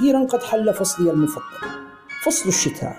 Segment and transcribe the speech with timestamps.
[0.00, 1.42] أخيرا قد حل فصلي المفضل
[2.24, 2.96] فصل الشتاء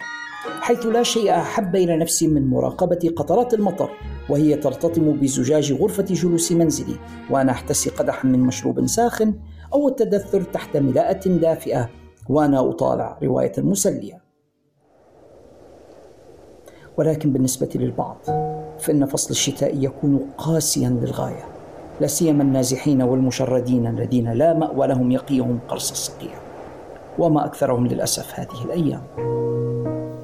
[0.62, 3.90] حيث لا شيء أحب إلى نفسي من مراقبة قطرات المطر
[4.30, 6.96] وهي ترتطم بزجاج غرفة جلوس منزلي
[7.30, 9.34] وأنا أحتسي قدحا من مشروب ساخن
[9.74, 11.90] أو التدثر تحت ملاءة دافئة
[12.30, 14.22] وأنا أطالع رواية مسلية.
[16.98, 18.18] ولكن بالنسبة للبعض
[18.80, 21.46] فإن فصل الشتاء يكون قاسيا للغاية
[22.02, 26.51] لا سيما النازحين والمشردين الذين لا مأوى لهم يقيهم قرص الصقيع.
[27.20, 29.02] وما أكثرهم للأسف هذه الأيام.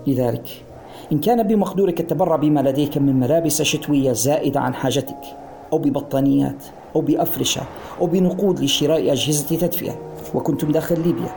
[0.08, 0.66] لذلك
[1.12, 5.22] إن كان بمقدورك التبرع بما لديك من ملابس شتوية زائدة عن حاجتك
[5.74, 6.64] أو ببطانيات
[6.96, 7.62] أو بأفرشة
[8.02, 9.96] أو بنقود لشراء أجهزة تدفئة
[10.36, 11.30] وكنتم داخل ليبيا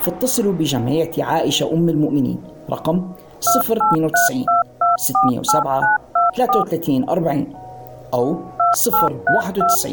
[0.00, 2.38] فاتصلوا بجمعية عائشة أم المؤمنين
[2.70, 3.10] رقم
[3.56, 4.44] 092
[4.98, 5.82] 607
[6.36, 7.46] 33 40
[8.14, 8.36] أو
[9.36, 9.92] 091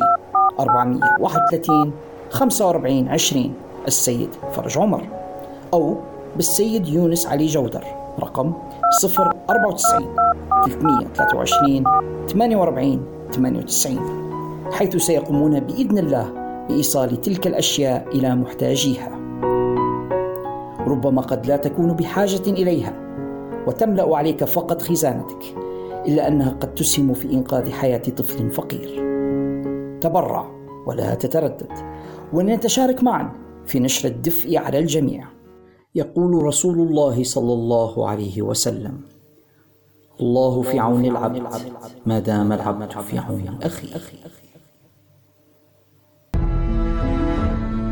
[0.59, 1.91] 431
[2.29, 3.53] 45 20
[3.87, 5.07] السيد فرج عمر
[5.73, 5.97] أو
[6.35, 7.83] بالسيد يونس علي جودر
[8.19, 8.53] رقم
[9.03, 10.15] 094
[10.65, 11.83] 323
[12.27, 13.99] 48 98
[14.71, 16.33] حيث سيقومون بإذن الله
[16.69, 19.11] بإيصال تلك الأشياء إلى محتاجيها.
[20.87, 22.93] ربما قد لا تكون بحاجة إليها
[23.67, 25.55] وتملأ عليك فقط خزانتك
[26.07, 28.89] إلا أنها قد تسهم في إنقاذ حياة طفل فقير.
[30.01, 30.51] تبرع
[30.85, 31.71] ولا تتردد
[32.33, 33.48] ولنتشارك معا.
[33.69, 35.27] في نشر الدفء على الجميع.
[35.95, 39.01] يقول رسول الله صلى الله عليه وسلم
[40.21, 41.43] الله في عون العبد
[42.05, 44.01] ما دام العبد في عون أخيه.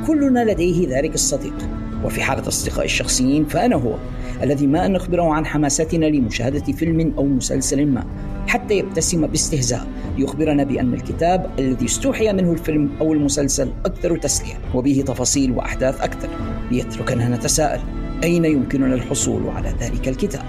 [0.07, 1.86] كلنا لديه ذلك الصديق.
[2.03, 3.95] وفي حالة أصدقائي الشخصيين فأنا هو
[4.43, 8.05] الذي ما أن نخبره عن حماستنا لمشاهدة فيلم أو مسلسل ما
[8.47, 15.03] حتى يبتسم باستهزاء ليخبرنا بأن الكتاب الذي استوحي منه الفيلم أو المسلسل أكثر تسلية وبه
[15.07, 16.29] تفاصيل وأحداث أكثر
[16.71, 17.79] ليتركنا نتساءل
[18.23, 20.43] أين يمكننا الحصول على ذلك الكتاب؟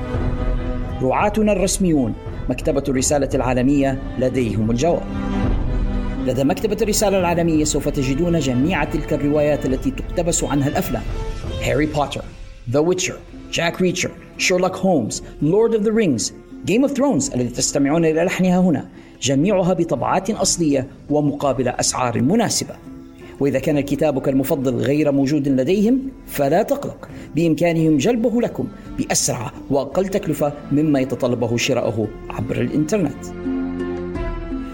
[1.02, 2.14] رعاتنا الرسميون
[2.48, 5.02] مكتبة الرسالة العالمية لديهم الجواب.
[6.26, 11.02] لدى مكتبة الرسالة العالمية سوف تجدون جميع تلك الروايات التي تقتبس عنها الأفلام.
[11.62, 12.24] Harry Potter
[12.70, 13.18] The Witcher
[13.52, 16.34] Jack Reacher Sherlock Holmes Lord of the Rings
[16.64, 18.88] Game of Thrones الذي تستمعون إلى لحنها هنا
[19.22, 22.74] جميعها بطبعات أصلية ومقابل أسعار مناسبة.
[23.40, 28.68] وإذا كان كتابك المفضل غير موجود لديهم فلا تقلق بإمكانهم جلبه لكم
[28.98, 33.47] بأسرع وأقل تكلفة مما يتطلبه شراءه عبر الإنترنت.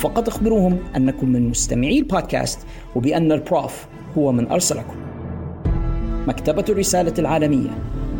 [0.00, 2.58] فقط أخبروهم أنكم من مستمعي البودكاست
[2.96, 3.86] وبأن البروف
[4.18, 4.96] هو من أرسلكم.
[6.26, 7.70] مكتبة الرسالة العالمية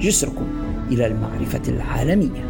[0.01, 0.47] جسركم
[0.91, 2.45] إلى المعرفة العالمية.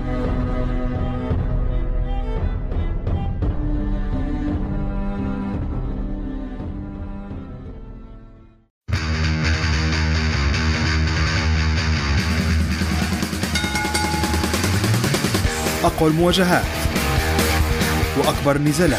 [15.84, 16.89] أقوى المواجهات.
[18.20, 18.98] وأكبر النزالات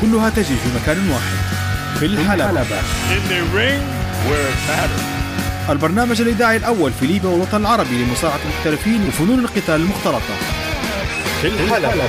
[0.00, 1.36] كلها تجري في مكان واحد.
[1.98, 2.62] في الحلبة.
[5.70, 10.34] البرنامج الإذاعي الأول في ليبيا والوطن العربي لمصارعة المحترفين وفنون القتال المختلطة.
[11.42, 12.08] في الحلبة.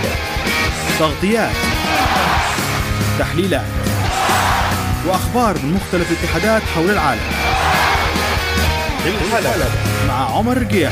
[1.00, 1.52] تغطيات.
[3.20, 3.66] تحليلات.
[5.08, 7.22] وأخبار من مختلف الاتحادات حول العالم.
[9.04, 9.66] في الحلبة.
[10.08, 10.92] مع عمر رقيح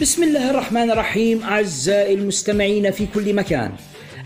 [0.00, 3.72] بسم الله الرحمن الرحيم أعزائي المستمعين في كل مكان.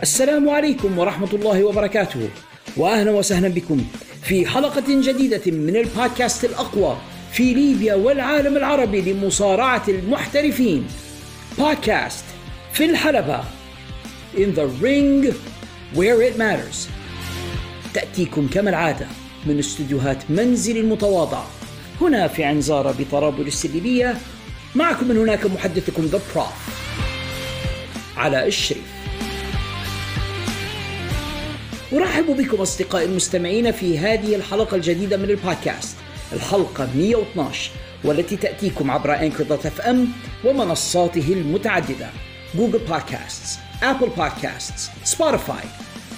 [0.02, 2.28] السلام عليكم ورحمة الله وبركاته.
[2.76, 3.84] وأهلا وسهلا بكم
[4.22, 6.96] في حلقة جديدة من البودكاست الأقوى
[7.32, 10.86] في ليبيا والعالم العربي لمصارعة المحترفين.
[11.58, 12.24] بودكاست
[12.72, 13.40] في الحلبة.
[14.36, 15.34] In the ring
[15.94, 16.88] where it matters.
[17.94, 19.06] تأتيكم كما العادة
[19.46, 21.42] من استديوهات منزل المتواضع
[22.00, 24.16] هنا في عنزارة بطرابلس الليبية
[24.74, 26.46] معكم من هناك محدثكم The Prof
[28.16, 28.92] علاء الشريف.
[31.92, 35.96] أرحب بكم أصدقائي المستمعين في هذه الحلقة الجديدة من البودكاست
[36.32, 37.70] الحلقة 112
[38.04, 40.08] والتي تأتيكم عبر Anchor dot FM
[40.44, 42.10] ومنصاته المتعددة
[42.54, 45.64] Google Podcast Apple Podcast Spotify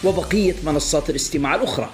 [0.04, 1.90] وبقية منصات الاستماع الأخرى.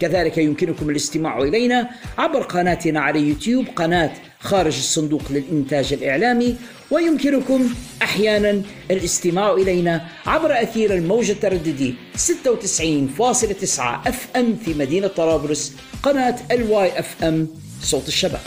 [0.00, 6.56] كذلك يمكنكم الاستماع إلينا عبر قناتنا على يوتيوب قناة خارج الصندوق للإنتاج الإعلامي
[6.90, 15.72] ويمكنكم أحيانا الاستماع إلينا عبر أثير الموجة الترددي 96.9 FM في مدينة طرابلس
[16.02, 17.48] قناة الواي FM
[17.82, 18.40] صوت الشباب.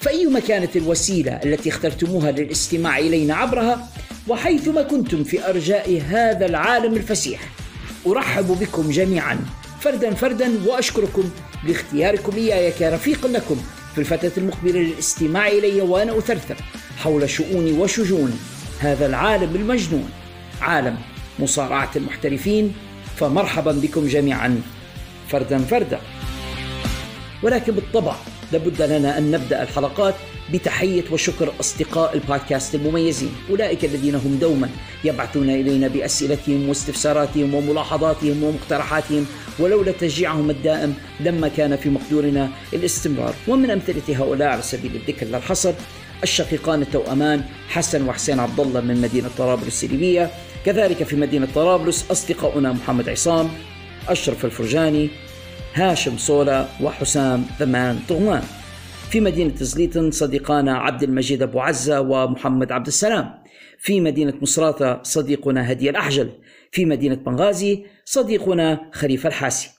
[0.00, 3.88] فأيا ما كانت الوسيلة التي اخترتموها للاستماع إلينا عبرها؟
[4.28, 7.40] وحيثما كنتم في أرجاء هذا العالم الفسيح
[8.06, 9.38] أرحب بكم جميعا.
[9.80, 11.30] فردا فردا وأشكركم
[11.64, 13.56] لاختياركم إياي كرفيق لكم
[13.94, 16.56] في الفترة المقبلة للاستماع إلي وأنا أثرثر
[16.98, 18.38] حول شؤون وشجون
[18.80, 20.10] هذا العالم المجنون
[20.60, 20.98] عالم
[21.38, 22.74] مصارعة المحترفين
[23.16, 24.62] فمرحبا بكم جميعا
[25.28, 26.00] فردا فردا.
[27.42, 28.14] ولكن بالطبع
[28.52, 30.14] لابد لنا أن نبدأ الحلقات
[30.52, 33.32] بتحية وشكر أصدقاء البودكاست المميزين.
[33.50, 34.68] أولئك الذين هم دوما
[35.04, 39.26] يبعثون إلينا بأسئلتهم واستفساراتهم وملاحظاتهم ومقترحاتهم
[39.58, 43.34] ولولا تشجيعهم الدائم لما كان في مقدورنا الاستمرار.
[43.48, 45.72] ومن أمثلة هؤلاء على سبيل الذكر لا الحصر
[46.22, 50.30] الشقيقان التوأمان حسن وحسين عبد الله من مدينة طرابلس الليبية
[50.66, 53.50] كذلك في مدينة طرابلس أصدقاؤنا محمد عصام
[54.08, 55.10] أشرف الفرجاني
[55.74, 58.42] هاشم صولا وحسام ثمان طغمان.
[59.10, 63.34] في مدينة زليتن صديقانا عبد المجيد أبو عزة ومحمد عبد السلام.
[63.78, 66.30] في مدينة مصراتة صديقنا هدي الأحجل.
[66.72, 69.70] في مدينة بنغازي صديقنا خليفة الحاسي.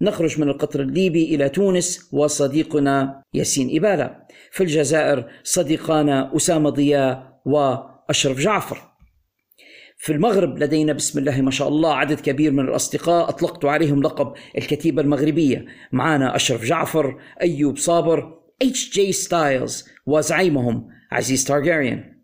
[0.00, 4.16] نخرج من القطر الليبي إلى تونس وصديقنا ياسين إبالة
[4.52, 8.78] في الجزائر صديقانا أسامة ضياء وأشرف جعفر.
[9.98, 13.28] في المغرب لدينا بسم الله ما شاء الله عدد كبير من الأصدقاء.
[13.28, 15.66] أطلقت عليهم لقب الكتيبة المغربية.
[15.92, 22.22] معنا أشرف جعفر أيوب صابر J Styles وزعيمهم عزيز تارجاريان.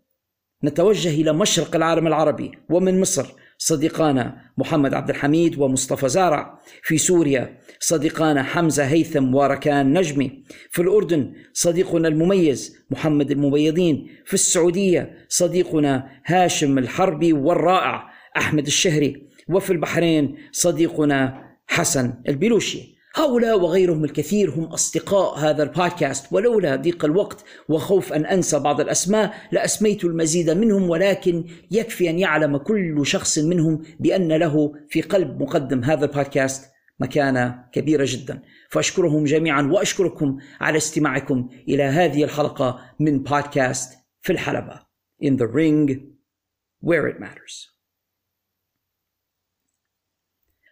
[0.63, 6.59] نتوجه إلى مشرق العالم العربي ومن مصر صديقانا محمد عبد الحميد ومصطفى زارع.
[6.83, 10.43] في سوريا صديقانا حمزة هيثم وركان نجمي.
[10.71, 14.07] في الأردن صديقنا المميز محمد المبيضين.
[14.25, 19.27] في السعودية صديقنا هاشم الحربي والرائع أحمد الشهري.
[19.49, 22.96] وفي البحرين صديقنا حسن البلوشي.
[23.17, 26.33] هؤلاء وغيرهم الكثير هم أصدقاء هذا البودكاست.
[26.33, 32.57] ولولا ضيق الوقت وخوف أن أنسى بعض الأسماء لأسميت المزيد منهم ولكن يكفي أن يعلم
[32.57, 38.41] كل شخص منهم بأن له في قلب مقدم هذا البودكاست مكانة كبيرة جدا.
[38.69, 44.87] فأشكرهم جميعا وأشكركم على استماعكم إلى هذه الحلقة من بودكاست في الحلبة.
[45.23, 45.89] In the ring
[46.81, 47.77] where it matters.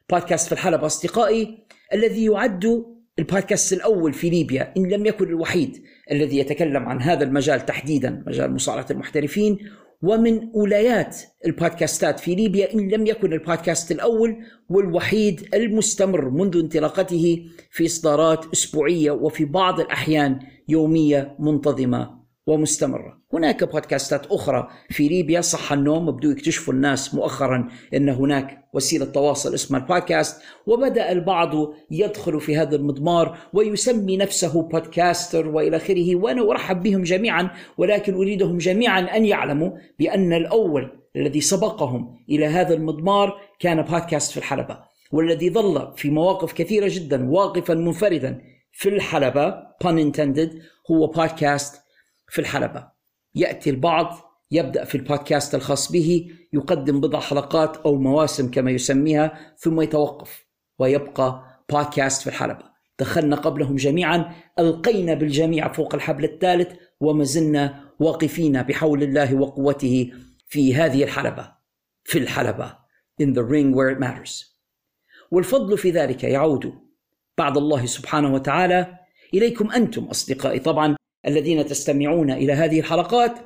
[0.09, 2.85] بودكاست في الحلبة أصدقائي الذي يعد
[3.19, 8.53] البودكاست الأول في ليبيا إن لم يكن الوحيد الذي يتكلم عن هذا المجال تحديدا مجال
[8.53, 9.57] مصارعة المحترفين.
[10.01, 14.37] ومن أوليات البودكاستات في ليبيا إن لم يكن البودكاست الأول
[14.69, 22.24] والوحيد المستمر منذ انطلاقته في إصدارات أسبوعية وفي بعض الأحيان يومية منتظمة.
[22.47, 23.21] ومستمرة.
[23.33, 25.41] هناك بودكاستات أخرى في ليبيا.
[25.41, 32.41] صح النوم بدو يكتشفوا الناس مؤخرا أن هناك وسيلة تواصل اسمها البودكاست وبدأ البعض يدخل
[32.41, 36.15] في هذا المضمار ويسمي نفسه بودكاستر وإلى آخره.
[36.15, 42.73] وأنا أرحب بهم جميعا ولكن أريدهم جميعا أن يعلموا بأن الأول الذي سبقهم إلى هذا
[42.73, 44.79] المضمار كان بودكاست في الحلبة
[45.11, 49.51] والذي ظل في مواقف كثيرة جدا واقفا منفردا في الحلبة
[49.83, 50.49] pun intended
[50.91, 51.84] هو بودكاست
[52.27, 52.87] في الحلبة.
[53.35, 54.17] يأتي البعض
[54.51, 60.47] يبدأ في البودكاست الخاص به يقدم بضع حلقات أو مواسم كما يسميها ثم يتوقف
[60.79, 62.75] ويبقى بودكاست في الحلبة.
[62.99, 70.11] دخلنا قبلهم جميعا ألقينا بالجميع فوق الحبل الثالث وما زلنا واقفين بحول الله وقوته
[70.47, 71.51] في هذه الحلبة
[72.03, 72.77] في الحلبة
[73.21, 74.55] in the ring where it matters.
[75.31, 76.73] والفضل في ذلك يعود
[77.37, 78.97] بعد الله سبحانه وتعالى
[79.33, 80.59] إليكم أنتم أصدقائي.
[80.59, 80.95] طبعا
[81.27, 83.39] الذين تستمعون إلى هذه الحلقات.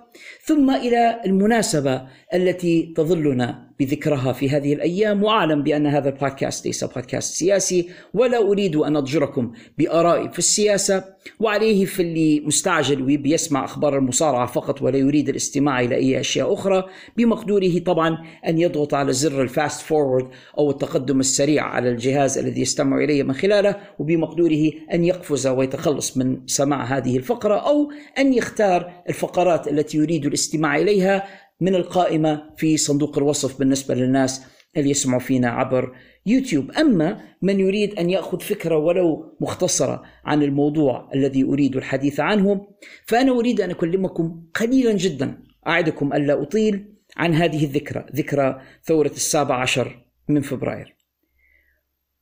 [0.43, 2.01] ثم إلى المناسبة
[2.33, 8.75] التي تظلنا بذكرها في هذه الأيام وأعلم بأن هذا البودكاست ليس بودكاست سياسي ولا أريد
[8.75, 11.03] أن أضجركم بآرائي في السياسة
[11.39, 16.83] وعليه في اللي مستعجل وبيسمع أخبار المصارعة فقط ولا يريد الاستماع إلى أي أشياء أخرى
[17.17, 20.27] بمقدوره طبعا أن يضغط على زر ال fast forward
[20.57, 26.41] أو التقدم السريع على الجهاز الذي يستمع إلي من خلاله وبمقدوره أن يقفز ويتخلص من
[26.47, 31.27] سماع هذه الفقرة أو أن يختار الفقرات التي يريد الاستماع إليها
[31.61, 34.45] من القائمة في صندوق الوصف بالنسبة للناس
[34.77, 36.71] اللي يسمعوا فينا عبر يوتيوب.
[36.71, 42.67] أما من يريد أن يأخذ فكرة ولو مختصرة عن الموضوع الذي أريد الحديث عنه
[43.05, 45.37] فأنا أريد أن أكلمكم قليلا جدا.
[45.67, 50.95] أعدكم ألا أطيل عن هذه الذكرى ذكرى ثورة السابع عشر من فبراير.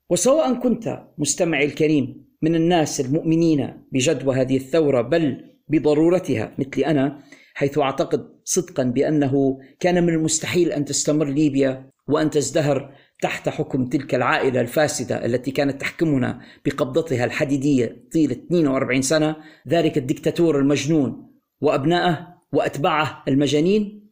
[0.09, 7.19] وسواء كنت مستمعي الكريم من الناس المؤمنين بجدوى هذه الثورة بل بضرورتها مثل أنا
[7.57, 14.15] حيث أعتقد صدقا بأنه كان من المستحيل أن تستمر ليبيا وأن تزدهر تحت حكم تلك
[14.15, 19.35] العائلة الفاسدة التي كانت تحكمنا بقبضتها الحديدية طيلة 42 سنة
[19.67, 24.11] ذلك الدكتاتور المجنون وأبنائه وأتباعه المجانين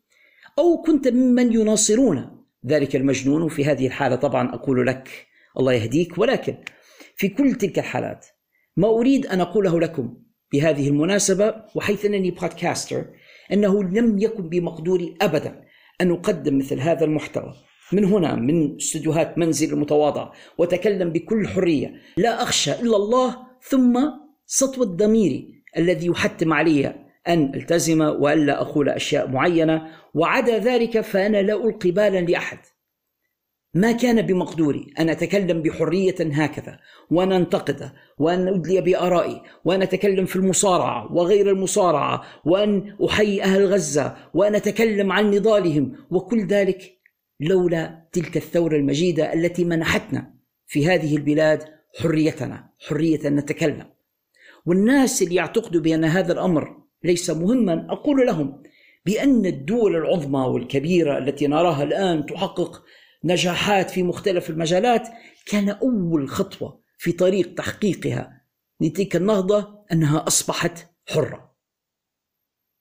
[0.59, 4.15] أو كنت ممن يناصرون ذلك المجنون وفي هذه الحالة.
[4.15, 5.09] طبعا أقول لك
[5.59, 6.57] الله يهديك ولكن
[7.15, 8.25] في كل تلك الحالات
[8.77, 10.17] ما أريد أن أقوله لكم
[10.53, 13.05] بهذه المناسبة وحيث أنني بودكاستر
[13.53, 15.61] أنه لم يكن بمقدوري أبدا
[16.01, 17.53] أن أقدم مثل هذا المحتوى.
[17.91, 21.93] من هنا من استديوهات منزل المتواضع وتكلم بكل حرية.
[22.17, 23.99] لا أخشى إلا الله ثم
[24.45, 26.95] سطوة ضميري الذي يحتم علي
[27.27, 32.57] أن ألتزم وألا أقول أشياء معينة وعدا ذلك فأنا لا ألقي بالا لأحد.
[33.75, 34.93] ما كان بمقدوري.
[34.99, 36.79] أن أتكلم بحرية هكذا
[37.11, 44.15] وأن أنتقد وأن أدلي بآرائي وأن أتكلم في المصارعة وغير المصارعة وأن أحيي أهل غزة
[44.33, 45.95] وأن أتكلم عن نضالهم.
[46.11, 46.97] وكل ذلك
[47.39, 50.33] لولا تلك الثورة المجيدة التي منحتنا
[50.67, 51.63] في هذه البلاد
[52.01, 53.85] حريتنا حرية أن نتكلم.
[54.65, 58.63] والناس اللي يعتقدوا بأن هذا الأمر ليس مهما أقول لهم
[59.05, 62.83] بأن الدول العظمى والكبيرة التي نراها الآن تحقق
[63.25, 65.07] نجاحات في مختلف المجالات
[65.45, 68.45] كان أول خطوة في طريق تحقيقها
[68.81, 71.55] لتلك النهضة أنها أصبحت حرة.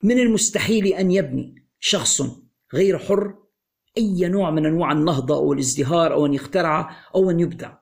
[0.02, 2.22] من المستحيل أن يبني شخص
[2.74, 3.38] غير حر
[3.96, 7.78] أي نوع من أنواع النهضة أو الازدهار أو أن يخترع أو أن يبدع.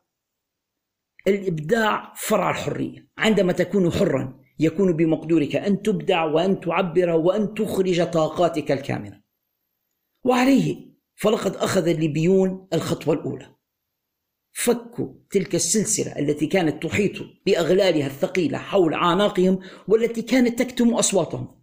[1.27, 3.09] الإبداع فرع الحرية.
[3.19, 9.23] عندما تكون حرا يكون بمقدورك أن تبدع وأن تعبر وأن تخرج طاقاتك الكاملة
[10.25, 10.92] وعليه
[11.23, 13.47] فلقد أخذ الليبيون الخطوة الأولى.
[14.53, 17.13] فكوا تلك السلسلة التي كانت تحيط
[17.47, 21.63] بأغلالها الثقيلة حول أعناقهم والتي كانت تكتم أصواتهم.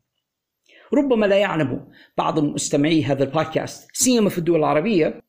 [0.94, 1.88] ربما لا يعلم
[2.18, 5.22] بعض مستمعي هذا البودكاست سيما في الدول العربية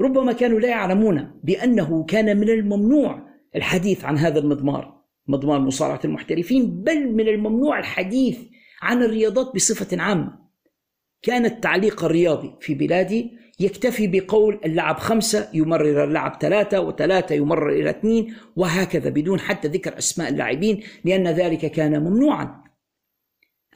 [0.00, 6.82] ربما كانوا لا يعلمون بأنه كان من الممنوع الحديث عن هذا المضمار مضمار مصارعة المحترفين
[6.82, 8.38] بل من الممنوع الحديث
[8.82, 10.38] عن الرياضات بصفة عامة.
[11.22, 17.90] كان التعليق الرياضي في بلادي يكتفي بقول اللعب خمسة يمرر اللعب ثلاثة وثلاثة يمرر إلى
[17.90, 22.64] اثنين وهكذا بدون حتى ذكر أسماء اللاعبين لأن ذلك كان ممنوعا.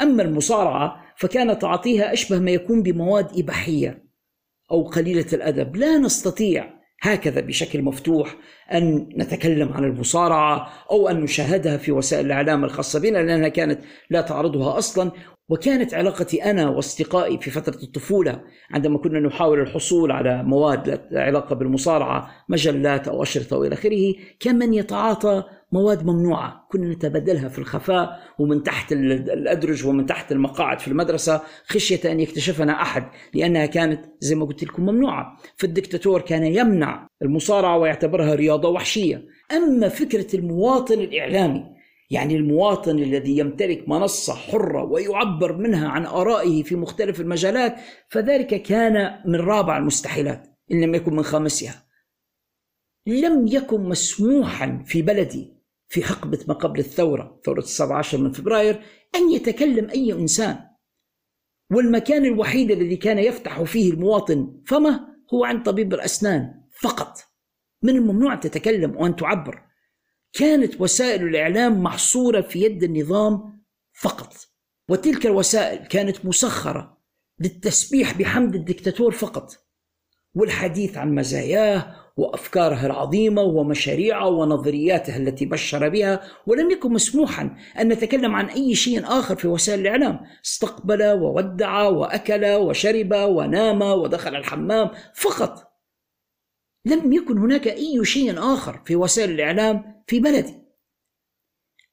[0.00, 4.08] أما المصارعة فكان تعاطيها أشبه ما يكون بمواد إباحية
[4.70, 5.76] أو قليلة الأدب.
[5.76, 8.36] لا نستطيع هكذا بشكل مفتوح
[8.72, 13.80] أن نتكلم عن المصارعة أو أن نشاهدها في وسائل الإعلام الخاصة بنا لأنها كانت
[14.10, 15.12] لا تعرضها أصلا
[15.48, 18.40] وكانت علاقتي أنا وأصدقائي في فترة الطفولة
[18.70, 24.74] عندما كنا نحاول الحصول على مواد لها علاقة بالمصارعة مجلات أو أشرطة وإلى آخره كمن
[24.74, 31.40] يتعاطى مواد ممنوعة كنا نتبادلها في الخفاء ومن تحت الأدرج ومن تحت المقاعد في المدرسة
[31.66, 35.36] خشية أن يكتشفنا أحد لأنها كانت زي ما قلت لكم ممنوعة.
[35.56, 39.24] فالدكتاتور كان يمنع المصارعة ويعتبرها رياضة وحشية.
[39.52, 41.77] أما فكرة المواطن الإعلامي
[42.10, 47.76] يعني المواطن الذي يمتلك منصة حرة ويعبر منها عن آرائه في مختلف المجالات
[48.08, 51.88] فذلك كان من رابع المستحيلات إن لم يكن من خامسها.
[53.06, 58.82] لم يكن مسموحا في بلدي في حقبة ما قبل الثورة ثورة السابع عشر من فبراير
[59.14, 60.58] أن يتكلم أي إنسان.
[61.72, 67.18] والمكان الوحيد الذي كان يفتح فيه المواطن فمه هو عند طبيب الأسنان فقط.
[67.82, 69.67] من الممنوع أن تتكلم وأن تعبر.
[70.32, 74.34] كانت وسائل الإعلام محصورة في يد النظام فقط.
[74.88, 76.98] وتلك الوسائل كانت مسخرة
[77.40, 79.52] للتسبيح بحمد الدكتاتور فقط.
[80.34, 88.34] والحديث عن مزاياه وافكاره العظيمة ومشاريعه ونظرياته التي بشر بها ولم يكن مسموحا أن نتكلم
[88.34, 90.20] عن أي شيء آخر في وسائل الإعلام.
[90.44, 95.67] استقبل وودع وأكل وشرب ونام ودخل الحمام فقط.
[96.88, 100.54] لم يكن هناك أي شيء آخر في وسائل الإعلام في بلدي.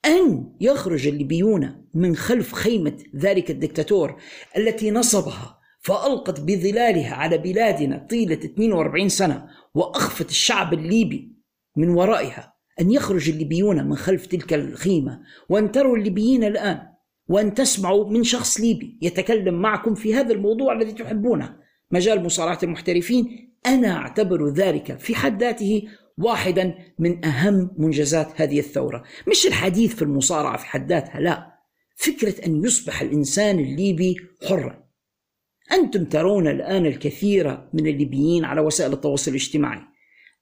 [0.05, 4.21] أن يخرج الليبيون من خلف خيمة ذلك الدكتاتور
[4.57, 11.35] التي نصبها فألقت بظلالها على بلادنا طيلة 42 سنة وأخفت الشعب الليبي
[11.77, 12.55] من ورائها.
[12.81, 16.81] أن يخرج الليبيون من خلف تلك الخيمة وأن تروا الليبيين الآن
[17.27, 21.57] وأن تسمعوا من شخص ليبي يتكلم معكم في هذا الموضوع الذي تحبونه.
[21.91, 25.83] مجال مصارعة المحترفين أنا أعتبر ذلك في حد ذاته
[26.17, 29.03] واحدا من أهم منجزات هذه الثورة.
[29.27, 31.55] مش الحديث في المصارعة في حد ذاتها لا.
[31.95, 34.15] فكرة أن يصبح الإنسان الليبي
[34.49, 34.85] حرا.
[35.71, 39.81] أنتم ترون الآن الكثير من الليبيين على وسائل التواصل الاجتماعي.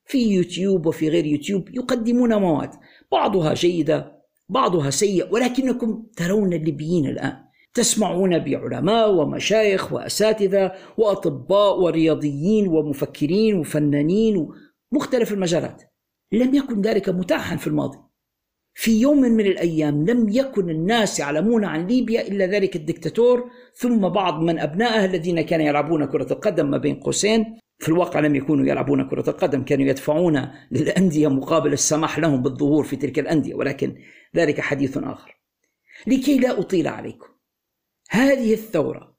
[0.06, 2.72] في يوتيوب وفي غير يوتيوب يقدمون مواد
[3.12, 7.44] بعضها جيدة بعضها سيء ولكنكم ترون الليبيين الآن.
[7.74, 14.50] تسمعون بعلماء ومشايخ وأساتذة وأطباء ورياضيين ومفكرين وفنانين
[14.92, 15.84] ومختلف المجالات.
[16.32, 17.98] لم يكن ذلك متاحا في الماضي.
[18.76, 24.42] في يوم من الأيام لم يكن الناس يعلمون عن ليبيا إلا ذلك الدكتاتور ثم بعض
[24.42, 27.60] من أبنائه الذين كانوا يلعبون كرة القدم ما بين قوسين.
[27.80, 32.96] في الواقع لم يكونوا يلعبون كرة القدم كانوا يدفعون للأندية مقابل السماح لهم بالظهور في
[32.96, 33.96] تلك الأندية ولكن
[34.36, 35.40] ذلك حديث آخر.
[36.08, 37.33] لكي لا أطيل عليكم
[38.10, 39.18] هذه الثورة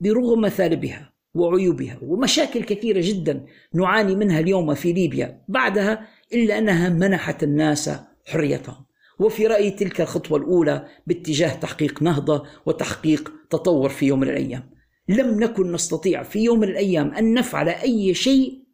[0.00, 7.42] برغم مثالبها وعيوبها ومشاكل كثيرة جدا نعاني منها اليوم في ليبيا بعدها إلا أنها منحت
[7.42, 7.90] الناس
[8.26, 8.84] حريتهم.
[9.18, 14.70] وفي رأيي تلك الخطوة الأولى باتجاه تحقيق نهضة وتحقيق تطور في يوم من الأيام.
[15.08, 18.64] لم نكن نستطيع في يوم من الأيام أن نفعل أي شيء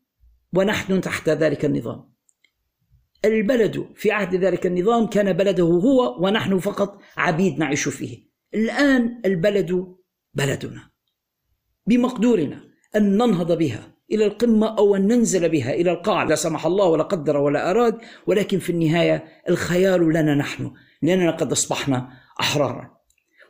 [0.54, 2.12] ونحن تحت ذلك النظام.
[3.24, 8.25] البلد في عهد ذلك النظام كان بلده هو ونحن فقط عبيد نعيش فيه.
[8.54, 9.96] الآن البلد
[10.34, 10.90] بلدنا
[11.86, 12.64] بمقدورنا
[12.96, 16.22] أن ننهض بها إلى القمة أو أن ننزل بها إلى القاع.
[16.22, 20.72] لا سمح الله ولا قدر ولا أراد ولكن في النهاية الخيال لنا نحن
[21.02, 22.08] لأننا قد أصبحنا
[22.40, 22.96] أحرارا.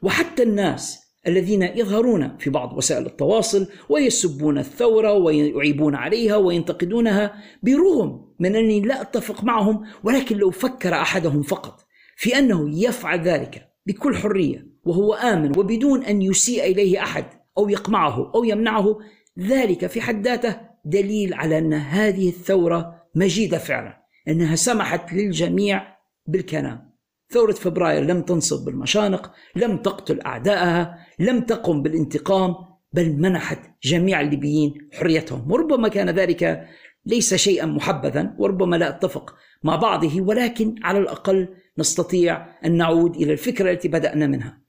[0.02, 8.56] وحتى الناس الذين يظهرون في بعض وسائل التواصل ويسبون الثورة ويعيبون عليها وينتقدونها برغم من
[8.56, 11.86] أني لا أتفق معهم ولكن لو فكر أحدهم فقط
[12.16, 17.24] في أنه يفعل ذلك بكل حرية وهو آمن وبدون أن يسيء إليه أحد
[17.58, 18.98] أو يقمعه أو يمنعه.
[19.38, 26.96] ذلك في حد ذاته دليل على أن هذه الثورة مجيدة فعلا أنها سمحت للجميع بالكلام.
[27.30, 32.54] ثورة فبراير لم تنصب بالمشانق لم تقتل أعدائها لم تقم بالانتقام
[32.92, 35.52] بل منحت جميع الليبيين حريتهم.
[35.52, 36.66] وربما كان ذلك
[37.06, 43.32] ليس شيئا محبذا وربما لا أتفق مع بعضه ولكن على الأقل نستطيع أن نعود إلى
[43.32, 44.62] الفكرة التي بدأنا منها.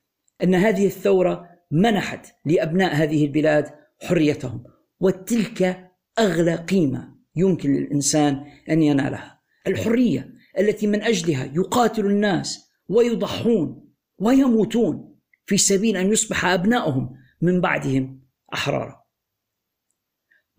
[0.43, 3.65] أن هذه الثورة منحت لأبناء هذه البلاد
[4.01, 4.63] حريتهم
[4.99, 9.41] وتلك أغلى قيمة يمكن للإنسان أن ينالها.
[9.67, 15.15] الحرية التي من أجلها يقاتل الناس ويضحون ويموتون
[15.45, 18.21] في سبيل أن يصبح ابنائهم من بعدهم
[18.53, 19.03] أحرارا.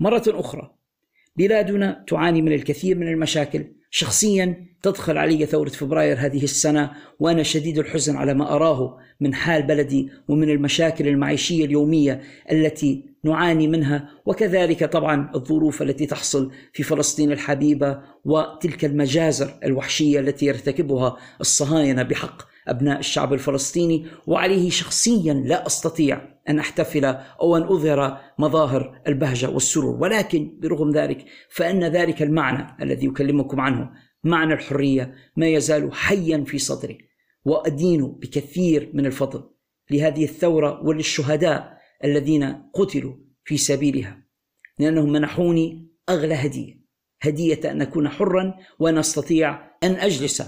[0.00, 0.78] مرة أخرى
[1.36, 7.78] بلادنا تعاني من الكثير من المشاكل شخصيا تدخل علي ثورة فبراير هذه السنة وأنا شديد
[7.78, 12.20] الحزن على ما أراه من حال بلدي ومن المشاكل المعيشية اليومية
[12.52, 20.46] التي نعاني منها وكذلك طبعا الظروف التي تحصل في فلسطين الحبيبة وتلك المجازر الوحشية التي
[20.46, 27.04] يرتكبها الصهاينة بحق أبناء الشعب الفلسطيني وعليه شخصيا لا أستطيع أن أحتفل
[27.40, 29.96] أو أن أظهر مظاهر البهجة والسرور.
[30.00, 33.90] ولكن برغم ذلك فإن ذلك المعنى الذي أكلمكم عنه
[34.24, 36.98] معنى الحرية ما يزال حيا في صدري
[37.44, 39.50] وأدين بكثير من الفضل
[39.90, 44.22] لهذه الثورة وللشهداء الذين قتلوا في سبيلها
[44.78, 46.78] لأنهم منحوني أغلى هدية
[47.22, 50.42] هدية أن أكون حرا وأن أستطيع أن أجلس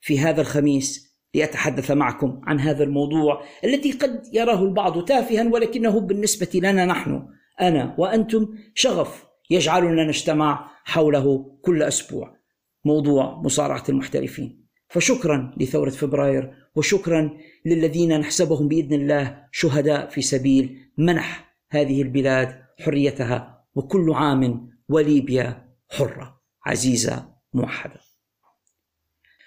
[0.00, 6.48] في هذا الخميس لأتحدث معكم عن هذا الموضوع الذي قد يراه البعض تافها ولكنه بالنسبة
[6.54, 7.28] لنا نحن
[7.60, 12.36] أنا وأنتم شغف يجعلنا نجتمع حوله كل أسبوع.
[12.84, 14.66] موضوع مصارعة المحترفين.
[14.88, 17.30] فشكرا لثورة فبراير وشكرا
[17.66, 26.40] للذين نحسبهم بإذن الله شهداء في سبيل منح هذه البلاد حريتها وكل عام وليبيا حرة.
[26.66, 28.11] عزيزة موحدة.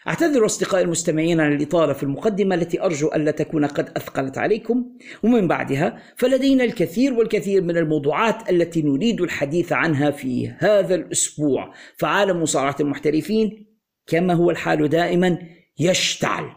[0.08, 4.86] أعتذر أصدقائي المستمعين عن الإطالة في المقدمة التي أرجو ألا تكون قد أثقلت عليكم.
[5.24, 11.74] ومن بعدها فلدينا الكثير والكثير من الموضوعات التي نريد الحديث عنها في هذا الأسبوع.
[11.98, 13.68] فعالم مصارعة المحترفين
[14.08, 15.40] كما هو الحال دائما
[15.80, 16.52] يشتعل.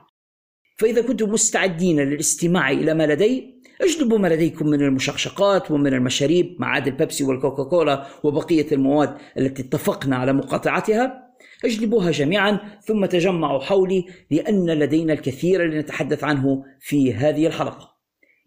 [0.77, 6.67] فإذا كنتم مستعدين للاستماع إلى ما لدي اجلبوا ما لديكم من المشقشقات ومن المشاريب ما
[6.67, 11.28] عدا البيبسي والكوكاكولا وبقية المواد التي اتفقنا على مقاطعتها.
[11.65, 17.99] اجلبوها جميعا ثم تجمعوا حولي لأن لدينا الكثير لنتحدث عنه في هذه الحلقة.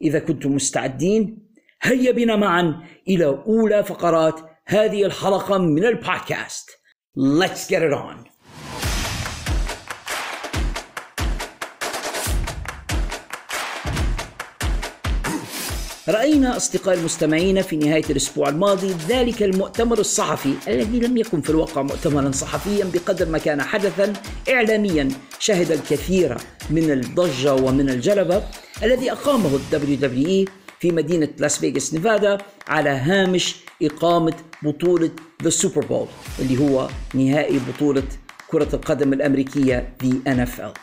[0.01, 1.47] إذا كنتم مستعدين
[1.81, 6.69] هيا بنا معا إلى أولى فقرات هذه الحلقة من البودكاست.
[7.17, 8.30] Let's get it on.
[16.09, 21.81] رأينا أصدقائي المستمعين في نهاية الأسبوع الماضي ذلك المؤتمر الصحفي الذي لم يكن في الواقع
[21.81, 24.13] مؤتمرا صحفيا بقدر ما كان حدثا
[24.49, 25.09] إعلاميا.
[25.39, 26.37] شهد الكثير
[26.69, 28.43] من الضجة ومن الجلبة
[28.83, 30.45] الذي أقامه ال WWE
[30.79, 32.37] في مدينة لاس فيغاس نيفادا
[32.67, 34.33] على هامش إقامة
[34.63, 35.11] بطولة
[35.43, 36.07] The Super Bowl
[36.39, 38.03] اللي هو نهائي بطولة
[38.47, 40.79] كرة القدم الأمريكية The NFL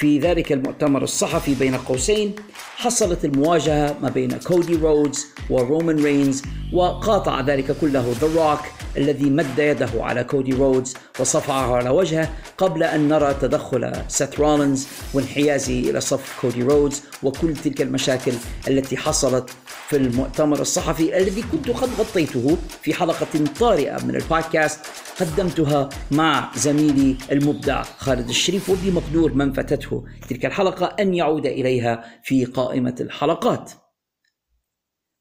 [0.00, 2.34] في ذلك المؤتمر الصحفي بين قوسين
[2.76, 8.60] حصلت المواجهة ما بين كودي رودز ورومان رينز وقاطع ذلك كله The Rock
[8.96, 14.86] الذي مد يده على كودي رودز وصفعه على وجهه قبل أن نرى تدخل سيث رولينز
[15.14, 18.32] وانحيازه إلى صف كودي رودز وكل تلك المشاكل
[18.68, 19.50] التي حصلت
[19.88, 24.80] في المؤتمر الصحفي الذي كنت قد غطيته في حلقة طارئة من البودكاست
[25.20, 29.89] قدمتها مع زميلي المبدع خالد الشريف وبمقدور من فاتته
[30.28, 33.72] تلك الحلقة أن يعود إليها في قائمة الحلقات.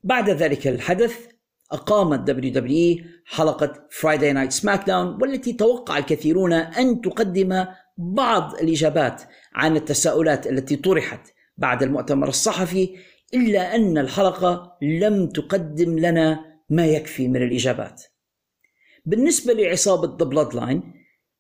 [0.04, 1.28] بعد ذلك الحدث
[1.72, 3.88] أقامت دبليو حلقة
[4.34, 7.66] نايت سماك داون والتي توقع الكثيرون أن تقدم
[7.98, 9.22] بعض الإجابات
[9.54, 11.28] عن التساؤلات التي طرحت
[11.58, 12.96] بعد المؤتمر الصحفي
[13.34, 18.04] إلا أن الحلقة لم تقدم لنا ما يكفي من الإجابات.
[19.06, 20.94] بالنسبة لعصابة Bloodline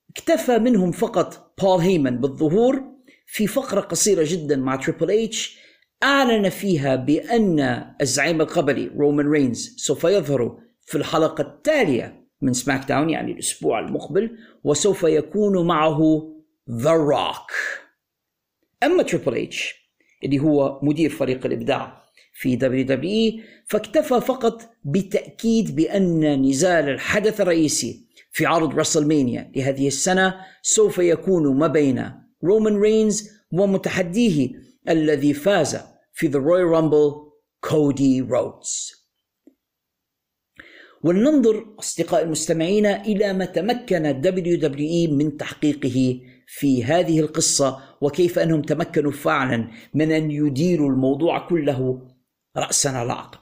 [0.09, 2.83] اكتفى منهم فقط بول هيمن بالظهور
[3.31, 5.57] في فقرة قصيرة جدا مع تريبل اتش
[6.03, 13.31] أعلن فيها بأن الزعيم القبلي رومان رينز سوف يظهر في الحلقة التالية من SmackDown يعني
[13.31, 16.29] الأسبوع المقبل وسوف يكون معه
[16.71, 17.51] ذا روك
[18.83, 19.75] أما تريبل اتش
[20.23, 23.33] اللي هو مدير فريق الإبداع في WWE
[23.65, 31.67] فاكتفى فقط بتأكيد بأن نزال الحدث الرئيسي في عرض WrestleMania لهذه السنة سوف يكون ما
[31.67, 32.11] بين
[32.43, 34.51] رومان رينز ومتحديه
[34.89, 35.77] الذي فاز
[36.13, 37.11] في The Royal Rumble
[37.61, 38.99] كودي رودز
[41.03, 44.69] ولننظر أصدقاء المستمعين إلى ما تمكن WWE
[45.11, 52.07] من تحقيقه في هذه القصة وكيف أنهم تمكنوا فعلا من أن يديروا الموضوع كله
[52.57, 53.39] رأسا على عقب.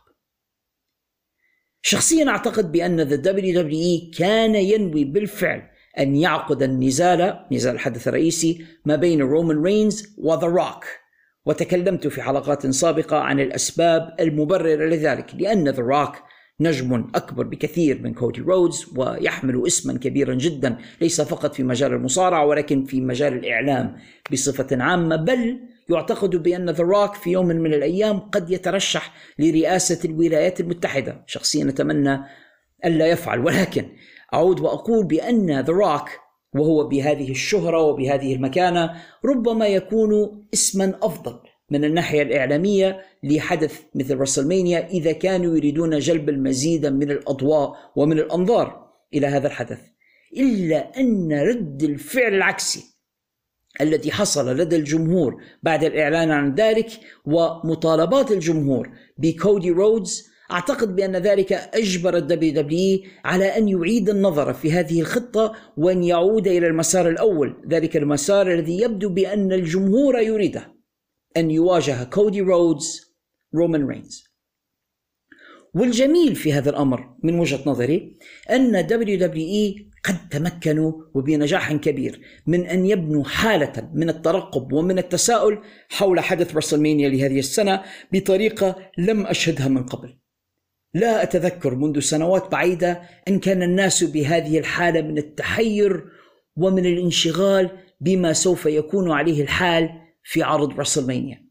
[1.81, 9.21] شخصيا أعتقد بأن WWE كان ينوي بالفعل أن يعقد النزال نزال الحدث الرئيسي ما بين
[9.21, 10.85] رومان رينز وذا روك
[11.45, 16.15] وتكلمت في حلقات سابقة عن الأسباب المبررة لذلك لأن ذا روك
[16.59, 22.45] نجم أكبر بكثير من كودي رودز ويحمل اسما كبيرا جدا ليس فقط في مجال المصارعة
[22.45, 23.97] ولكن في مجال الإعلام
[24.31, 30.59] بصفة عامة بل يعتقد بأن ذا روك في يوم من الأيام قد يترشح لرئاسة الولايات
[30.59, 31.23] المتحدة.
[31.27, 32.19] شخصيا أتمنى
[32.85, 33.85] ألا يفعل ولكن
[34.33, 36.09] أعود وأقول بأن ذا روك
[36.55, 38.93] وهو بهذه الشهرة وبهذه المكانة
[39.25, 41.39] ربما يكون اسما أفضل
[41.71, 48.87] من الناحية الإعلامية لحدث مثل رسلمانيا إذا كانوا يريدون جلب المزيد من الأضواء ومن الأنظار
[49.13, 49.79] إلى هذا الحدث.
[50.37, 52.83] إلا أن رد الفعل العكسي
[53.81, 56.89] الذي حصل لدى الجمهور بعد الإعلان عن ذلك
[57.25, 64.71] ومطالبات الجمهور بكودي رودز أعتقد بأن ذلك أجبر ال WWE على أن يعيد النظر في
[64.71, 67.55] هذه الخطة وأن يعود إلى المسار الأول.
[67.69, 70.73] ذلك المسار الذي يبدو بأن الجمهور يريده.
[71.37, 73.15] أن يواجه كودي رودز
[73.55, 74.27] رومان رينز.
[75.73, 78.17] والجميل في هذا الأمر من وجهة نظري
[78.49, 86.19] أن WWE قد تمكنوا وبنجاح كبير من أن يبنوا حالة من الترقب ومن التساؤل حول
[86.19, 87.83] حدث WrestleMania لهذه السنة
[88.13, 90.17] بطريقة لم أشهدها من قبل.
[90.97, 96.05] لا أتذكر منذ سنوات بعيدة أن كان الناس بهذه الحالة من التحير
[96.55, 97.69] ومن الانشغال
[98.01, 99.89] بما سوف يكون عليه الحال
[100.23, 101.47] في عرض WrestleMania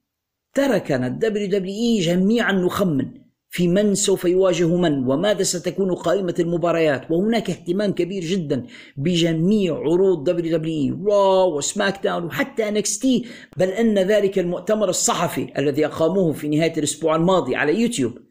[0.54, 7.50] تركنا ال WWE جميعا نخمن في من سوف يواجه من وماذا ستكون قائمة المباريات وهناك
[7.50, 13.06] اهتمام كبير جدا بجميع عروض دبليو دبليو رو وسماك داون وحتى NXT
[13.56, 18.25] بل أن ذلك المؤتمر الصحفي الذي أقاموه في نهاية الأسبوع الماضي على يوتيوب.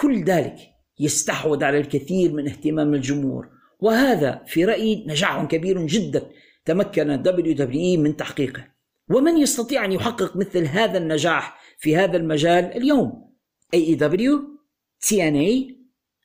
[0.00, 0.56] كل ذلك
[1.00, 3.48] يستحوذ على الكثير من اهتمام الجمهور.
[3.80, 6.30] وهذا في رأيي نجاح كبير جدا
[6.64, 7.54] تمكن WWE
[8.00, 8.68] من تحقيقه.
[9.10, 13.32] ومن يستطيع أن يحقق مثل هذا النجاح في هذا المجال اليوم؟
[15.28, 15.78] ان اي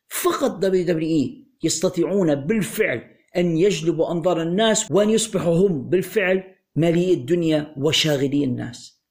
[0.09, 3.01] فقط اي يستطيعون بالفعل
[3.37, 6.43] أن يجلبوا أنظار الناس وأن يصبحوا هم بالفعل
[6.75, 9.03] مالئي الدنيا وشاغلي الناس.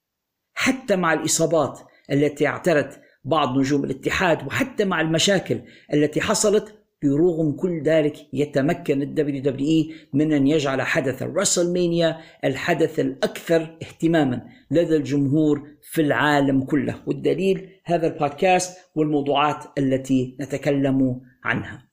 [0.55, 1.81] حتى مع الإصابات
[2.12, 5.60] التي اعترت بعض نجوم الاتحاد وحتى مع المشاكل
[5.94, 13.00] التي حصلت برغم كل ذلك يتمكن ال WWE من أن يجعل حدث ال WrestleMania الحدث
[13.00, 17.02] الأكثر اهتماما لدى الجمهور في العالم كله.
[17.06, 21.86] والدليل هذا البودكاست والموضوعات التي نتكلم عنها.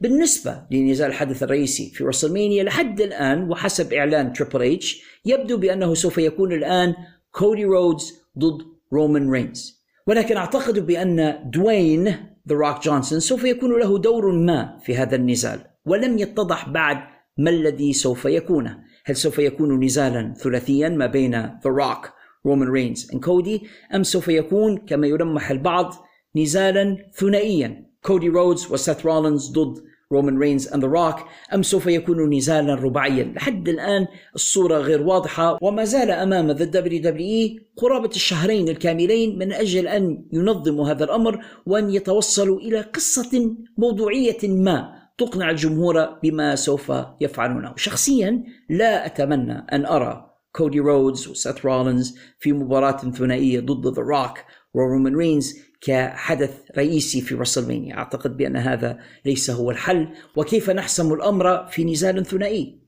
[0.00, 6.18] بالنسبة لنزال الحدث الرئيسي في WrestleMania لحد الآن وحسب إعلان تريبل اتش يبدو بأنه سوف
[6.18, 6.94] يكون الآن
[7.32, 12.04] كودي رودز ضد رومان رينز ولكن أعتقد بأن دوين
[12.48, 16.98] ذا روك جونسون سوف يكون له دور ما في هذا النزال ولم يتضح بعد
[17.38, 22.12] ما الذي سوف يكونه هل سوف يكون نزالا ثلاثيا ما بين ذا روك
[22.46, 23.62] رومان رينز and كودي
[23.94, 25.94] أم سوف يكون كما يلمح البعض
[26.36, 31.16] نزالا ثنائيا؟ كودي رودز وسيث رولينز ضد رومان رينز ذا روك
[31.54, 37.02] أم سوف يكون نزالا رباعيا؟ لحد الآن الصورة غير واضحة وما زال أمام ذا دبليو
[37.02, 43.56] دبليو اي قرابة الشهرين الكاملين من أجل أن ينظموا هذا الأمر وأن يتوصلوا إلى قصة
[43.78, 47.72] موضوعية ما تقنع الجمهور بما سوف يفعلونه.
[47.76, 54.38] شخصيا لا أتمنى أن أرى كودي رودز وسيث رولينز في مباراة ثنائية ضد ذا روك
[54.74, 55.54] ورومان رينز
[55.86, 60.08] كحدث رئيسي في WrestleMania أعتقد بأن هذا ليس هو الحل.
[60.36, 62.80] وكيف نحسم الأمر في نزال ثنائي؟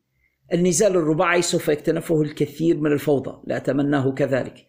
[0.53, 3.43] النزال الرباعي سوف يكتنفه الكثير من الفوضى.
[3.47, 4.67] لا أتمناه كذلك.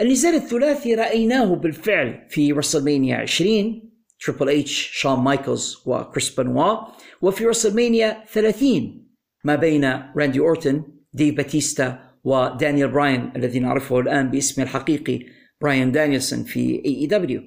[0.00, 6.76] النزال الثلاثي رأيناه بالفعل في WrestleMania 20 تريبل اتش شون مايكلز وكريس بنوا
[7.22, 9.08] وفي WrestleMania 30
[9.44, 9.84] ما بين
[10.16, 17.42] راندي أورتن دي باتيستا ودانيال براين الذي نعرفه الآن باسمه الحقيقي براين دانيلسون في AEW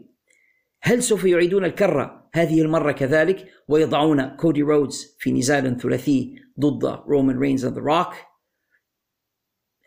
[0.82, 7.40] هل سوف يعيدون الكرة هذه المرة كذلك ويضعون كودي رودز في نزال ثلاثي ضد رومان
[7.40, 8.14] رينز ذا روك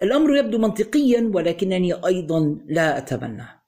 [0.02, 3.62] الأمر يبدو منطقيا ولكنني أيضا لا أتمناه.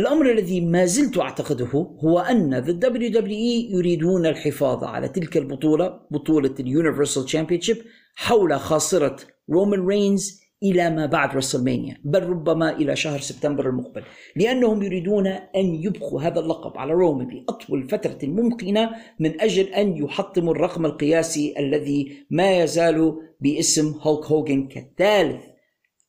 [0.00, 6.54] الأمر الذي ما زلت أعتقده هو أن the WWE يريدون الحفاظ على تلك البطولة بطولة
[6.60, 7.76] ال Universal Championship
[8.14, 9.16] حول خاصرة
[9.50, 14.02] رومان رينز إلى ما بعد WrestleMania بل ربما إلى شهر سبتمبر المقبل
[14.36, 18.90] لأنهم يريدون أن يبقوا هذا اللقب على رومان لأطول فترة ممكنة
[19.20, 25.44] من أجل أن يحطموا الرقم القياسي الذي ما يزال باسم هولك هوجن كثالث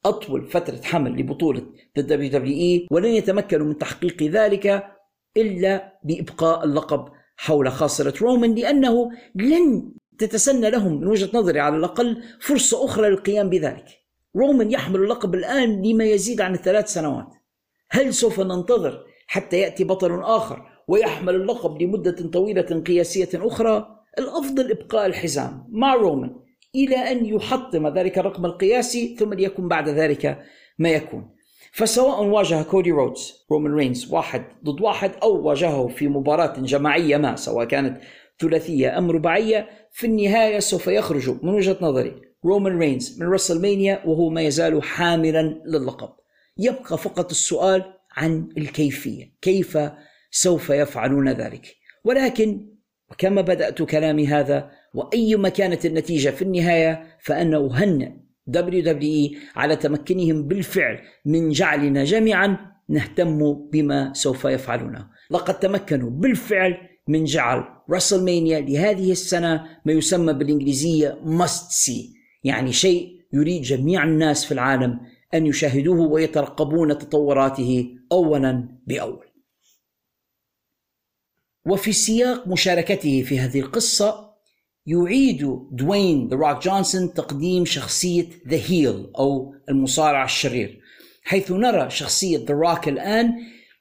[0.06, 1.62] أطول فترة حمل لبطولة
[1.98, 4.84] WWE ولن يتمكنوا من تحقيق ذلك
[5.38, 7.06] إلا بإبقاء اللقب
[7.38, 13.50] حول خاصرة رومان لأنه لن تتسنى لهم من وجهة نظري على الأقل فرصة أخرى للقيام
[13.50, 13.86] بذلك.
[14.38, 17.28] رومان يحمل اللقب الآن لما يزيد عن الثلاث سنوات.
[17.92, 23.88] هل سوف ننتظر حتى يأتي بطل آخر ويحمل اللقب لمدة طويلة قياسية أخرى؟
[24.20, 26.36] الأفضل إبقاء الحزام مع رومان
[26.76, 30.40] إلى أن يحطم ذلك الرقم القياسي ثم ليكن بعد ذلك
[30.80, 31.38] ما يكون.
[31.72, 37.36] فسواء واجه كودي رودز رومان رينز واحد ضد واحد أو واجهه في مباراة جماعية ما
[37.36, 38.02] سواء كانت
[38.40, 44.30] ثلاثية أم رباعية في النهاية سوف يخرج من وجهة نظري رومان رينز من WrestleMania وهو
[44.30, 46.10] ما يزال حاملا للقب.
[46.58, 49.34] يبقى فقط السؤال عن الكيفية.
[49.42, 49.78] كيف
[50.32, 52.68] سوف يفعلون ذلك؟ ولكن
[53.12, 58.10] وكما بدأت كلامي هذا وأيما كانت النتيجة في النهاية فأنا أهنئ
[58.56, 62.58] WWE على تمكنهم بالفعل من جعلنا جميعا
[62.90, 65.08] نهتم بما سوف يفعلونه.
[65.32, 72.17] لقد تمكنوا بالفعل من جعل راسلمانيا لهذه السنة ما يسمى بالإنجليزية must see.
[72.44, 75.00] يعني شيء يريد جميع الناس في العالم
[75.34, 79.28] أن يشاهدوه ويترقبون تطوراته أولا بأول.
[81.66, 84.28] وفي سياق مشاركته في هذه القصة
[84.86, 90.82] يعيد دوين ذا روك جونسون تقديم شخصية the heel أو المصارع الشرير
[91.24, 93.34] حيث نرى شخصية ذا روك الآن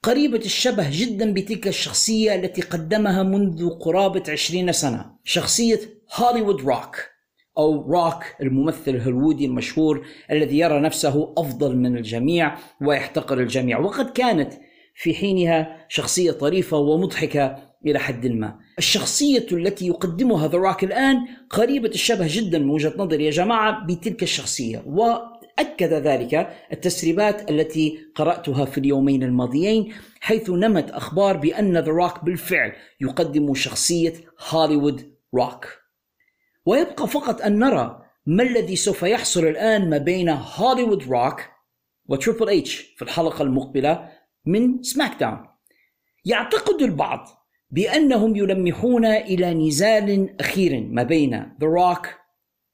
[0.03, 5.81] قريبة الشبه جدا بتلك الشخصية التي قدمها منذ قرابة عشرين سنة شخصية
[6.15, 7.16] هوليوود روك
[7.59, 13.79] أو روك الممثل الهوليوودي المشهور الذي يرى نفسه أفضل من الجميع ويحتقر الجميع.
[13.79, 14.53] وقد كانت
[14.95, 18.59] في حينها شخصية طريفة ومضحكة إلى حد ما.
[18.79, 21.17] الشخصية التي يقدمها ذا روك الآن
[21.51, 24.83] قريبة الشبه جدا من وجهة نظري يا جماعة بتلك الشخصية.
[24.87, 32.73] وأكد ذلك التسريبات التي قرأتها في اليومين الماضيين حيث نمت أخبار بأن ذا روك بالفعل
[33.01, 34.13] يقدم شخصية
[34.51, 35.86] هوليوود روك
[36.67, 41.43] ويبقى فقط أن نرى ما الذي سوف يحصل الآن ما بين هوليوود روك
[42.09, 44.09] وتريبل اتش في الحلقة المقبلة
[44.47, 45.47] من SmackDown
[46.25, 47.29] يعتقد البعض
[47.71, 52.09] بأنهم يلمحون إلى نزال أخير ما بين ذا روك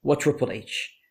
[0.03, 1.03] وتريبل اتش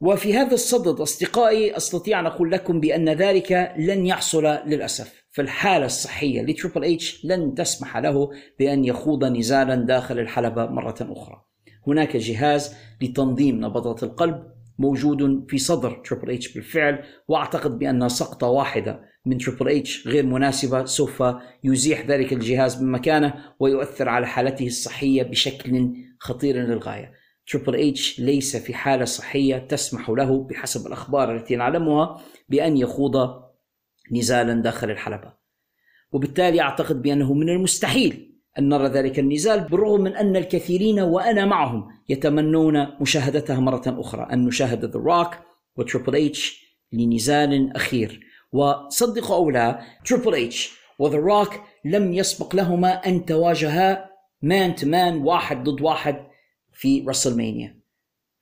[0.00, 5.24] وفي هذا الصدد أصدقائي أستطيع أن أقول لكم بأن ذلك لن يحصل للأسف.
[5.30, 11.47] فالحالة الصحية لتريبل اتش لن تسمح له بأن يخوض نزالا داخل الحلبة مرة أخرى.
[11.88, 19.00] هناك جهاز لتنظيم نبضات القلب موجود في صدر تريبل اتش بالفعل وأعتقد بان سقطة واحدة
[19.26, 21.24] من تريبل اتش غير مناسبة سوف
[21.64, 27.12] يزيح ذلك الجهاز من مكانه ويؤثر على حالته الصحية بشكل خطير للغاية.
[27.46, 33.42] تريبل اتش ليس في حالة صحية تسمح له بحسب الأخبار التي نعلمها بأن يخوض
[34.12, 35.32] نزالا داخل الحلبة.
[36.12, 38.27] وبالتالي أعتقد بأنه من المستحيل
[38.58, 44.28] أن نرى ذلك النزال بالرغم من أن الكثيرين وأنا معهم يتمنون مشاهدتها مرة أخرى.
[44.32, 45.34] أن نشاهد ذا روك
[45.76, 48.20] وتريبل اتش لنزال أخير.
[48.52, 54.10] وصدقوا أو لا تريبل اتش وذا روك لم يسبق لهما أن تواجها
[54.42, 56.26] مان مان واحد ضد واحد
[56.72, 57.78] في WrestleMania.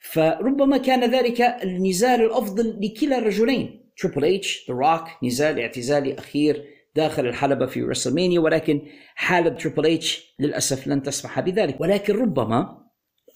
[0.00, 3.86] فربما كان ذلك النزال الأفضل لكلا الرجلين.
[3.98, 8.82] تريبل اتش ذا روك نزال اعتزالي أخير داخل الحلبة في WrestleMania ولكن
[9.14, 11.80] حالة تريبل اتش للأسف لن تسمح بذلك.
[11.80, 12.86] ولكن ربما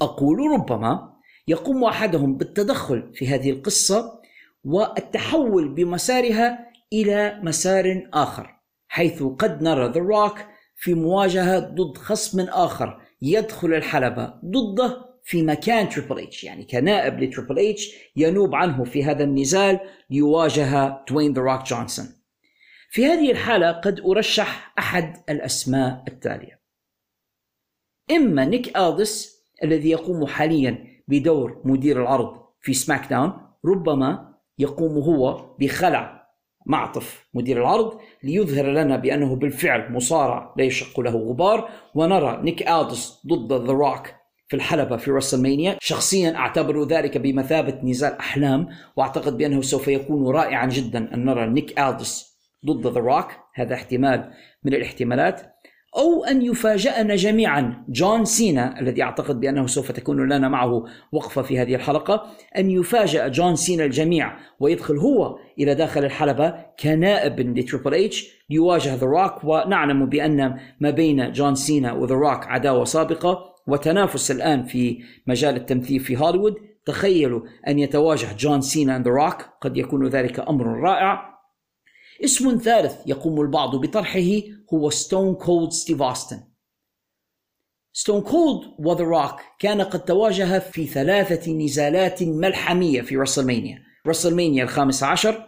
[0.02, 1.12] أقول ربما
[1.48, 4.20] يقوم أحدهم بالتدخل في هذه القصة
[4.64, 10.38] والتحول بمسارها إلى مسار آخر حيث قد نرى ذا روك
[10.76, 17.58] في مواجهة ضد خصم آخر يدخل الحلبة ضده في مكان تريبل اتش يعني كنائب لتريبل
[17.58, 22.06] اتش ينوب عنه في هذا النزال ليواجه دوين ذا روك جونسون
[22.92, 26.60] في هذه الحالة قد أرشح أحد الأسماء التالية.
[28.10, 33.32] إما نيك ألدس الذي يقوم حاليا بدور مدير العرض في SmackDown
[33.64, 36.26] ربما يقوم هو بخلع
[36.66, 43.20] معطف مدير العرض ليظهر لنا بأنه بالفعل مصارع لا يشق له غبار ونرى نيك ألدس
[43.26, 44.06] ضد ذا روك
[44.48, 45.76] في الحلبة في WrestleMania.
[45.80, 51.80] شخصيا أعتبر ذلك بمثابة نزال أحلام وأعتقد بأنه سوف يكون رائعا جدا أن نرى نيك
[51.80, 52.29] ألدس
[52.66, 54.30] ضد ذا روك هذا احتمال
[54.64, 55.60] من الاحتمالات.
[55.96, 61.58] أو أن يفاجأنا جميعا جون سينا الذي أعتقد بأنه سوف تكون لنا معه وقفة في
[61.58, 68.44] هذه الحلقة أن يفاجأ جون سينا الجميع ويدخل هو إلى داخل الحلبة كنائب لتريبل اتش
[68.50, 74.62] ليواجه ذا روك ونعلم بأن ما بين جون سينا وذا روك عداوة سابقة وتنافس الآن
[74.62, 76.54] في مجال التمثيل في هوليوود.
[76.86, 81.29] تخيلوا أن يتواجه جون سينا ذا روك قد يكون ذلك أمر رائع.
[82.24, 84.30] اسم ثالث يقوم البعض بطرحه
[84.74, 86.40] هو ستون كولد ستيف أوستن
[87.92, 95.02] ستون كولد وذا روك كان قد تواجه في ثلاثة نزالات ملحمية في رسلمانيا رسلمانيا الخامس
[95.02, 95.46] عشر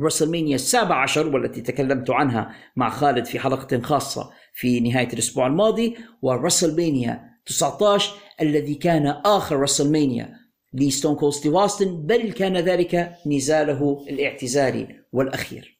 [0.00, 5.96] رسلمانيا السابع عشر والتي تكلمت عنها مع خالد في حلقة خاصة في نهاية الأسبوع الماضي
[6.22, 10.34] ورسلمانيا 19 الذي كان آخر رسلمانيا
[10.74, 15.75] لستون كولد ستيف أوستن بل كان ذلك نزاله الاعتزالي والأخير.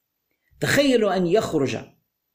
[0.61, 1.79] تخيلوا أن يخرج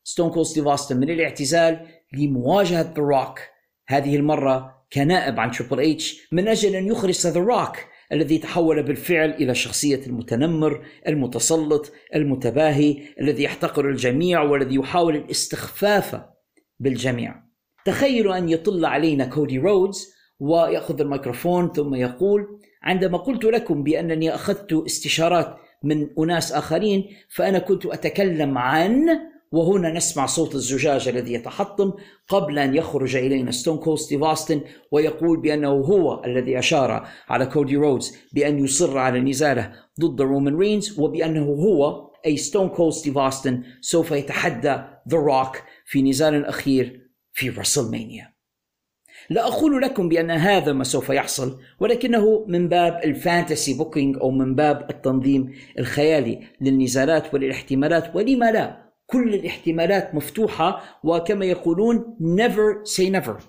[0.04, 3.40] ستون كولد ستيف أوستن من الاعتزال لمواجهة ذا روك
[3.88, 7.78] هذه المرة كنائب عن تريبل اتش من أجل أن يخرج ذا روك
[8.12, 16.22] الذي تحول بالفعل إلى شخصية المتنمر المتسلط المتباهي الذي يحتقر الجميع والذي يحاول الاستخفاف
[16.80, 17.36] بالجميع.
[17.86, 24.74] تخيلوا أن يطل علينا كودي رودز ويأخذ الميكروفون ثم يقول عندما قلت لكم بأنني أخذت
[24.74, 29.08] استشارات من أناس آخرين فأنا كنت أتكلم عن
[29.52, 31.94] وهنا نسمع صوت الزجاج الذي يتحطم
[32.28, 33.52] قبل أن يخرج إلينا.
[33.52, 39.20] ستون كولد ستيف أوستن ويقول بأنه هو الذي أشار على كودي رودز بأن يصر على
[39.20, 45.64] نزاله ضد رومان رينز وبأنه هو أي ستون كولد ستيف أوستن سوف يتحدى ذا روك
[45.86, 48.31] في نزال أخير في رسلمانيا
[49.32, 54.32] لا أقول لكم بأن هذا ما سوف يحصل ولكنه من باب ال fantasy booking أو
[54.32, 63.10] من باب التنظيم الخيالي للنزالات وللاحتمالات ولما لا كل الاحتمالات مفتوحة وكما يقولون never say
[63.10, 63.42] never.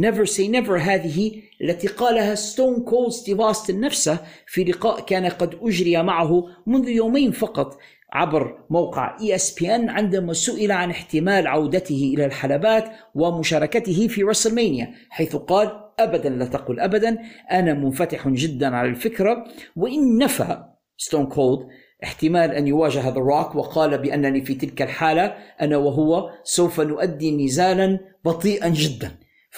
[0.00, 6.02] Never say never هذه التي قالها ستون كولد ستيف نفسه في لقاء كان قد أجري
[6.02, 7.78] معه منذ يومين فقط
[8.16, 12.84] عبر موقع ESPN عندما سئل عن احتمال عودته إلى الحلبات
[13.14, 17.18] ومشاركته في رسلمانيا حيث قال ابدا لا تقل ابدا
[17.50, 19.44] أنا منفتح جدا على الفكرة
[19.76, 20.64] وإن نفى
[20.96, 21.66] ستون كولد
[22.04, 27.98] احتمال أن يواجه ذا روك وقال بأنني في تلك الحالة أنا وهو سوف نؤدي نزالا
[28.24, 29.10] بطيئا جدا.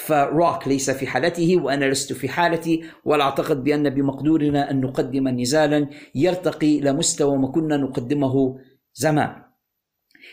[0.07, 5.29] فذا روك ليس في حالته وأنا لست في حالتي ولا أعتقد بأن بمقدورنا أن نقدم
[5.29, 8.59] نزالا يرتقي إلى مستوى ما كنا نقدمه
[8.95, 9.43] زمان.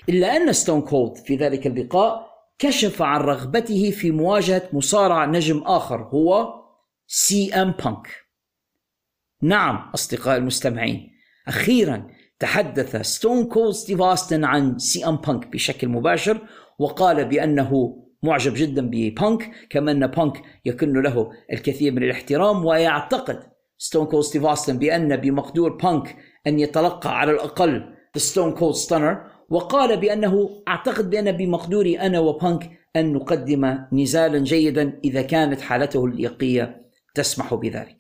[0.10, 2.28] إلا أن ستون كولد في ذلك اللقاء
[2.60, 6.54] كشف عن رغبته في مواجهة مصارع نجم آخر هو
[7.08, 8.08] سي إم بانك.
[9.42, 11.12] نعم أصدقائي المستمعين
[11.48, 12.08] أخيرا
[12.40, 16.48] تحدث ستون كولد ستيف أوستن عن سي إم بانك بشكل مباشر
[16.80, 23.40] وقال بأنه معجب جدا ببانك كما ان بانك يكن له الكثير من الاحترام ويعتقد
[23.78, 26.16] ستون كولد ستيف اوستن بأن بمقدور بانك
[26.48, 33.14] أن يتلقى على الأقل Stone Cold Stunner وقال بأنه أعتقد بأن بمقدوري أنا وبانك أن
[33.14, 36.82] نقدم نزالا جيدا إذا كانت حالته اللياقيه
[37.16, 37.98] تسمح بذلك.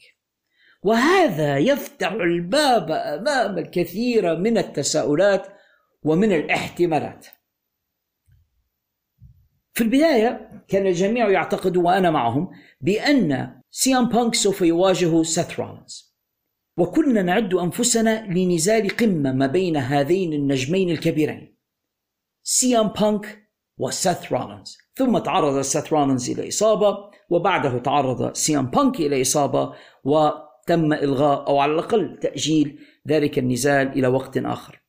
[0.83, 5.47] وهذا يفتح الباب أمام الكثير من التساؤلات
[6.03, 7.27] ومن الاحتمالات.
[9.75, 12.49] في البداية كان الجميع يعتقد وأنا معهم
[12.81, 16.15] بأن سي إم بانك سوف يواجه سيث رولنز
[16.77, 21.57] وكنا نعد أنفسنا لنزال قمة ما بين هذين النجمين الكبيرين
[22.43, 26.97] سي إم بانك وسيث رولنز ثم تعرض سيث رولنز إلى إصابة
[27.29, 29.73] وبعده تعرض سي إم بانك إلى إصابة
[30.03, 34.84] وتم إلغاء أو على الأقل تأجيل ذلك النزال إلى وقت آخر.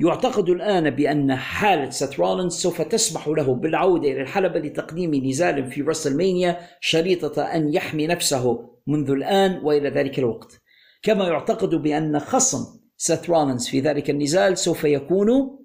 [0.00, 5.82] يعتقد الآن بأن حالة سيث رولنز سوف تسمح له بالعودة إلى الحلبة لتقديم نزال في
[5.82, 10.60] رسلمانيا شريطة أن يحمي نفسه منذ الآن وإلى ذلك الوقت.
[11.02, 15.58] كما يعتقد بأن خصم سيث رولنز في ذلك النزال سوف يكون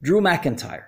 [0.00, 0.82] درو ماكنتاير.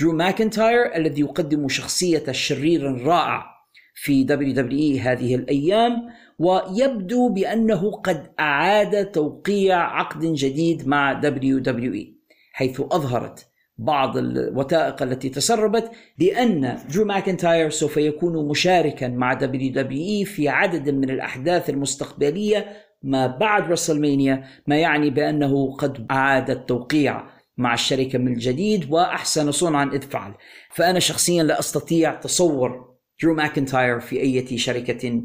[0.00, 3.46] درو ماكنتاير الذي يقدم شخصية الشرير الرائع
[3.94, 5.92] في WWE هذه الأيام
[6.38, 12.19] ويبدو بأنه قد أعاد توقيع عقد جديد مع WWE
[12.60, 13.46] حيث أظهرت
[13.78, 21.10] بعض الوثائق التي تسربت بأن درو ماكنتاير سوف يكون مشاركا مع WWE في عدد من
[21.10, 28.92] الأحداث المستقبلية ما بعد رسلمانيا ما يعني بأنه قد أعاد التوقيع مع الشركة من جديد
[28.92, 30.34] وأحسن صنعا إذ فعل.
[30.70, 35.22] فأنا شخصيا لا أستطيع تصور درو ماكنتاير في أي شركة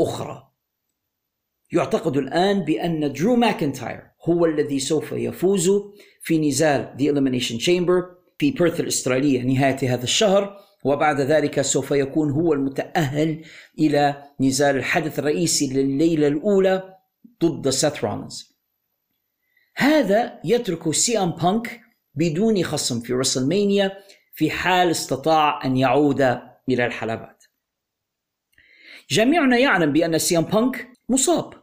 [0.00, 0.48] أخرى.
[1.72, 5.70] يعتقد الآن بأن درو ماكنتاير هو الذي سوف يفوز
[6.22, 10.68] في نزال The Elimination Chamber في بيرث الأسترالية نهاية هذا الشهر.
[10.84, 13.44] وبعد ذلك سوف يكون هو المتأهل
[13.78, 16.94] إلى نزال الحدث الرئيسي لليلة الأولى
[17.44, 18.58] ضد سيث رولنز
[19.76, 21.80] هذا يترك سي ام بانك
[22.14, 23.98] بدون خصم في رسلمانيا
[24.34, 26.20] في حال استطاع أن يعود
[26.68, 27.44] إلى الحلبات.
[29.10, 31.57] جميعنا يعلم بأن سي ام بانك مصاب.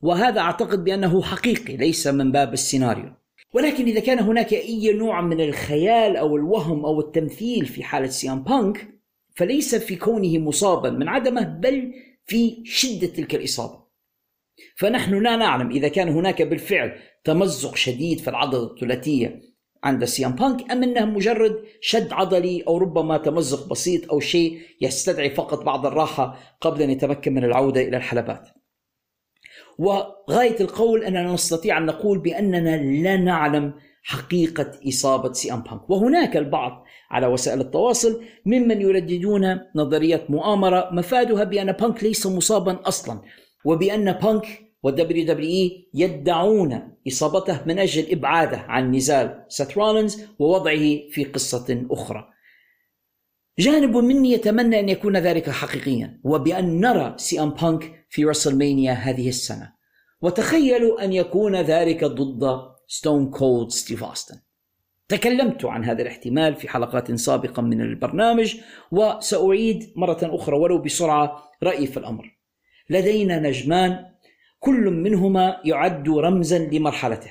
[0.00, 3.10] وهذا أعتقد بأنه حقيقي ليس من باب السيناريو.
[3.54, 8.30] ولكن إذا كان هناك أي نوع من الخيال أو الوهم أو التمثيل في حالة سي
[8.30, 8.88] ام بانك
[9.36, 11.94] فليس في كونه مصابا من عدمه بل
[12.26, 13.88] في شدة تلك الإصابة.
[14.76, 19.42] فنحن لا نعلم إذا كان هناك بالفعل تمزق شديد في العضلة الثلاثية
[19.84, 24.60] عند سي أم بانك أم أنه مجرد شد عضلي أو ربما تمزق بسيط أو شيء
[24.80, 28.48] يستدعي فقط بعض الراحة قبل أن يتمكن من العودة إلى الحلبات.
[29.78, 33.72] وغاية القول أننا نستطيع أن نقول بأننا لا نعلم
[34.02, 41.44] حقيقة إصابة سي أم بانك وهناك البعض على وسائل التواصل ممن يرددون نظرية مؤامرة مفادها
[41.44, 43.20] بأن بانك ليس مصابا أصلا
[43.64, 44.46] وبأن بانك
[44.82, 52.28] وال WWE يدعون إصابته من أجل إبعاده عن نزال سيث رولينز ووضعه في قصة أخرى.
[53.58, 59.28] جانب مني يتمنى أن يكون ذلك حقيقيا وبأن نرى سي ام بانك في WrestleMania هذه
[59.28, 59.72] السنة.
[60.22, 64.36] وتخيلوا أن يكون ذلك ضد ستون كولد ستيف أوستن.
[65.08, 68.56] تكلمت عن هذا الاحتمال في حلقات سابقة من البرنامج
[68.92, 72.38] وسأعيد مرة أخرى ولو بسرعة رأيي في الأمر.
[72.90, 74.04] لدينا نجمان
[74.60, 77.30] كل منهما يعد رمزا لمرحلته.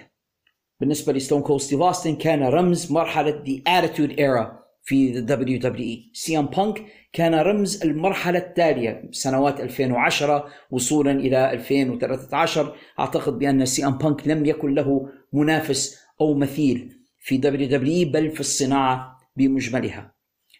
[0.80, 4.67] بالنسبة لستون كولد ستيف أوستن كان رمز مرحلة The Attitude Era.
[4.88, 13.40] في WWE سي ام بانك كان رمز المرحلة التالية سنوات 2010 وصولا إلى 2013 أعتقد
[13.40, 19.18] بأن سي ام بانك لم يكن له منافس أو مثيل في WWE بل في الصناعة
[19.36, 20.14] بمجملها.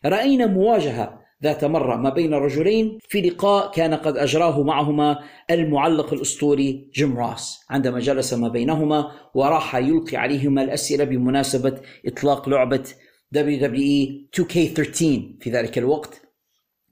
[0.06, 5.20] رأينا مواجهة ذات مرة ما بين رجلين في لقاء كان قد أجراه معهما
[5.52, 7.66] المعلق الأسطوري جيم راس.
[7.70, 12.84] عندما جلس ما بينهما وراح يلقي عليهما الأسئلة بمناسبة إطلاق لعبة
[13.36, 14.98] WWE 2K13
[15.42, 16.22] في ذلك الوقت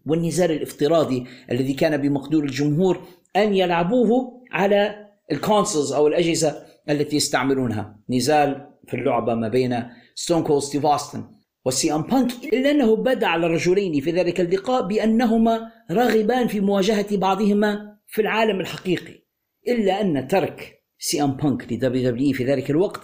[0.06, 8.00] والنزال الافتراضي الذي كان بمقدور الجمهور أن يلعبوه على ال consoles أو الأجهزة التي يستعملونها.
[8.10, 9.84] نزال في اللعبة ما بين
[10.16, 11.24] ستون كول ستيف أوستن
[11.66, 17.18] وسي ام بانك إلا أنه بدا على الرجلين في ذلك اللقاء بأنهما راغبان في مواجهة
[17.18, 19.26] بعضهما في العالم الحقيقي.
[19.68, 23.02] إلا أن ترك سي ام بانك ل WWE في ذلك الوقت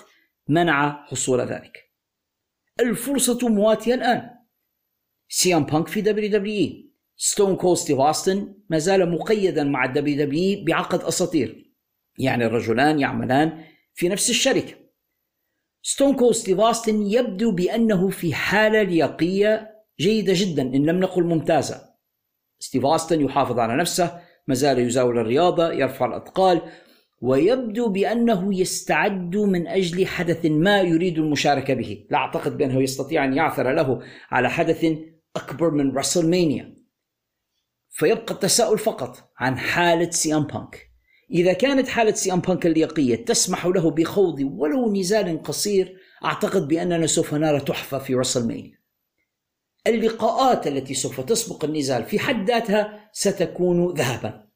[0.48, 1.91] منع حصول ذلك.
[2.80, 4.30] الفرصة مواتية الآن.
[5.30, 10.66] سي ام بانك في WWE ستون كول ستيف اوستن ما زال مقيدا مع ال WWE
[10.66, 11.74] بعقد أساطير.
[12.18, 13.64] يعني الرجلان يعملان
[13.94, 14.74] في نفس الشركة.
[15.84, 21.92] ستون كول ستيف أوستن يبدو بأنه في حالة لياقية جيدة جدا إن لم نقل ممتازة.
[22.60, 26.62] ستيف أوستن يحافظ على نفسه ما زال يزاول الرياضة يرفع الأثقال
[27.22, 32.06] ويبدو بأنه يستعد من أجل حدث ما يريد المشاركة به.
[32.10, 34.02] لا أعتقد بأنه يستطيع أن يعثر له
[34.32, 34.86] على حدث
[35.36, 36.76] أكبر من WrestleMania.
[37.90, 40.92] فيبقى التساؤل فقط عن حالة سي أم بانك.
[41.32, 47.08] إذا كانت حالة سي أم بانك اللياقية تسمح له بخوض ولو نزال قصير أعتقد بأننا
[47.08, 48.82] سوف نرى تحفة في WrestleMania.
[49.88, 54.48] اللقاءات التي سوف تسبق النزال في حد ذاتها ستكون ذهبا.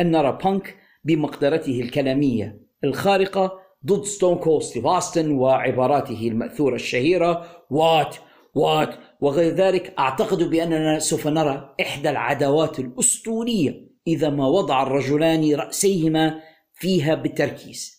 [0.00, 0.76] أن نرى بانك
[1.08, 3.52] بمقدرته الكلامية الخارقة
[3.86, 4.84] ضد ستون كول ستيف
[5.16, 8.16] وعباراته المأثورة الشهيرة What
[8.54, 16.40] What وغير ذلك أعتقد بأننا سوف نرى إحدى العداوات الأسطورية إذا ما وضع الرجلان رأسيهما
[16.74, 17.98] فيها بالتركيز.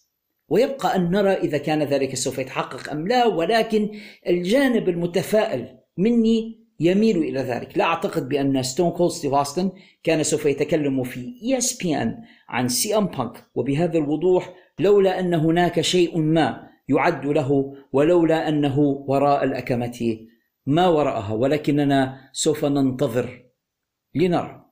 [0.50, 3.90] ويبقى أن نرى إذا كان ذلك سوف يتحقق أم لا ولكن
[4.28, 7.78] الجانب المتفائل مني يميل إلى ذلك.
[7.78, 9.72] لا أعتقد بأن ستون كول ستيف أوستن
[10.04, 16.18] كان سوف يتكلم في ESPN عن سي ام بانك وبهذا الوضوح لولا أن هناك شيء
[16.18, 20.18] ما يعد له ولولا أنه وراء الأكمة
[20.66, 23.46] ما وراءها ولكننا سوف ننتظر
[24.16, 24.66] لنرى.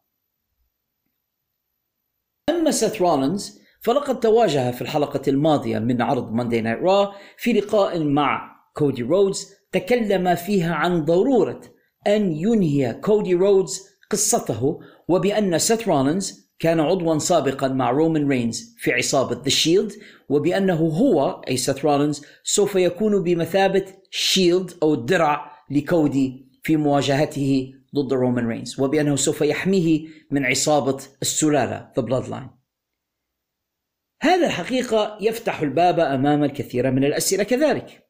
[2.50, 8.04] أما سيث رولينز فلقد تواجه في الحلقة الماضية من عرض Monday Night Raw في لقاء
[8.04, 11.62] مع كودي رودز تكلم فيها عن ضرورة
[12.08, 18.94] أن ينهي كودي رودز قصته وبأن سيث رولينز كان عضوا سابقا مع رومان رينز في
[18.94, 19.92] عصابة The Shield
[20.30, 28.14] وبأنه هو أي سيث رولينز سوف يكون بمثابة shield أو الدرع لكودي في مواجهته ضد
[28.14, 32.58] رومان رينز وبأنه سوف يحميه من عصابة السلالة The Bloodline.
[34.22, 38.08] هذا الحقيقة يفتح الباب أمام الكثير من الأسئلة كذلك.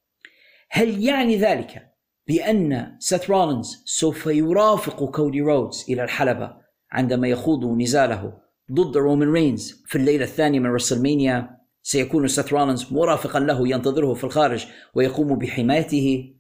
[0.70, 1.87] هل يعني ذلك؟
[2.28, 6.58] بأن سيث رولينز سوف يرافق كودي رودز إلى الحلبة
[6.92, 8.38] عندما يخوض نزاله
[8.72, 11.58] ضد رومان رينز في الليلة الثانية من WrestleMania.
[11.82, 16.34] سيكون سيث رولينز مرافقا له ينتظره في الخارج ويقوم بحمايته.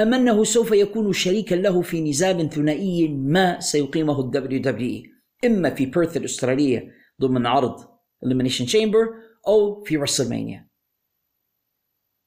[0.00, 5.02] أم أنه سوف يكون شريكا له في نزال ثنائي ما سيقيمه ال WWE
[5.44, 7.80] إما في بيرث الأسترالية ضمن عرض
[8.26, 9.14] Elimination Chamber
[9.46, 10.68] أو في WrestleMania.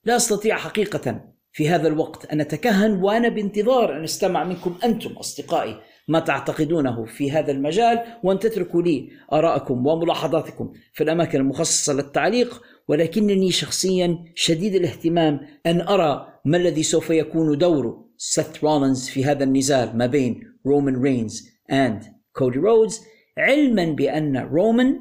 [0.06, 2.26] لا أستطيع حقيقة في هذا الوقت.
[2.26, 5.80] أن أتكهن وأنا بانتظار أن أستمع منكم أنتم أصدقائي
[6.10, 13.52] ما تعتقدونه في هذا المجال وأن تتركوا لي آراءكم وملاحظاتكم في الأماكن المخصصة للتعليق ولكنني
[13.52, 19.98] شخصيا شديد الاهتمام أن أرى ما الذي سوف يكون دور سيث رولينز في هذا النزال
[19.98, 23.02] ما بين رومان رينز and كودي رودز
[23.38, 25.00] علما بأن رومان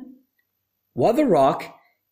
[0.95, 1.63] وذا روك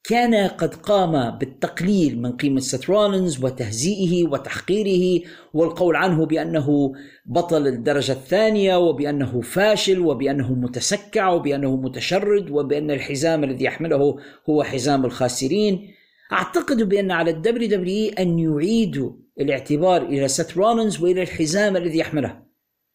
[0.09, 6.93] كان قد قام بالتقليل من قيمة سيث رولينز وتهزيئه وتحقيره والقول عنه بأنه
[7.27, 14.17] بطل الدرجة الثانية وبأنه فاشل وبأنه متسكع وبأنه متشرد وبأن الحزام الذي يحمله
[14.51, 15.95] هو حزام الخاسرين.
[16.33, 22.46] أعتقد بأن على ال WWE أن يعيدوا الاعتبار إلى سيث رولينز وإلى الحزام الذي يحمله.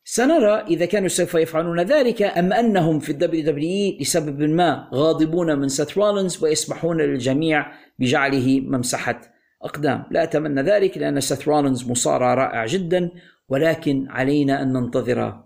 [0.04, 5.68] سنرى إذا كانوا سوف يفعلون ذلك أم أنهم في ال WWE لسبب ما غاضبون من
[5.68, 9.22] سيث رولينز ويسمحون للجميع بجعله ممسحة
[9.62, 10.04] أقدام.
[10.12, 13.12] لا أتمنى ذلك لأن سيث رولينز مصارع رائع جدا
[13.50, 15.44] ولكن علينا أن ننتظر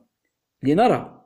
[0.64, 1.26] لنرى.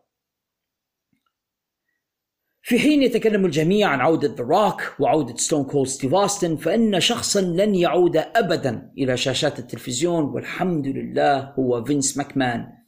[2.61, 7.41] في حين يتكلم الجميع عن عودة ذا روك وعودة ستون كول ستيف أوستن فإن شخصا
[7.41, 12.78] لن يعود أبدا إلى شاشات التلفزيون والحمد لله هو فينس ماكمان.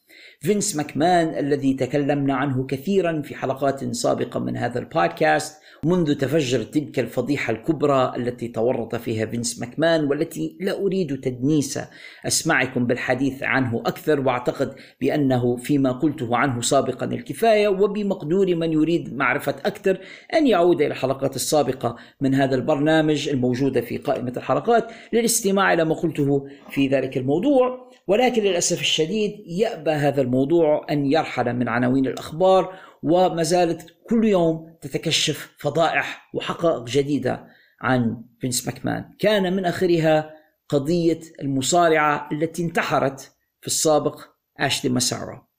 [0.44, 5.62] فينس ماكمان الذي تكلمنا عنه كثيرا في حلقات سابقة من هذا البودكاست.
[5.86, 11.80] منذ تفجرت تلك الفضيحة الكبرى التي تورط فيها فينس ماكمان والتي لا أريد تدنيس
[12.28, 19.56] أسماعكم بالحديث عنه أكثر وأعتقد بأنه فيما قلته عنه سابقا الكفاية وبمقدور من يريد معرفة
[19.66, 19.98] أكثر
[20.34, 24.92] أن يعود إلى الحلقات السابقة من هذا البرنامج الموجودة في قائمة الحلقات.
[25.14, 31.54] للاستماع إلى ما قلته في ذلك الموضوع ولكن للأسف الشديد يأبى هذا الموضوع أن يرحل
[31.54, 32.74] من عناوين الأخبار
[33.04, 37.48] وما زالت كل يوم تتكشف فضائح وحقائق جديدة
[37.82, 39.06] عن فينس ماكمان.
[39.20, 40.34] كان من آخرها
[40.70, 43.20] قضية المصارعة التي انتحرت
[43.62, 44.22] في السابق
[44.60, 45.52] أشلي مسارو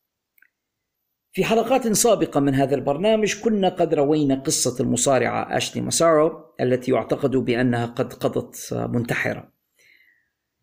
[1.32, 7.30] في حلقات سابقة من هذا البرنامج كنا قد روينا قصة المصارعة أشلي مسارو التي يعتقد
[7.30, 9.51] بأنها قد قضت منتحرة.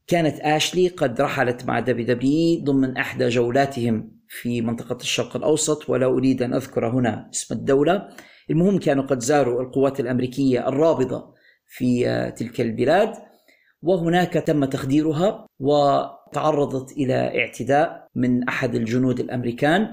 [0.09, 6.41] كانت آشلي قد رحلت مع WWE ضمن إحدى جولاتهم في منطقة الشرق الأوسط ولا أريد
[6.41, 8.07] أن أذكر هنا اسم الدولة.
[8.49, 11.33] المهم كانوا قد زاروا القوات الأمريكية الرابضة
[11.67, 13.13] في آه، تلك البلاد
[13.81, 19.87] وهناك تم تخديرها وتعرضت إلى اعتداء من أحد الجنود الأمريكان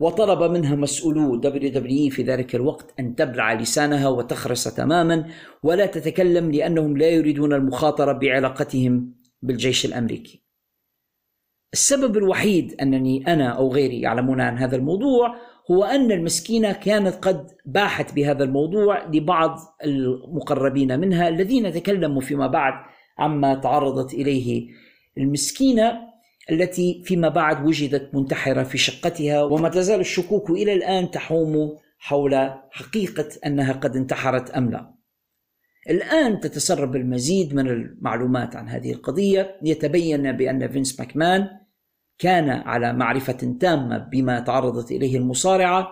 [0.00, 5.26] وطلب منها مسؤولو WWE في ذلك الوقت أن تبلع لسانها وتخرس تماما
[5.62, 10.44] ولا تتكلم لأنهم لا يريدون المخاطرة بعلاقتهم بالجيش الأمريكي.
[11.72, 15.34] السبب الوحيد أنني أنا أو غيري يعلمون عن هذا الموضوع
[15.70, 22.74] هو أن المسكينة كانت قد باحت بهذا الموضوع لبعض المقربين منها الذين تكلموا فيما بعد
[23.18, 24.68] عما تعرضت إليه
[25.18, 25.98] المسكينة
[26.50, 33.28] التي فيما بعد وجدت منتحرة في شقتها وما تزال الشكوك إلى الآن تحوم حول حقيقة
[33.46, 34.93] أنها قد انتحرت أم لا.
[35.90, 39.56] الآن تتسرب المزيد من المعلومات عن هذه القضية.
[39.62, 41.48] يتبين بأن فينس ماكمان
[42.18, 45.88] كان على معرفة تامة بما تعرضت إليه المصارعة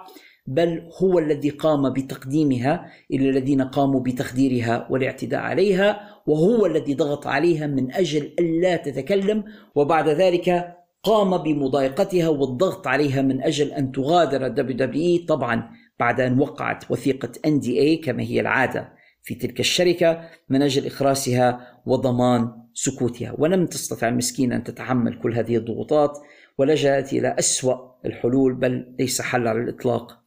[0.47, 7.66] بل هو الذي قام بتقديمها إلى الذين قاموا بتخديرها والاعتداء عليها وهو الذي ضغط عليها
[7.66, 15.26] من أجل ألا تتكلم وبعد ذلك قام بمضايقتها والضغط عليها من أجل أن تغادر دبليو
[15.26, 15.70] طبعا
[16.01, 18.93] بعد أن وقعت وثيقة NDA كما هي العادة.
[19.22, 23.34] في تلك الشركة من أجل إخراسها وضمان سكوتها.
[23.38, 26.18] ولم تستطع المسكينة أن تتحمل كل هذه الضغوطات
[26.58, 30.22] ولجأت إلى أسوأ الحلول بل ليس حل على الإطلاق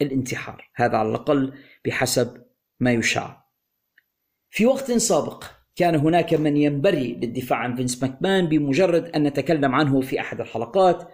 [0.00, 0.70] الانتحار.
[0.74, 1.52] هذا على الأقل
[1.84, 2.42] بحسب
[2.80, 3.42] ما يشاع.
[4.50, 5.44] في وقت سابق
[5.76, 11.08] كان هناك من ينبري للدفاع عن فينس ماكمان بمجرد أن نتكلم عنه في أحد الحلقات.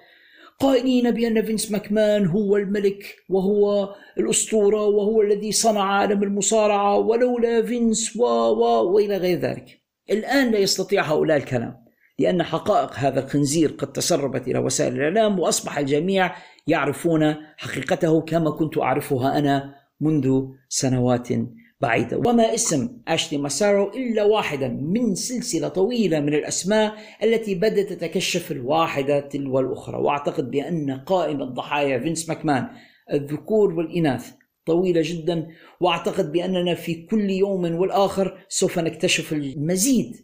[0.60, 8.16] قائلين بأن فينس ماكمان هو الملك وهو الأسطورة وهو الذي صنع عالم المصارعة ولولا فينس
[8.16, 9.80] و و وإلى غير ذلك.
[10.10, 11.88] الآن لا يستطيع هؤلاء الكلام
[12.18, 16.34] لأن حقائق هذا الخنزير قد تسربت إلى وسائل الإعلام وأصبح الجميع
[16.66, 21.28] يعرفون حقيقته كما كنت أعرفها أنا منذ سنوات
[21.80, 22.16] بعيدة.
[22.16, 29.20] وما اسم أشلي ماسارو إلا واحدا من سلسلة طويلة من الأسماء التي بدأت تتكشف الواحدة
[29.20, 29.96] تلو الأخرى.
[29.96, 32.68] وأعتقد بأن قائمة ضحايا فينس ماكمان
[33.12, 34.30] الذكور والإناث
[34.66, 35.48] طويلة جدا.
[35.80, 40.16] وأعتقد بأننا في كل يوم والآخر سوف نكتشف المزيد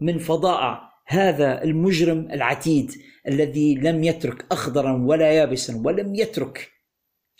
[0.00, 2.90] من فظائع هذا المجرم العتيد
[3.28, 6.68] الذي لم يترك أخضرا ولا يابسا ولم يترك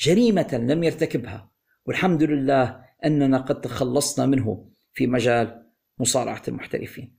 [0.01, 1.51] جريمة لم يرتكبها.
[1.87, 5.67] والحمد لله أننا قد تخلصنا منه في مجال
[5.99, 7.19] مصارعة المحترفين.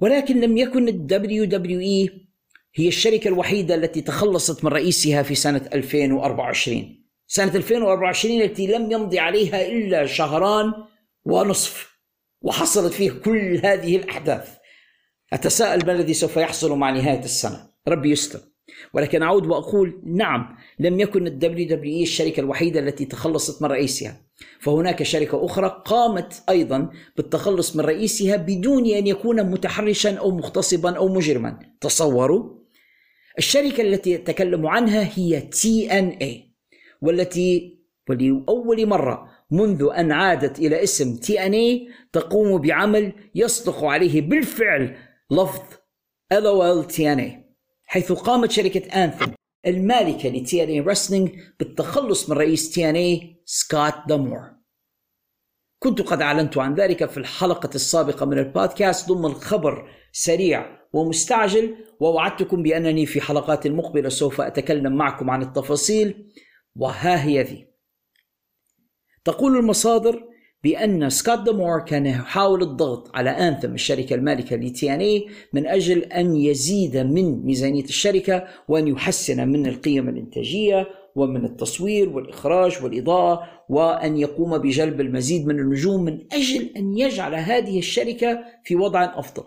[0.00, 2.28] ولكن لم يكن ال WWE
[2.74, 9.18] هي الشركة الوحيدة التي تخلصت من رئيسها في سنة 2024 سنة 2024 التي لم يمضي
[9.18, 10.72] عليها إلا شهران
[11.24, 11.98] ونصف
[12.40, 14.56] وحصلت فيه كل هذه الأحداث.
[15.32, 18.40] أتساءل ما الذي سوف يحصل مع نهاية السنة؟ ربي يستر.
[18.94, 24.20] ولكن أعود وأقول نعم لم يكن ال WWE الشركة الوحيدة التي تخلصت من رئيسها.
[24.60, 31.08] فهناك شركة أخرى قامت أيضا بالتخلص من رئيسها بدون أن يكون متحرشا أو مغتصبا أو
[31.08, 31.58] مجرما.
[31.80, 32.64] تصوروا
[33.38, 36.54] الشركة التي أتكلم عنها هي TNA
[37.00, 37.78] والتي
[38.10, 44.96] ولأول مرة منذ أن عادت إلى اسم TNA تقوم بعمل يصدق عليه بالفعل
[45.30, 45.62] لفظ
[46.34, 47.43] LOL TNA
[47.84, 49.32] حيث قامت شركة Anthem
[49.66, 54.54] المالكة ل TNA Wrestling بالتخلص من رئيس TNA سكوت دامور.
[55.78, 62.62] كنت قد أعلنت عن ذلك في الحلقة السابقة من البودكاست ضمن خبر سريع ومستعجل ووعدتكم
[62.62, 66.32] بأنني في حلقات مقبلة سوف أتكلم معكم عن التفاصيل
[66.76, 67.68] وها هي ذي.
[69.24, 70.33] تقول المصادر
[70.64, 75.98] بأن سكوت دامور كان يحاول الضغط على أنثم الشركة المالكة لتي ان اي من أجل
[75.98, 84.16] أن يزيد من ميزانية الشركة وأن يحسن من القيم الإنتاجية ومن التصوير والإخراج والإضاءة وأن
[84.16, 89.44] يقوم بجلب المزيد من النجوم من أجل أن يجعل هذه الشركة في وضع أفضل.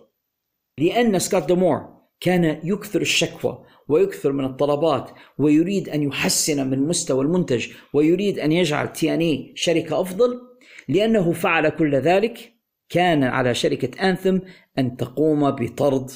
[0.79, 7.67] لأن سكوت دامور كان يكثر الشكوى ويكثر من الطلبات ويريد أن يحسن من مستوى المنتج
[7.93, 10.41] ويريد أن يجعل TNA شركة أفضل
[10.87, 12.53] لأنه فعل كل ذلك
[12.89, 14.39] كان على شركة أنثم
[14.79, 16.09] أن تقوم بطرد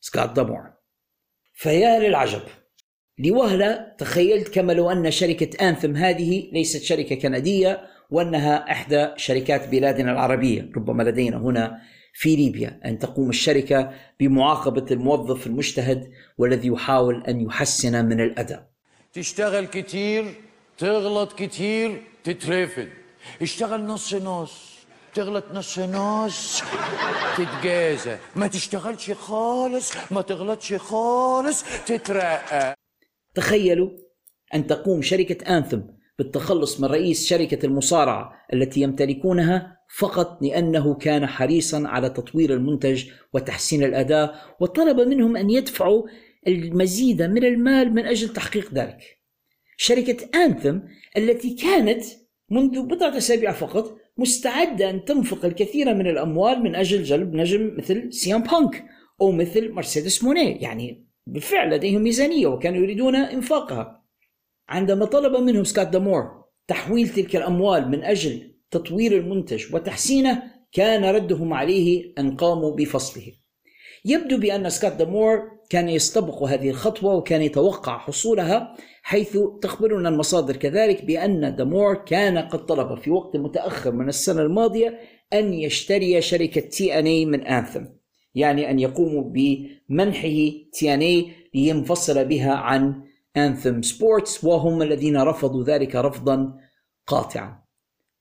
[0.00, 0.70] سكوت دامور
[1.54, 2.42] فيا للعجب.
[3.18, 10.12] لوهلة تخيلت كما لو أن شركة Anthem هذه ليست شركة كندية وأنها إحدى شركات بلادنا
[10.12, 11.80] العربية ربما لدينا هنا
[12.14, 18.70] في ليبيا أن تقوم الشركة بمعاقبة الموظف المجتهد والذي يحاول أن يحسن من الأداء.
[19.12, 20.24] تشتغل كتير
[20.78, 22.88] تغلط كتير تترفد.
[23.42, 24.78] اشتغل نص نص.
[25.14, 26.62] تغلط نص نص.
[27.36, 28.16] تتجازى.
[28.36, 29.92] ما تشتغلش خالص.
[30.10, 31.64] ما تغلطش خالص.
[31.86, 32.74] تترقى.
[33.34, 33.90] تخيلوا
[34.54, 35.80] أن تقوم شركة أنثم
[36.18, 43.82] بالتخلص من رئيس شركة المصارعة التي يمتلكونها فقط لأنه كان حريصا على تطوير المنتج وتحسين
[43.84, 46.02] الأداء وطلب منهم أن يدفعوا
[46.48, 48.98] المزيد من المال من أجل تحقيق ذلك.
[49.76, 50.78] شركة أنثم
[51.16, 52.04] التي كانت
[52.50, 58.12] منذ بضعة أسابيع فقط مستعدة أن تنفق الكثير من الأموال من أجل جلب نجم مثل
[58.12, 58.84] سيام بانك
[59.20, 60.62] أو مثل مرسيدس موني.
[60.62, 64.04] يعني بالفعل لديهم ميزانية وكانوا يريدون إنفاقها.
[64.68, 70.42] عندما طلب منهم سكوت دامور تحويل تلك الأموال من أجل تطوير المنتج وتحسينه
[70.72, 73.32] كان ردهم عليه أن قاموا بفصله.
[74.08, 81.04] يبدو بأن سكوت دامور كان يستبق هذه الخطوة وكان يتوقع حصولها حيث تخبرنا المصادر كذلك
[81.04, 84.98] بأن دامور كان قد طلب في وقت متأخر من السنة الماضية
[85.32, 87.84] أن يشتري شركة TNA من Anthem
[88.34, 93.02] يعني أن يقوموا بمنحه TNA لينفصل بها عن
[93.36, 96.54] Anthem Sports وهم الذين رفضوا ذلك رفضا
[97.06, 97.62] قاطعا.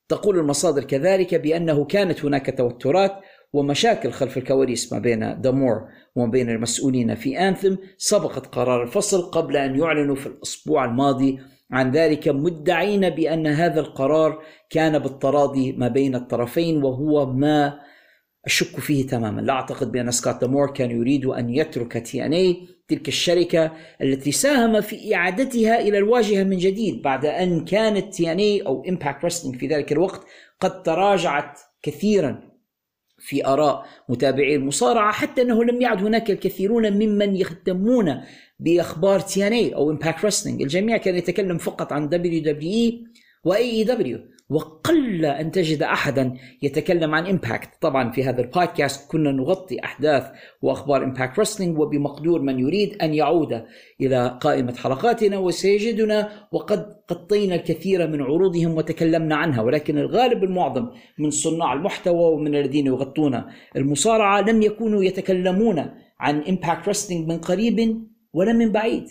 [0.09, 3.11] تقول المصادر كذلك بأنه كانت هناك توترات
[3.53, 9.57] ومشاكل خلف الكواليس ما بين دامور وما بين المسؤولين في أنثم سبقت قرار الفصل قبل
[9.57, 11.39] أن يعلنوا في الأسبوع الماضي
[11.71, 17.79] عن ذلك مدعين بأن هذا القرار كان بالتراضي ما بين الطرفين وهو ما
[18.45, 19.41] أشك فيه تماما.
[19.41, 23.71] لا أعتقد بأن سكوت دامور كان يريد أن يترك تي إن اي تلك الشركة
[24.01, 29.55] التي ساهم في إعادتها إلى الواجهة من جديد بعد أن كانت TNA أو Impact Wrestling
[29.55, 30.21] في ذلك الوقت
[30.59, 32.56] قد تراجعت كثيرا.
[33.19, 38.21] في آراء متابعي المصارعة حتى أنه لم يعد هناك الكثيرون ممن يهتمون
[38.59, 43.03] بأخبار TNA أو Impact Wrestling الجميع كان يتكلم فقط عن دبليو دبليو اي
[43.43, 44.19] واي اي دبليو
[44.49, 50.23] وقل أن تجد أحدا يتكلم عن Impact طبعا في هذا البودكاست كنا نغطي أحداث
[50.61, 53.63] وأخبار Impact Wrestling وبمقدور من يريد أن يعود
[54.01, 55.37] إلى قائمة حلقاتنا.
[55.37, 60.89] وسيجدنا وقد غطينا الكثير من عروضهم وتكلمنا عنها ولكن الغالب المعظم
[61.19, 63.43] من صناع المحتوى ومن الذين يغطون
[63.75, 65.85] المصارعة لم يكونوا يتكلمون
[66.19, 69.07] عن Impact Wrestling من قريب ولا من بعيد.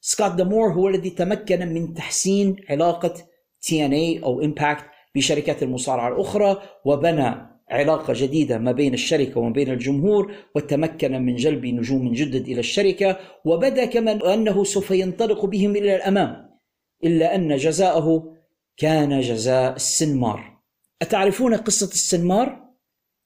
[0.00, 3.27] سكوت دامور هو الذي تمكن من تحسين علاقة
[3.68, 4.84] TNA أو Impact
[5.14, 7.34] بشركات المصارعة الأخرى وبنى
[7.70, 13.18] علاقة جديدة ما بين الشركة وما بين الجمهور وتمكن من جلب نجوم جدد إلى الشركة
[13.44, 16.58] وبدأ كما أنه سوف ينطلق بهم إلى الأمام
[17.04, 18.34] إلا أن جزاءه
[18.76, 20.58] كان جزاء السنمار
[21.02, 22.68] أتعرفون قصة السنمار؟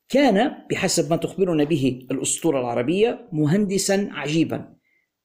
[0.09, 4.75] كان بحسب ما تخبرنا به الأسطورة العربية مهندسا عجيبا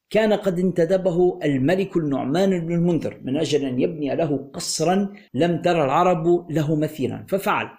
[0.10, 5.86] كان قد انتدبه الملك النعمان بن المنذر من أجل أن يبني له قصرا لم ترى
[5.86, 7.26] العرب له مثيلا.
[7.30, 7.70] ففعل.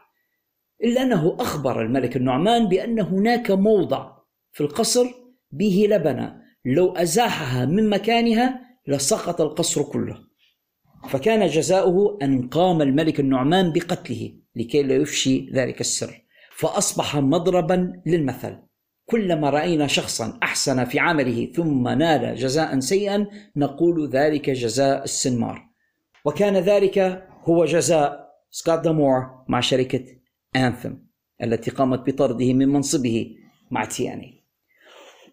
[0.85, 4.13] إلا أنه أخبر الملك النعمان بأن هناك موضع
[4.53, 5.07] في القصر
[5.53, 10.17] به لبنه لو أزاحها من مكانها لسقط القصر كله.
[11.09, 16.25] فكان جزاؤه أن قام الملك النعمان بقتله لكي لا يفشي ذلك السر.
[16.57, 18.68] فأصبح مضربا للمثل.
[19.11, 25.69] كلما رأينا شخصا أحسن في عمله ثم نال جزاء سيئا نقول ذلك جزاء السنمار.
[26.25, 30.05] وكان ذلك هو جزاء سكوت دامور مع شركة
[30.57, 30.93] Anthem
[31.43, 33.37] التي قامت بطرده من منصبه
[33.71, 34.45] مع TNA.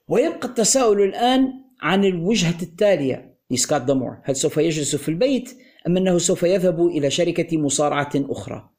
[0.07, 5.57] ويبقى التساؤل الآن عن الوجهة التالية لسكوت دامور هل سوف يجلس في البيت
[5.87, 8.74] أم أنه سوف يذهب إلى شركة مصارعة أخرى؟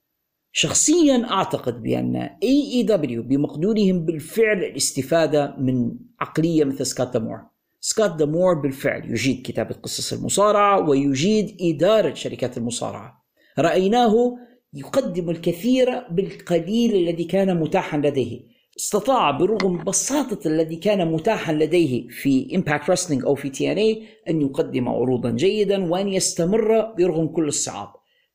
[0.58, 7.38] شخصيا أعتقد بأن AEW بمقدورهم بالفعل الاستفادة من عقلية مثل سكوت دامور.
[7.80, 13.24] سكوت دامور بالفعل يجيد كتابة قصص المصارعة ويجيد إدارة شركات المصارعة.
[13.58, 14.36] رأيناه
[14.74, 18.40] يقدم الكثير بالقليل الذي كان متاحا لديه.
[18.78, 24.88] استطاع برغم بساطة الذي كان متاحا لديه في Impact Wrestling أو في TNA أن يقدم
[24.88, 27.88] عروضا جيدا وأن يستمر برغم كل الصعاب.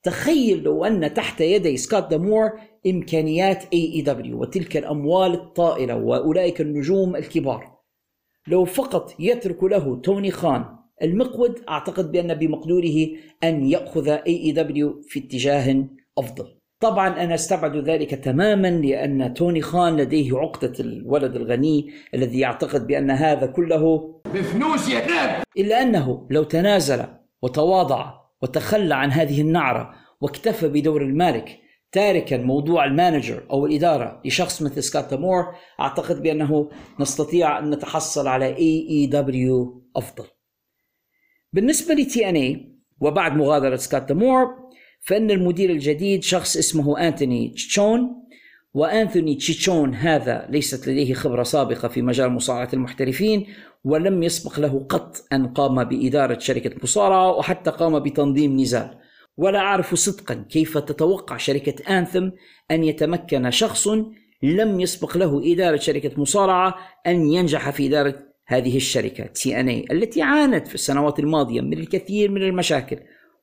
[0.03, 2.51] تخيل لو أن تحت يدي سكوت دامور
[2.87, 7.77] إمكانيات AEW وتلك الأموال الطائلة وأولئك النجوم الكبار.
[8.47, 10.65] لو فقط يترك له توني خان
[11.01, 13.07] المقود أعتقد بأن بمقدوره
[13.43, 15.85] أن يأخذ AEW في اتجاه
[16.17, 16.61] أفضل.
[16.81, 23.11] طبعا أنا أستبعد ذلك تماما لأن توني خان لديه عقدة الولد الغني الذي يعتقد بأن
[23.11, 27.05] هذا كله بفلوسي إلا أنه لو تنازل
[27.41, 31.59] وتواضع وتخلى عن هذه النعرة واكتفى بدور المالك
[31.91, 36.69] تاركا موضوع ال manager أو الإدارة لشخص مثل سكوت دامور أعتقد بأنه
[36.99, 40.25] نستطيع أن نتحصل على AEW أفضل.
[41.53, 44.47] بالنسبة ل TNA وبعد مغادرة سكوت دامور
[45.01, 48.21] فإن المدير الجديد شخص اسمه أنثوني تشيتشون
[48.73, 53.47] وأنثوني تشيتشون هذا ليست لديه خبرة سابقة في مجال مصارعة المحترفين
[53.83, 58.97] ولم يسبق له قط أن قام بإدارة شركة مصارعة وحتى قام بتنظيم نزال
[59.37, 62.29] ولا أعرف صدقا كيف تتوقع شركة Anthem
[62.71, 63.87] أن يتمكن شخص
[64.43, 66.75] لم يسبق له إدارة شركة مصارعة
[67.07, 68.15] أن ينجح في إدارة
[68.47, 72.99] هذه الشركة تي إن اي التي عانت في السنوات الماضية من الكثير من المشاكل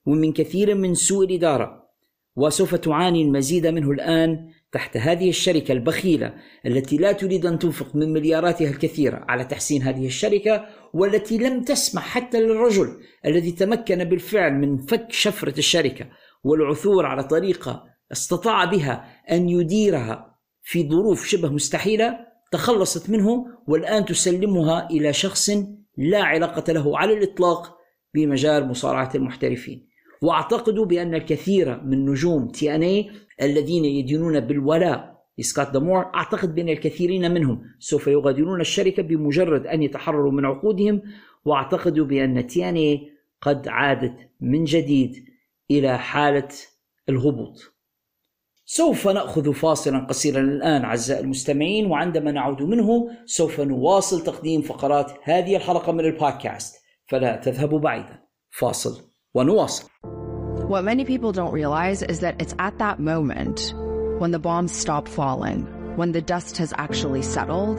[0.07, 1.89] ومن كثير من سوء الإدارة
[2.36, 6.35] وسوف تعاني المزيد منه الآن تحت هذه الشركة البخيلة
[6.66, 12.03] التي لا تريد أن تنفق من ملياراتها الكثيرة على تحسين هذه الشركة والتي لم تسمح
[12.03, 12.97] حتى للرجل
[13.27, 16.07] الذي تمكن بالفعل من فك شفرة الشركة
[16.45, 22.19] والعثور على طريقة استطاع بها أن يديرها في ظروف شبه مستحيلة
[22.53, 25.51] تخلصت منه والآن تسلمها إلى شخص
[25.97, 27.77] لا علاقة له على الإطلاق
[28.14, 29.89] بمجال مصارعة المحترفين.
[30.23, 33.11] وأعتقد بأن الكثير من نجوم TNA
[33.43, 40.32] الذين يدينون بالولاء لسكوت دامور أعتقد بان الكثيرين منهم سوف يغادرون الشركة بمجرد أن يتحرروا
[40.32, 41.03] من عقودهم
[41.45, 43.11] وأعتقد بأن TNA
[43.41, 45.24] قد عادت من جديد
[45.70, 46.49] إلى حالة
[47.09, 47.74] الهبوط.
[48.64, 55.57] سوف نأخذ فاصلا قصيرا الآن أعزائي المستمعين وعندما نعود منه سوف نواصل تقديم فقرات هذه
[55.57, 56.76] الحلقة من البودكاست
[57.07, 58.22] فلا تذهبوا بعيدا.
[58.51, 59.89] فاصل ونواصل.
[60.69, 63.73] What many people don't realize is that it's at that moment
[64.19, 65.62] when the bombs stop falling,
[65.97, 67.79] when the dust has actually settled,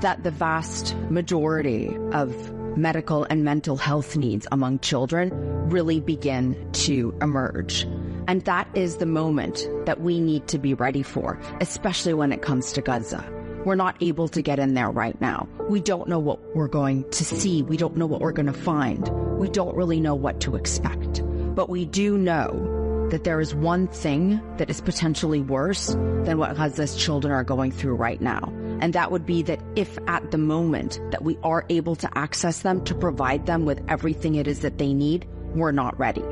[0.00, 2.34] that the vast majority of
[2.78, 5.28] medical and mental health needs among children
[5.68, 7.82] really begin to emerge.
[8.26, 12.40] And that is the moment that we need to be ready for, especially when it
[12.40, 13.22] comes to Gaza.
[13.66, 15.46] We're not able to get in there right now.
[15.68, 17.62] We don't know what we're going to see.
[17.62, 19.06] We don't know what we're going to find.
[19.38, 21.22] We don't really know what to expect.
[21.55, 26.55] But we do know that there is one thing that is potentially worse than what
[26.55, 28.53] Gaza's children are going through right now.
[28.81, 32.59] And that would be that if at the moment that we are able to access
[32.59, 36.23] them to provide them with everything it is that they need, we're not ready.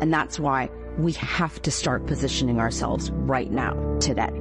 [0.00, 4.32] And that's why we have to start positioning ourselves right now, today.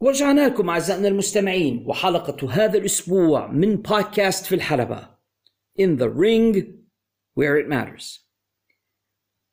[0.00, 5.13] ورجعنا لكم أعزائنا المستمعين وحلقة هذا الأسبوع من بودكاست في الحلبة
[5.77, 6.53] In the Ring
[7.33, 8.25] Where It Matters.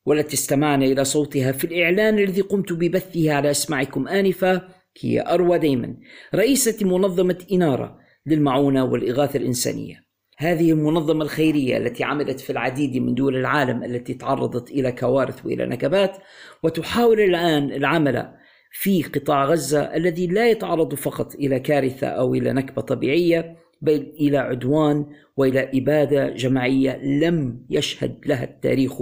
[0.07, 4.63] والتي استمعنا إلى صوتها في الإعلان الذي قمت ببثه على أسماعكم آنفة
[5.01, 5.97] هي أروى ديمن
[6.35, 10.05] رئيسة منظمة إنارة للمعونة والإغاثة الإنسانية.
[10.39, 15.67] هذه المنظمة الخيرية التي عملت في العديد من دول العالم التي تعرضت إلى كوارث وإلى
[15.67, 16.17] نكبات
[16.63, 18.33] وتحاول الآن العمل
[18.73, 24.39] في قطاع غزة الذي لا يتعرض فقط إلى كارثة أو إلى نكبة طبيعية بل إلى
[24.39, 25.07] عدوان
[25.37, 28.93] وإلى إبادة جماعية لم يشهد لها التاريخ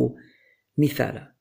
[0.79, 1.35] مثالا.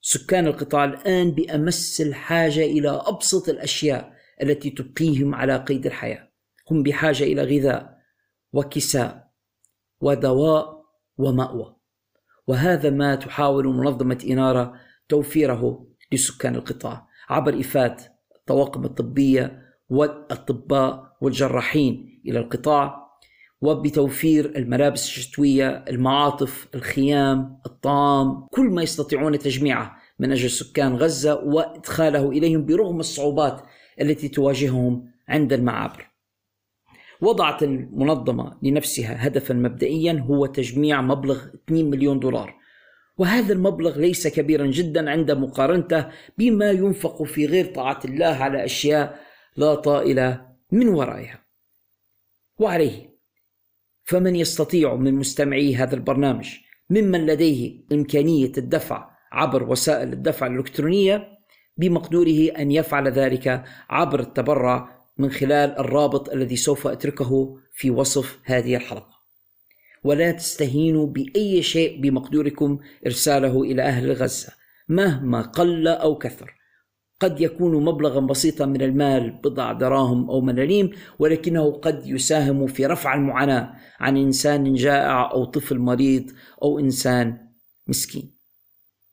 [0.00, 4.12] سكان القطاع الآن بأمس الحاجة إلى أبسط الأشياء
[4.42, 6.30] التي تبقيهم على قيد الحياة.
[6.70, 7.98] هم بحاجة إلى غذاء
[8.52, 9.30] وكساء
[10.00, 10.84] ودواء
[11.18, 11.76] ومأوى.
[12.46, 14.74] وهذا ما تحاول منظمة إنارة
[15.08, 22.99] توفيره لسكان القطاع عبر إفادة الطواقم الطبية والأطباء والجراحين إلى القطاع
[23.62, 32.30] وبتوفير الملابس الشتوية المعاطف الخيام الطعام كل ما يستطيعون تجميعه من أجل سكان غزة وإدخاله
[32.30, 33.62] إليهم برغم الصعوبات
[34.00, 36.10] التي تواجههم عند المعابر.
[37.20, 42.60] وضعت المنظمة لنفسها هدفا مبدئيا هو تجميع مبلغ 2 مليون دولار.
[43.18, 46.06] وهذا المبلغ ليس كبيرا جدا عند مقارنته
[46.38, 49.20] بما ينفق في غير طاعة الله على أشياء
[49.56, 50.40] لا طائل
[50.72, 51.44] من ورائها.
[52.58, 53.09] وعليه
[54.10, 56.48] فمن يستطيع من مستمعي هذا البرنامج
[56.90, 61.28] ممن لديه إمكانية الدفع عبر وسائل الدفع الإلكترونية
[61.76, 68.76] بمقدوره أن يفعل ذلك عبر التبرع من خلال الرابط الذي سوف أتركه في وصف هذه
[68.76, 69.20] الحلقة.
[70.04, 74.52] ولا تستهينوا بأي شيء بمقدوركم إرساله إلى أهل غزة
[74.88, 76.59] مهما قل أو كثر.
[77.20, 83.14] قد يكون مبلغا بسيطا من المال بضع دراهم أو ملاليم ولكنه قد يساهم في رفع
[83.14, 86.30] المعاناة عن إنسان جائع أو طفل مريض
[86.62, 87.38] أو إنسان
[87.88, 88.40] مسكين.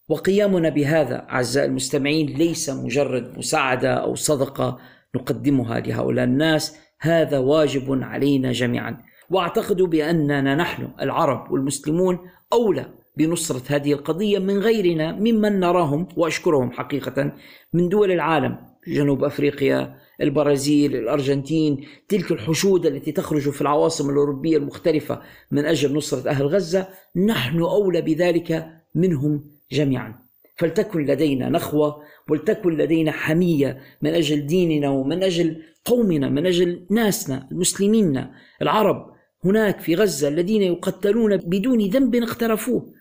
[0.10, 4.80] وقيامنا بهذا أعزائي المستمعين ليس مجرد مساعدة أو صدقة
[5.16, 8.98] نقدمها لهؤلاء الناس هذا واجب علينا جميعا
[9.30, 12.20] وأعتقد بأننا نحن العرب والمسلمون
[12.54, 12.86] أولى
[13.18, 17.34] بنصرة هذه القضية من غيرنا ممن نراهم وأشكرهم حقيقة
[17.74, 18.58] من دول العالم
[18.88, 26.30] جنوب أفريقيا البرازيل الأرجنتين تلك الحشود التي تخرج في العواصم الأوروبية المختلفة من أجل نصرة
[26.30, 30.28] أهل غزة نحن أولى بذلك منهم جميعا.
[30.58, 37.48] فلتكن لدينا نخوة ولتكن لدينا حمية من أجل ديننا ومن أجل قومنا من أجل ناسنا
[37.52, 38.28] المسلمين
[38.62, 39.12] العرب
[39.46, 42.94] هناك في غزة الذين يقتلون بدون ذنب اقترفوه.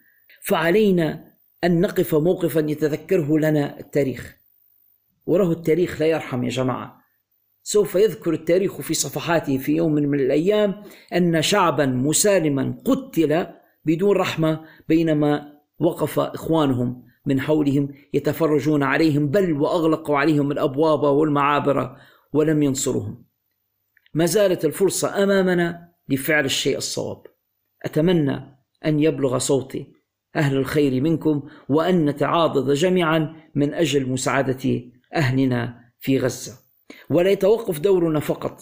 [0.47, 1.32] فعلينا
[1.64, 4.36] أن نقف موقفا يتذكره لنا التاريخ.
[5.26, 7.01] وره التاريخ لا يرحم يا جماعة.
[7.62, 10.82] سوف يذكر التاريخ في صفحاته في يوم من الأيام
[11.14, 13.47] أن شعبا مسالما قتل
[13.84, 21.97] بدون رحمة بينما وقف إخوانهم من حولهم يتفرجون عليهم بل وأغلقوا عليهم الأبواب والمعابر
[22.32, 23.24] ولم ينصرهم.
[24.14, 27.22] ما زالت الفرصة أمامنا لفعل الشيء الصواب.
[27.84, 29.95] أتمنى أن يبلغ صوتي
[30.37, 34.82] أهل الخير منكم وأن نتعاضد جميعا من أجل مساعدة
[35.14, 36.53] أهلنا في غزة.
[37.11, 38.61] ولا يتوقف دورنا فقط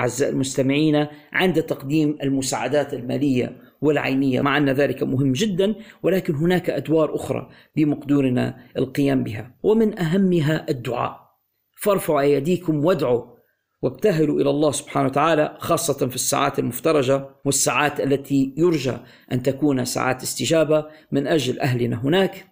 [0.00, 4.40] أعزائي المستمعين عند تقديم المساعدات المالية والعينية.
[4.40, 9.54] مع أن ذلك مهم جدا ولكن هناك أدوار أخرى بمقدورنا القيام بها.
[9.62, 11.30] ومن أهمها الدعاء.
[11.82, 13.29] فارفعوا أيديكم وادعوا
[13.82, 18.96] وابتهلوا إلى الله سبحانه وتعالى خاصة في الساعات المفترجة والساعات التي يرجى
[19.32, 22.46] أن تكون ساعات استجابة من أجل أهلنا هناك.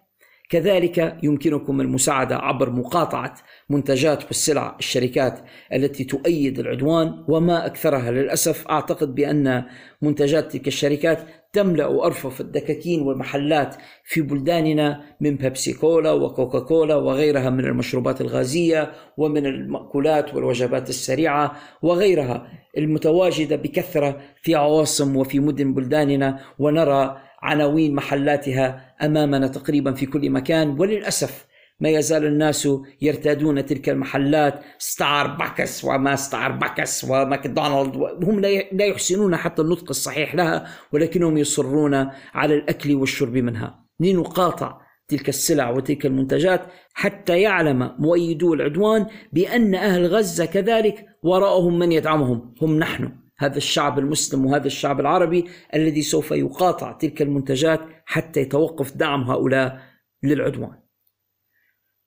[0.49, 3.35] كذلك يمكنكم المساعدة عبر مقاطعة
[3.69, 5.39] منتجات والسلع الشركات
[5.73, 8.67] التي تؤيد العدوان وما أكثرها للأسف.
[8.67, 9.63] أعتقد بأن
[10.01, 11.19] منتجات تلك الشركات
[11.53, 18.91] تملأ ارفف الدكاكين والمحلات في بلداننا من بيبسي كولا وكوكا كولا وغيرها من المشروبات الغازية
[19.17, 22.47] ومن المأكولات والوجبات السريعة وغيرها
[22.77, 30.79] المتواجدة بكثرة في عواصم وفي مدن بلداننا ونرى عناوين محلاتها أمامنا تقريبا في كل مكان.
[30.79, 31.48] وللأسف
[31.79, 32.69] ما يزال الناس
[33.01, 38.39] يرتادون تلك المحلات ستاربكس وما ستاربكس وماكدونالد هم
[38.71, 43.85] لا يحسنون حتى النطق الصحيح لها ولكنهم يصرون على الأكل والشرب منها.
[43.99, 46.61] لنقاطع تلك السلع وتلك المنتجات
[46.93, 52.55] حتى يعلم مؤيدو العدوان بأن أهل غزة كذلك وراءهم من يدعمهم.
[52.61, 53.11] هم نحن.
[53.37, 59.81] هذا الشعب المسلم وهذا الشعب العربي الذي سوف يقاطع تلك المنتجات حتى يتوقف دعم هؤلاء
[60.23, 60.88] للعدوان.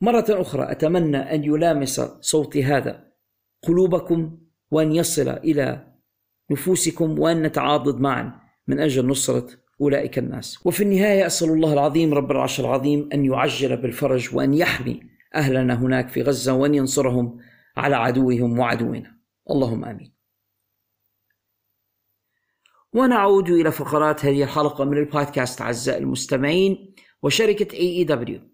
[0.03, 3.12] مرة أخرى أتمنى أن يلامس صوتي هذا
[3.62, 4.38] قلوبكم
[4.70, 5.92] وأن يصل إلى
[6.50, 9.48] نفوسكم وأن نتعاضد معا من أجل نصرة
[9.80, 10.66] أولئك الناس.
[10.66, 15.00] وفي النهاية أسأل الله العظيم رب العرش العظيم أن يعجل بالفرج وأن يحمي
[15.34, 17.38] أهلنا هناك في غزة وأن ينصرهم
[17.76, 19.16] على عدوهم وعدونا.
[19.50, 20.12] اللهم آمين.
[22.92, 28.51] ونعود إلى فقرات هذه الحلقة من البودكاست أعزائي المستمعين وشركة AEW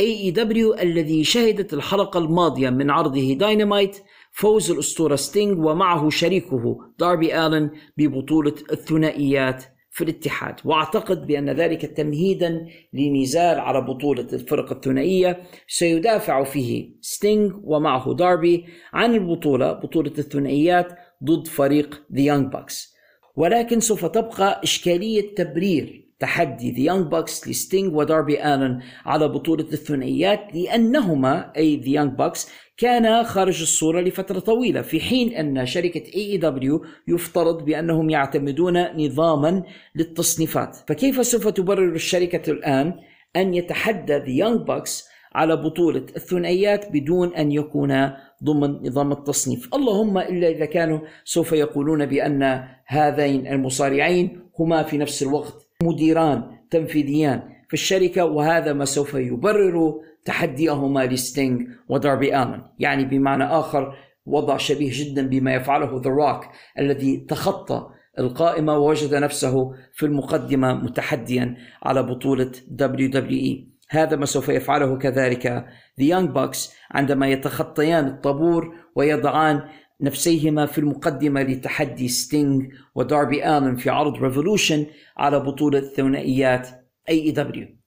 [0.00, 3.96] AEW الذي شهدت الحلقة الماضية من عرضه داينامايت
[4.32, 10.54] فوز الأسطورة ستينغ ومعه شريكه داربي آلن ببطولة الثنائيات في الاتحاد.
[10.64, 15.42] وأعتقد بأن ذلك تمهيدا لنزال على بطولة الفرق الثنائية.
[15.68, 22.92] سيدافع فيه ستينغ ومعه داربي عن البطولة بطولة الثنائيات ضد فريق The Young Bucks
[23.36, 30.40] ولكن سوف تبقى إشكالية تبرير تحدي The Young Bucks لستينغ وداربي آلن على بطولة الثنائيات
[30.54, 36.84] لأنهما أي The Young Bucks كانا خارج الصورة لفترة طويلة في حين أن شركة AEW
[37.08, 39.62] يفترض بأنهم يعتمدون نظاما
[39.94, 40.76] للتصنيفات.
[40.88, 42.94] فكيف سوف تبرر الشركة الآن
[43.36, 48.10] أن يتحدى The Young Bucks على بطولة الثنائيات بدون أن يكون
[48.44, 55.22] ضمن نظام التصنيف؟ اللهم إلا إذا كانوا سوف يقولون بأن هذين المصارعين هما في نفس
[55.22, 57.42] الوقت مديران تنفيذيان.
[57.68, 62.60] في الشركة وهذا ما سوف يبرر تحديهما لستينغ وداربي آلن.
[62.78, 63.94] يعني بمعنى آخر
[64.26, 66.44] وضع شبيه جدا بما يفعله The Rock
[66.78, 67.86] الذي تخطى
[68.18, 75.66] القائمة ووجد نفسه في المقدمة متحديا على بطولة WWE هذا ما سوف يفعله كذلك
[76.00, 79.62] The Young Bucks عندما يتخطيان الطابور ويضعان
[80.02, 82.62] نفسيهما في المقدمة لتحدي ستينغ
[82.94, 84.86] وداربي آلن في عرض Revolution
[85.16, 86.68] على بطولة ثنائيات
[87.10, 87.82] AEW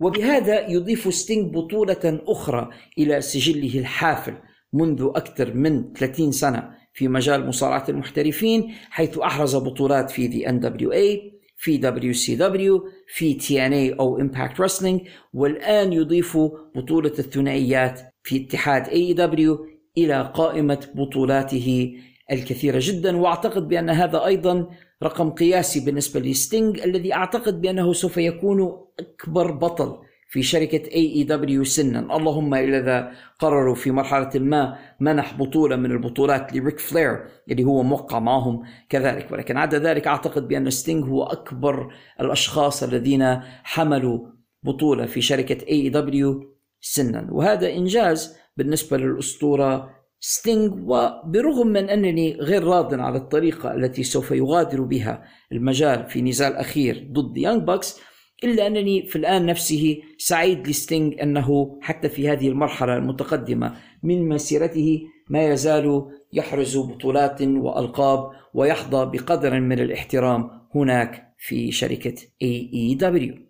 [0.00, 4.34] وبهذا يضيف ستينغ بطولة أخرى إلى سجله الحافل
[4.72, 11.40] منذ أكثر من 30 سنة في مجال مصارعة المحترفين حيث أحرز بطولات في The NWA
[11.56, 16.36] في WCW في TNA أو Impact Wrestling والآن يضيف
[16.74, 21.96] بطولة الثنائيات في اتحاد AEW إلى قائمة بطولاته
[22.32, 24.66] الكثيرة جدا وأعتقد بأن هذا أيضا
[25.02, 32.16] رقم قياسي بالنسبة لستينج الذي أعتقد بأنه سوف يكون أكبر بطل في شركة AEW سنا.
[32.16, 37.82] اللهم إلا إذا قرروا في مرحلة ما منح بطولة من البطولات لريك فلير اللي هو
[37.82, 39.32] موقع معهم كذلك.
[39.32, 44.26] ولكن عدا ذلك أعتقد بأن ستينغ هو أكبر الأشخاص الذين حملوا
[44.62, 46.44] بطولة في شركة AEW
[46.80, 47.28] سنا.
[47.30, 49.90] وهذا إنجاز بالنسبة للأسطورة
[50.20, 56.56] ستينغ وبرغم من أنني غير راض على الطريقة التي سوف يغادر بها المجال في نزال
[56.56, 58.00] أخير ضد Young Bucks
[58.44, 64.28] إلا أنني في الآن نفسه سعيد ل Sting أنه حتى في هذه المرحلة المتقدمة من
[64.28, 65.00] مسيرته
[65.30, 73.49] ما يزال يحرز بطولات وألقاب ويحظى بقدر من الاحترام هناك في شركة AEW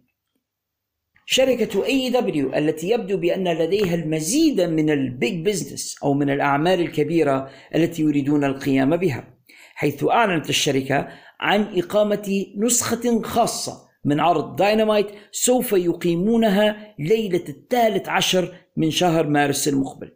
[1.33, 7.51] شركة AEW التي يبدو بأن لديها المزيد من ال Big Business أو من الأعمال الكبيرة
[7.75, 9.35] التي يريدون القيام بها
[9.75, 11.09] حيث أعلنت الشركة
[11.41, 19.69] عن إقامة نسخة خاصة من عرض داينامايت سوف يقيمونها ليلة الثالث عشر من شهر مارس
[19.69, 20.13] المقبل.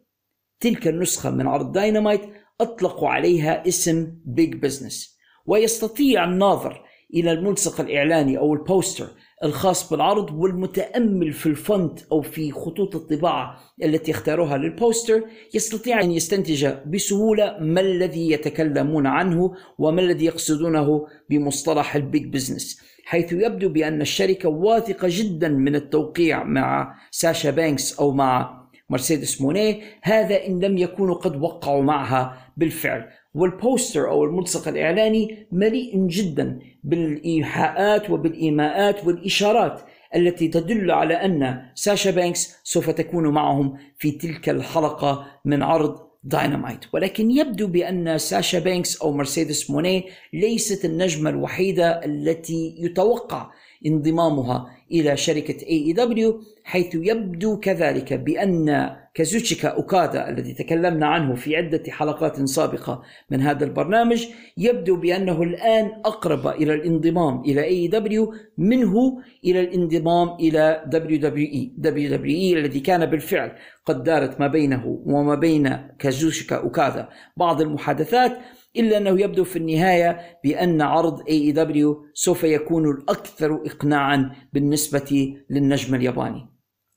[0.61, 2.21] تلك النسخة من عرض داينامايت
[2.61, 6.85] أطلقوا عليها اسم Big Business ويستطيع الناظر
[7.15, 9.09] إلى الملصق الإعلاني أو البوستر
[9.45, 15.23] الخاص بالعرض والمتأمل في ال font أو في خطوط الطباعة التي اختاروها للبوستر
[15.55, 22.81] يستطيع أن يستنتج بسهولة ما الذي يتكلمون عنه وما الذي يقصدونه بمصطلح ال Big Business
[23.05, 29.81] حيث يبدو بأن الشركة واثقة جدا من التوقيع مع ساشا بانكس أو مع مرسيدس مونيه
[30.03, 33.09] هذا إن لم يكونوا قد وقعوا معها بالفعل.
[33.35, 39.81] والبوستر أو الملصق الإعلاني مليء جدا بالإيحاءات وبالإيماءات والإشارات
[40.17, 46.81] التي تدل على أن ساشا بانكس سوف تكون معهم في تلك الحلقة من عرض داينامايت.
[46.93, 53.51] ولكن يبدو بأن ساشا بانكس أو مرسيدس مونيه ليست النجمة الوحيدة التي يتوقع
[53.87, 61.83] انضمامها إلى شركة AEW حيث يبدو كذلك بأن كازوتشيكا أوكادا الذي تكلمنا عنه في عدة
[61.89, 64.27] حلقات سابقة من هذا البرنامج
[64.57, 72.81] يبدو بأنه الآن أقرب إلى الانضمام إلى AEW منه إلى الانضمام إلى WWE WWE الذي
[72.81, 73.53] كان بالفعل
[73.87, 77.09] قد دارت ما بينه وما بين كازوتشيكا أوكادا.
[77.37, 78.39] بعض المحادثات
[78.77, 86.47] إلا أنه يبدو في النهاية بأن عرض AEW سوف يكون الأكثر إقناعا بالنسبة للنجم الياباني.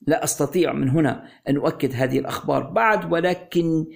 [0.06, 3.86] لا أستطيع من هنا أن أؤكد هذه الأخبار بعد ولكن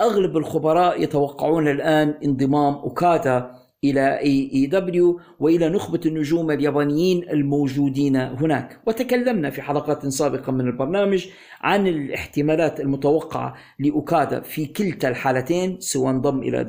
[0.00, 3.50] أغلب الخبراء يتوقعون الآن انضمام أوكادا
[3.84, 8.80] إلى AEW وإلى نخبة النجوم اليابانيين الموجودين هناك.
[8.86, 11.26] وتكلمنا في حلقات سابقة من البرنامج
[11.60, 16.64] عن الاحتمالات المتوقعة لأوكادا في كلتا الحالتين سواء انضم إلى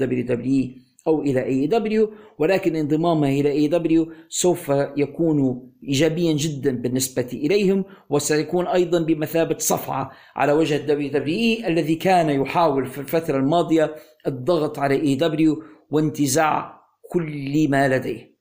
[0.76, 8.68] WWE أو إلى AEW ولكن انضمامه إلى AEW سوف يكون إيجابيا جدا بالنسبة إليهم وسيكون
[8.68, 13.96] أيضا بمثابة صفعة على وجه WWE الذي كان يحاول في الفترة الماضية
[14.28, 16.79] الضغط على AEW وانتزاع
[17.10, 18.40] كل ما لديه.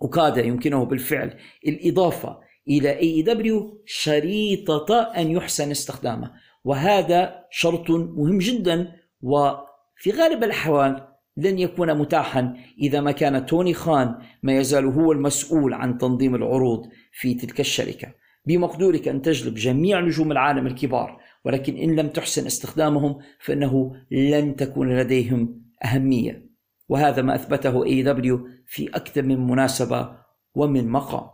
[0.00, 2.38] وكاد يمكنه بالفعل الإضافة
[2.68, 6.32] إلى AEW شريطة أن يحسن استخدامه.
[6.64, 8.92] وهذا شرط مهم جدا
[9.22, 15.74] وفي غالب الأحوال لن يكون متاحا إذا ما كان توني خان ما يزال هو المسؤول
[15.74, 18.08] عن تنظيم العروض في تلك الشركة.
[18.46, 24.98] بمقدورك أن تجلب جميع نجوم العالم الكبار ولكن إن لم تحسن استخدامهم فإنه لن تكون
[24.98, 26.49] لديهم أهمية.
[26.90, 30.16] وهذا ما أثبته AEW في أكثر من مناسبة
[30.54, 31.30] ومن مقام.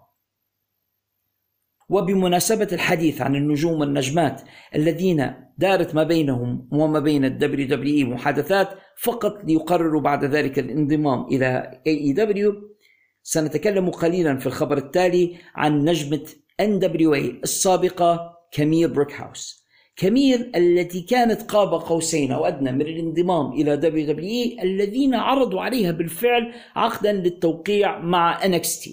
[1.88, 4.42] وبمناسبة الحديث عن النجوم والنجمات
[4.74, 8.68] الذين دارت ما بينهم وما بين ال WWE محادثات
[9.02, 12.54] فقط ليقرروا بعد ذلك الانضمام إلى AEW
[13.22, 16.24] سنتكلم قليلا في الخبر التالي عن نجمة
[16.62, 19.65] NWA السابقة كاميل بروكهاوس
[19.96, 26.52] كميل التي كانت قاب قوسين أو أدنى من الانضمام إلى WWE الذين عرضوا عليها بالفعل
[26.76, 28.90] عقدا للتوقيع مع NXT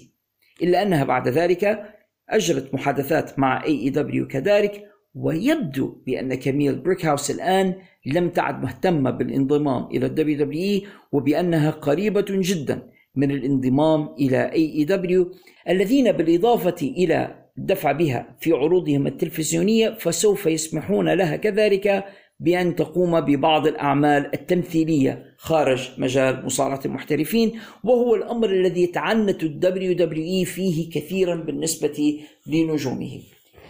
[0.62, 1.94] إلا أنها بعد ذلك
[2.30, 7.74] أجرت محادثات مع AEW كذلك ويبدو بأن كميل بريكهاوس الآن
[8.06, 10.80] لم تعد مهتمة بالانضمام إلى ال WWE
[11.12, 15.36] وبأنها قريبة جدا من الانضمام إلى AEW
[15.68, 22.04] الذين بالإضافة إلى الدفع بها في عروضهم التلفزيونية فسوف يسمحون لها كذلك
[22.40, 27.52] بأن تقوم ببعض الأعمال التمثيلية خارج مجال مصارعة المحترفين.
[27.84, 33.20] وهو الأمر الذي يتعنت ال WWE فيه كثيرا بالنسبة لنجومه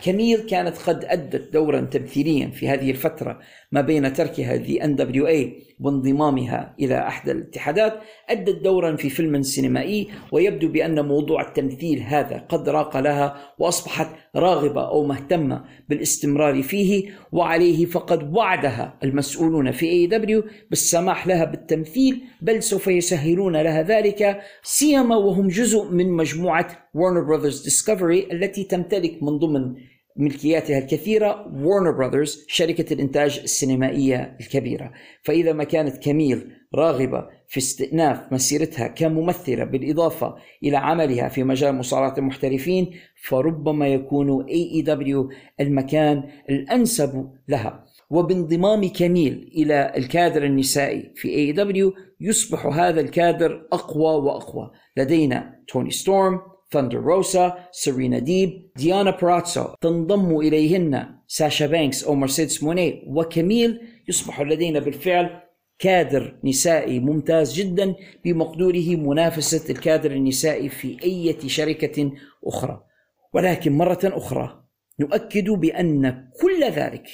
[0.05, 3.41] كميل كانت قد أدت دورا تمثيليا في هذه الفترة
[3.73, 10.69] ما بين تركها ل NWA وانضمامها إلى أحد الاتحادات أدت دورا في فيلم سينمائي ويبدو
[10.69, 18.37] بأن موضوع التمثيل هذا قد راق لها وأصبحت راغبة أو مهتمة بالاستمرار فيه وعليه فقد
[18.37, 25.49] وعدها المسؤولون في اي دبليو بالسماح لها بالتمثيل بل سوف يسهلون لها ذلك سيما وهم
[25.49, 29.75] جزء من مجموعة Warner Brothers Discovery التي تمتلك من ضمن
[30.17, 34.93] ملكياتها الكثيرة وورنر براذرز شركة الإنتاج السينمائية الكبيرة.
[35.23, 42.15] فإذا ما كانت كميل راغبة في استئناف مسيرتها كممثلة بالإضافة إلى عملها في مجال مصارعة
[42.19, 42.91] المحترفين
[43.23, 47.85] فربما يكون AEW المكان الأنسب لها.
[48.11, 54.71] وبانضمام كميل إلى الكادر النسائي في AEW يصبح هذا الكادر أقوى وأقوى.
[54.97, 56.41] لدينا توني ستورم
[56.75, 64.41] ثاندر روسا سيرينا ديب ديانا بورازو تنضم إليهن ساشا بانكس أو مرسيدس مونيه وكميل يصبح
[64.41, 65.41] لدينا بالفعل
[65.79, 67.95] كادر نسائي ممتاز جدا
[68.25, 72.13] بمقدوره منافسة الكادر النسائي في أي شركة
[72.45, 72.85] أخرى.
[73.33, 74.65] ولكن مرة أخرى
[75.01, 77.07] نؤكد بأن كل ذلك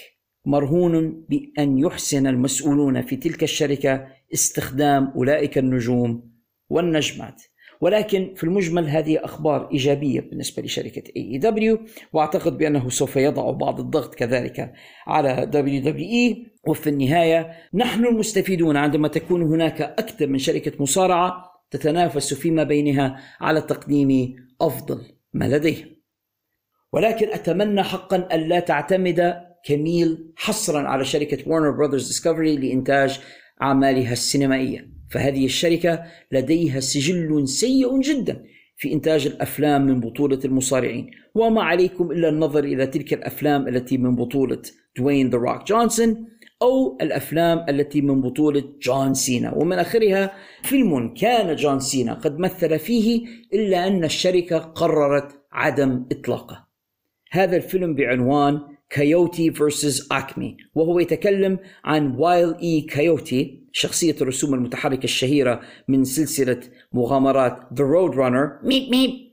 [0.44, 6.30] مرهون بأن يحسن المسؤولون في تلك الشركة استخدام أولئك النجوم
[6.68, 7.42] والنجمات.
[7.80, 11.78] ولكن في المجمل هذه أخبار إيجابية بالنسبة لشركة AEW
[12.12, 14.72] وأعتقد بأنه سوف يضع بعض الضغط كذلك
[15.06, 22.62] على WWE وفي النهاية نحن المستفيدون عندما تكون هناك أكثر من شركة مصارعة تتنافس فيما
[22.62, 25.00] بينها على تقديم أفضل
[25.32, 25.88] ما لديهم
[26.92, 29.34] ولكن أتمنى حقا ألا تعتمد
[29.64, 33.20] كميل حصرا على شركة Warner Brothers Discovery لإنتاج
[33.62, 34.99] أعمالها السينمائية.
[35.10, 38.44] فهذه الشركة لديها سجل سيء جدا
[38.76, 41.10] في إنتاج الأفلام من بطولة المصارعين.
[41.34, 44.62] وما عليكم إلا النظر إلى تلك الأفلام التي من بطولة
[44.96, 46.26] دوين ذا روك جونسون
[46.62, 50.32] أو الأفلام التي من بطولة جون سينا ومن آخرها
[50.62, 56.66] فيلم كان جون سينا قد مثل فيه إلا أن الشركة قررت عدم إطلاقه.
[57.30, 58.60] هذا الفيلم بعنوان
[58.90, 62.80] Coyote versus Acme وهو يتكلم عن Wile E.
[62.80, 66.60] Coyote شخصية الرسوم المتحركة الشهيرة من سلسلة
[66.92, 68.64] مغامرات The Road Runner.
[68.64, 69.30] Meep meep.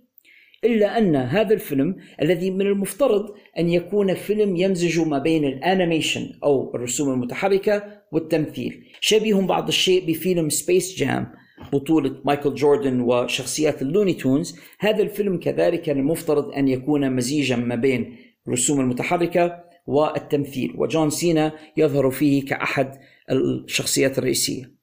[0.63, 6.29] إلا أن هذا الفيلم الذي من المفترض أن يكون فيلم يمزج ما بين ال animation
[6.43, 8.83] أو الرسوم المتحركة والتمثيل.
[9.01, 11.27] شبيه بعض الشيء بفيلم Space Jam
[11.73, 14.59] بطولة مايكل جوردن وشخصيات ال Looney Tunes.
[14.79, 20.73] هذا الفيلم كذلك المفترض أن يكون مزيجا ما بين الرسوم المتحركة والتمثيل.
[20.77, 22.99] وجون سينا يظهر فيه كأحد
[23.31, 24.77] الشخصيات الرئيسية.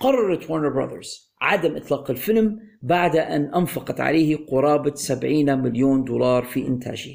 [0.00, 6.66] قررت Warner Brothers عدم إطلاق الفيلم بعد أن أنفقت عليه قرابة 70 مليون دولار في
[6.66, 7.12] إنتاجه.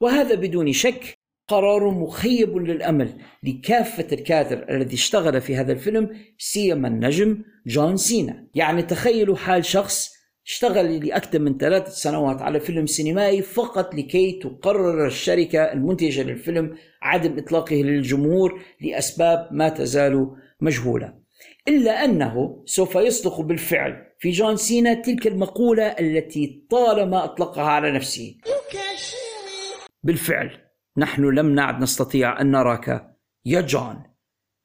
[0.00, 1.18] وهذا بدون شك
[1.48, 8.46] قرار مخيب للأمل لكافة الكادر الذي اشتغل في هذا الفيلم سيما النجم جون سينا.
[8.54, 15.06] يعني تخيلوا حال شخص اشتغل لأكثر من ثلاث سنوات على فيلم سينمائي فقط لكي تقرر
[15.06, 21.14] الشركة المنتجة للفيلم عدم إطلاقه للجمهور لأسباب ما تزال مجهولة.
[21.68, 28.36] إلا أنه سوف يصدق بالفعل في جون سينا تلك المقولة التي طالما أطلقها على نفسه.
[30.02, 30.50] بالفعل
[30.96, 34.02] نحن لم نعد نستطيع أن نراك يا جون.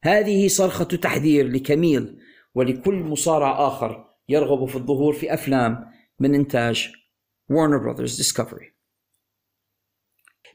[0.04, 2.18] هذه صرخة تحذير لكميل
[2.56, 6.92] ولكل مصارع آخر يرغب في الظهور في أفلام من إنتاج
[7.52, 8.76] Warner Brothers Discovery.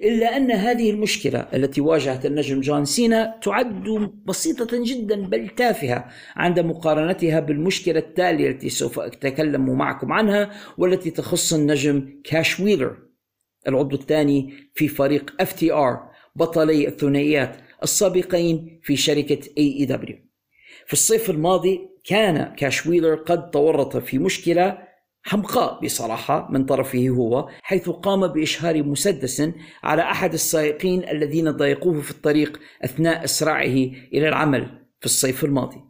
[0.03, 3.85] إلا أن هذه المشكلة التي واجهت النجم جون سينا تعد
[4.25, 11.53] بسيطة جدا بل تافهة عند مقارنتها بالمشكلة التالية التي سوف أتكلم معكم عنها والتي تخص
[11.53, 12.97] النجم كاش ويلر
[13.69, 15.99] العضو الثاني في فريق FTR
[16.37, 20.15] بطلي الثنائيات السابقين في شركة AEW
[20.87, 24.79] في الصيف الماضي كان كاش ويلر قد تورط في مشكلة
[25.23, 29.51] حمقاء بصراحة من طرفه هو حيث قام بإشهار مسدس
[29.83, 33.65] على أحد السائقين الذين ضايقوه في الطريق أثناء إسراعه
[34.15, 35.81] إلى العمل في الصيف الماضي.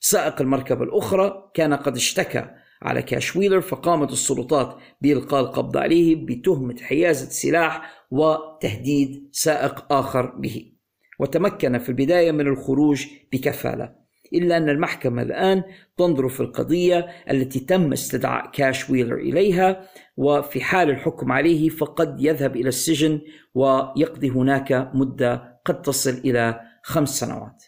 [0.00, 2.50] سائق المركبة الأخرى كان قد اشتكى
[2.82, 10.72] على كاش ويلر فقامت السلطات بإلقاء القبض عليه بتهمة حيازة سلاح وتهديد سائق آخر به
[11.20, 14.01] وتمكن في البداية من الخروج بكفالة.
[14.34, 15.62] إلا أن المحكمة الآن
[15.96, 22.56] تنظر في القضية التي تم استدعاء كاش ويلر إليها وفي حال الحكم عليه فقد يذهب
[22.56, 23.20] إلى السجن
[23.54, 27.64] ويقضي هناك مدة قد تصل إلى خمس سنوات.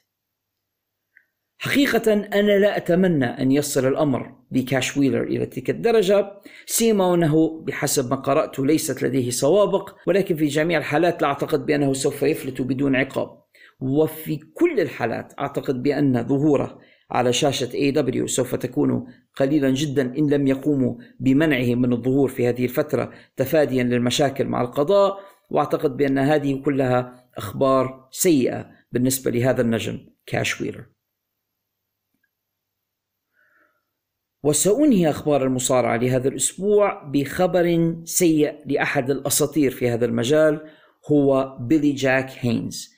[1.58, 8.10] حقيقة أنا لا أتمنى أن يصل الأمر بكاش ويلر إلى تلك الدرجة سيما وأنه بحسب
[8.10, 12.96] ما قرأت ليست لديه سوابق ولكن في جميع الحالات لا أعتقد بأنه سوف يفلت بدون
[12.96, 13.43] عقاب.
[13.80, 16.78] وفي كل الحالات أعتقد بأن ظهوره
[17.10, 19.06] على شاشة AW سوف تكون
[19.36, 25.18] قليلا جدا إن لم يقوموا بمنعه من الظهور في هذه الفترة تفاديا للمشاكل مع القضاء
[25.50, 30.86] وأعتقد بأن هذه كلها أخبار سيئة بالنسبة لهذا النجم كاش ويلر.
[34.42, 40.70] وسأنهي أخبار المصارعة لهذا الأسبوع بخبر سيء لأحد الأساطير في هذا المجال
[41.10, 42.93] هو بيلي جاك هينز.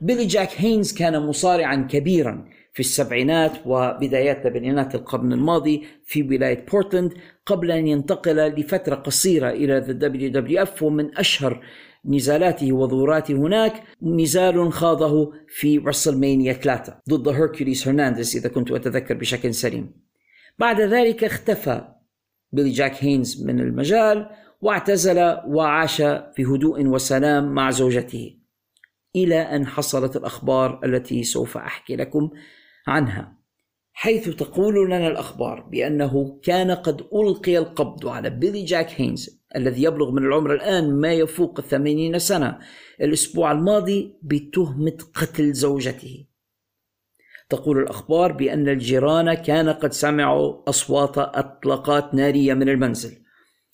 [0.00, 7.14] بيلي جاك هينز كان مصارعا كبيرا في السبعينات وبدايات تسعينات القرن الماضي في ولاية بورتلاند
[7.46, 11.64] قبل أن ينتقل لفترة قصيرة إلى WWF ومن أشهر
[12.04, 19.54] نزالاته وظهوراته هناك نزال خاضه في WrestleMania 3 ضد هيركوليس هرنانديز إذا كنت أتذكر بشكل
[19.54, 19.92] سليم.
[20.58, 21.88] بعد ذلك اختفى
[22.52, 28.39] بيلي جاك هينز من المجال واعتزل وعاش في هدوء وسلام مع زوجته.
[29.16, 32.30] إلى أن حصلت الأخبار التي سوف أحكي لكم
[32.86, 33.40] عنها
[33.92, 40.10] حيث تقول لنا الأخبار بأنه كان قد ألقي القبض على بيلي جاك هينز الذي يبلغ
[40.10, 42.58] من العمر الآن ما يفوق الثمانين سنة
[43.00, 46.26] الأسبوع الماضي بتهمة قتل زوجته.
[47.48, 53.22] تقول الأخبار بأن الجيران كان قد سمعوا أصوات طلقات نارية من المنزل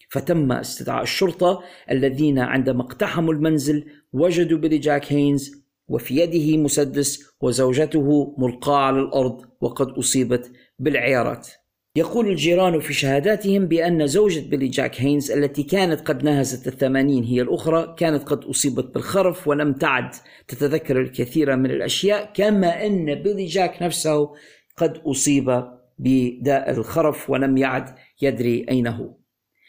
[0.09, 8.35] فتم استدعاء الشرطة الذين عندما اقتحموا المنزل وجدوا بيلي جاك هينز وفي يده مسدس وزوجته
[8.39, 11.49] ملقاة على الأرض وقد أصيبت بالعيارات.
[11.97, 17.43] يقول الجيران في شهاداتهم بأن زوجة بيلي جاك هينز التي كانت قد ناهزت الثمانين هي
[17.43, 20.11] الأخرى كانت قد أصيبت بالخرف ولم تعد
[20.49, 24.35] تتذكر الكثير من الأشياء كما أن بيلي جاك نفسه
[24.77, 25.65] قد أصيب
[25.99, 29.15] بداء الخرف ولم يعد يدري أين هو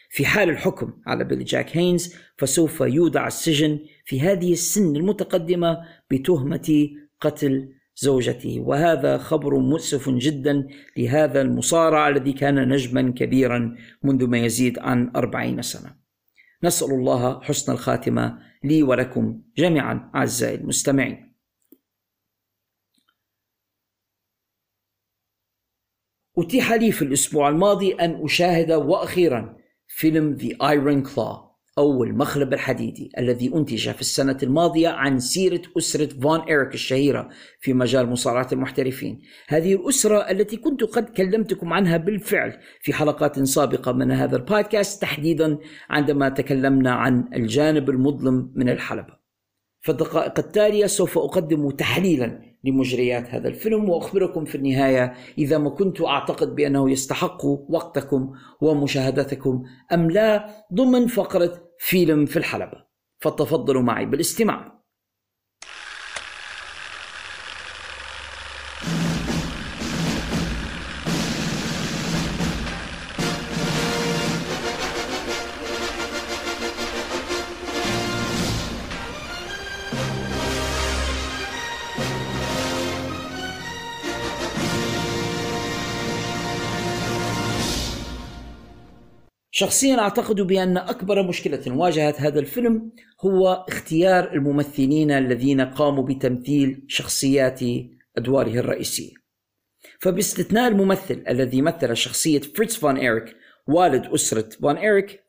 [0.08, 5.78] في حال الحكم على بيلي جاك هينز فسوف يودع السجن في هذه السن المتقدمة
[6.10, 6.88] بتهمة
[7.20, 8.60] قتل زوجته.
[8.60, 15.62] وهذا خبر مؤسف جدا لهذا المصارع الذي كان نجما كبيرا منذ ما يزيد عن أربعين
[15.62, 15.96] سنة.
[16.64, 21.34] نسأل الله حسن الخاتمة لي ولكم جميعا أعزائي المستمعين.
[26.38, 29.57] أتيح لي في الأسبوع الماضي أن أشاهد وأخيرا
[29.98, 31.48] فيلم The Iron Claw
[31.78, 37.28] أو المخلب الحديدي الذي أنتج في السنة الماضية عن سيرة أسرة فون إيريك الشهيرة
[37.60, 39.20] في مجال مصارعة المحترفين.
[39.48, 45.58] هذه الأسرة التي كنت قد كلمتكم عنها بالفعل في حلقات سابقة من هذا البودكاست تحديدا
[45.90, 49.18] عندما تكلمنا عن الجانب المظلم من الحلبة.
[49.80, 56.02] في الدقائق التالية سوف أقدم تحليلا لمجريات هذا الفيلم وأخبركم في النهاية إذا ما كنت
[56.02, 59.62] أعتقد بأنه يستحق وقتكم ومشاهدتكم
[59.92, 62.84] أم لا ضمن فقرة فيلم في الحلبة.
[63.18, 64.77] فتفضلوا معي بالاستماع.
[89.58, 97.60] شخصيا أعتقد بأن أكبر مشكلة واجهت هذا الفيلم هو اختيار الممثلين الذين قاموا بتمثيل شخصيات
[98.16, 99.12] أدواره الرئيسية.
[100.00, 103.36] فباستثناء الممثل الذي مثل شخصية فريتز فون إيريك
[103.66, 105.20] والد أسرة فون إيريك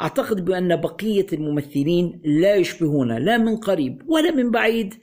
[0.00, 4.94] أعتقد بأن بقية الممثلين لا يشبهون لا من قريب ولا من بعيد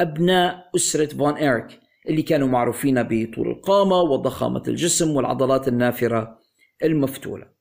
[0.00, 6.38] أبناء أسرة فون إيريك اللي كانوا معروفين بطول القامة وضخامة الجسم والعضلات النافرة
[6.84, 7.53] المفتولة.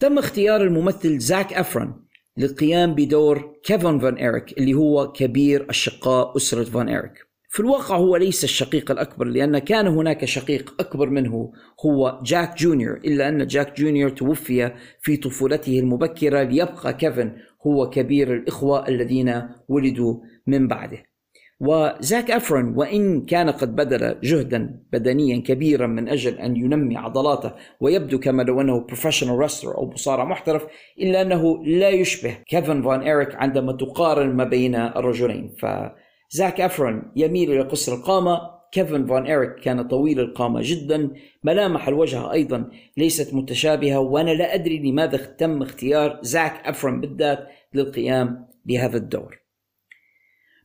[0.00, 2.04] تم اختيار الممثل زاك أفرون
[2.36, 7.28] للقيام بدور كيفن فان إيريك اللي هو كبير أشقاء أسرة فان إيريك.
[7.48, 11.52] في الواقع هو ليس الشقيق الأكبر لأن كان هناك شقيق أكبر منه
[11.86, 17.32] هو جاك جونيور إلا أن جاك جونيور توفي في طفولته المبكرة ليبقى كيفن
[17.66, 20.16] هو كبير الإخوة الذين ولدوا
[20.46, 21.07] من بعده.
[21.60, 28.18] وزاك أفرون وإن كان قد بذل جهدا بدنيا كبيرا من أجل أن ينمي عضلاته ويبدو
[28.18, 30.66] كما لو أنه professional wrestler أو مصارع محترف
[30.98, 35.54] إلا أنه لا يشبه كيفن فان إيريك عندما تقارن ما بين الرجلين.
[35.58, 38.58] فزاك أفرون يميل إلى قصر القامة.
[38.72, 41.10] كيفن فان إيريك كان طويل القامة جدا.
[41.44, 48.46] ملامح الوجه أيضا ليست متشابهة وأنا لا أدري لماذا تم اختيار زاك أفرون بالذات للقيام
[48.64, 49.47] بهذا الدور.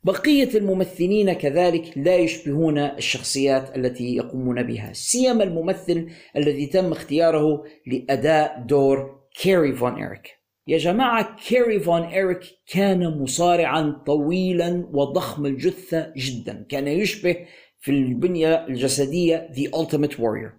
[0.03, 8.63] بقية الممثلين كذلك لا يشبهون الشخصيات التي يقومون بها سيما الممثل الذي تم اختياره لأداء
[8.67, 10.29] دور كيري فون إيريك.
[10.67, 16.65] يا جماعة كيري فون إيريك كان مصارعا طويلا وضخم الجثة جدا.
[16.69, 17.35] كان يشبه
[17.79, 20.51] في البنية الجسدية The Ultimate Warrior.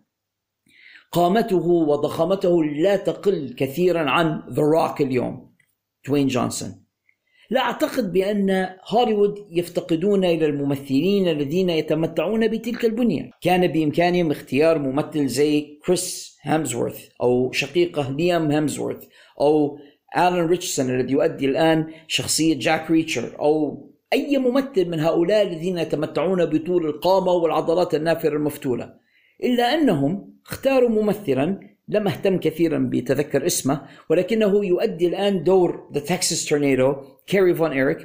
[1.12, 5.54] قامته وضخامته لا تقل كثيرا عن The Rock اليوم.
[6.06, 6.83] دوين جونسون
[7.50, 13.30] لا أعتقد بأن هوليوود يفتقدون إلى الممثلين الذين يتمتعون بتلك البنية.
[13.40, 19.04] كان بإمكانهم اختيار ممثل زي كريس هامزورث أو شقيقه ليام هامزورث
[19.40, 19.78] أو
[20.16, 26.44] آلان ريتشسون الذي يؤدي الآن شخصية جاك ريتشر أو أي ممثل من هؤلاء الذين يتمتعون
[26.44, 28.94] بطول القامة والعضلات النافرة المفتولة.
[29.44, 36.44] إلا أنهم اختاروا ممثلا لم أهتم كثيرا بتذكر اسمه ولكنه يؤدي الآن دور The Texas
[36.44, 36.94] Tornado
[37.26, 37.98] كاري فون إيريك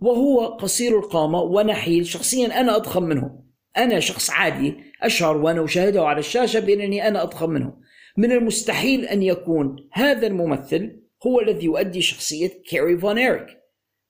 [0.00, 2.06] وهو قصير القامة ونحيل.
[2.06, 3.42] شخصيا أنا أضخم منه.
[3.76, 7.72] أنا شخص عادي أشعر وأنا أشاهده على الشاشة بأنني أنا أضخم منه.
[8.16, 13.46] من المستحيل أن يكون هذا الممثل هو الذي يؤدي شخصية كاري فون إيريك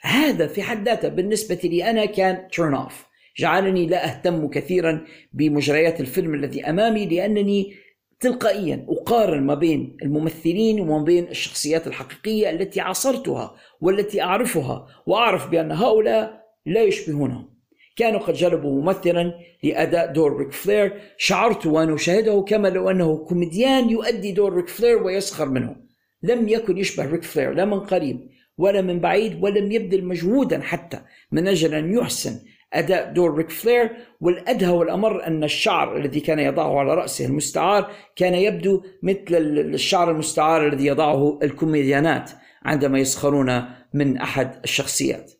[0.01, 3.07] هذا في حد ذاته بالنسبة لي أنا كان turn off
[3.39, 7.75] جعلني لا أهتم كثيرا بمجريات الفيلم الذي أمامي لأنني
[8.21, 15.73] تلقائيا أقارن ما بين الممثلين وما بين الشخصيات الحقيقية التي عاصرتها والتي أعرفها وأعرف بأن
[15.73, 17.57] هؤلاء لا يشبهونهم.
[17.97, 21.01] كانوا قد جلبوا ممثلا لأداء دور ريك فلير.
[21.19, 25.77] شعرت وأنا أشاهده كما لو أنه كوميديان يؤدي دور ريك فلير ويسخر منه.
[26.23, 28.29] لم يكن يشبه ريك فلير لا من قريب
[28.59, 31.01] ولا من بعيد ولم يبذل مجهودا حتى
[31.33, 32.41] من أجل أن يحسن
[32.79, 33.91] أداء دور ريك فلير
[34.21, 39.37] والأدهى والأمر أن الشعر الذي كان يضعه على رأسه المستعار كان يبدو مثل
[39.75, 42.31] الشعر المستعار الذي يضعه الكوميديانات
[42.65, 45.33] عندما يسخرون من أحد الشخصيات.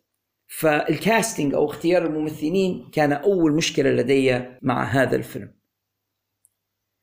[0.47, 5.57] فالكاستنج أو اختيار الممثلين كان أول مشكلة لدي مع هذا الفيلم.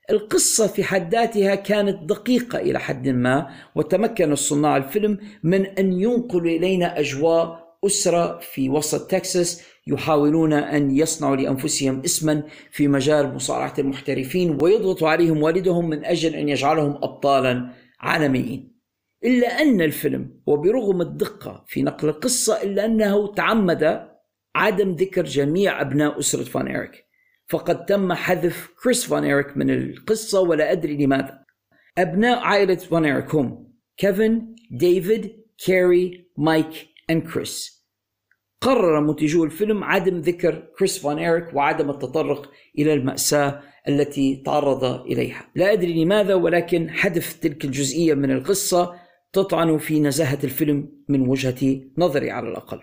[0.10, 6.51] القصة في حد ذاتها كانت دقيقة إلى حد ما وتمكن صناع الفيلم من أن ينقلوا
[6.51, 14.57] إلينا أجواء أسرة في وسط تكساس يحاولون أن يصنعوا لأنفسهم اسما في مجال مصارعة المحترفين
[14.61, 17.69] ويضغط عليهم والدهم من أجل أن يجعلهم أبطالا
[17.99, 18.73] عالميين.
[19.26, 24.07] إلا أن الفيلم وبرغم الدقة في نقل القصة إلا أنه تعمد
[24.55, 27.05] عدم ذكر جميع أبناء أسرة فان إيريك.
[27.47, 31.43] فقد تم حذف كريس فان إيريك من القصة ولا أدري لماذا.
[31.97, 37.82] أبناء عائلة فان إيريك هم كيفن ديفيد كاري مايك and كريس.
[38.64, 45.52] قرر منتجو الفيلم عدم ذكر كريس فان إيريك وعدم التطرق إلى المأساة التي تعرض إليها.
[45.56, 48.95] لا أدري لماذا ولكن حذف تلك الجزئية من القصة
[49.34, 52.81] تطعن في نزاهة الفيلم من وجهة نظري على الأقل.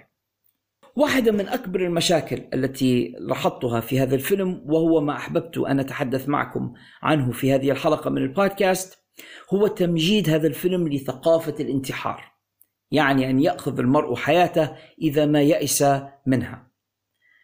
[0.97, 6.73] واحدة من أكبر المشاكل التي لاحظتها في هذا الفيلم وهو ما أحببت أن أتحدث معكم
[7.03, 8.99] عنه في هذه الحلقة من البودكاست
[9.55, 12.30] هو تمجيد هذا الفيلم لثقافة الانتحار.
[12.91, 14.71] يعني أن يأخذ المرء حياته
[15.03, 15.85] إذا ما يئس
[16.27, 16.71] منها.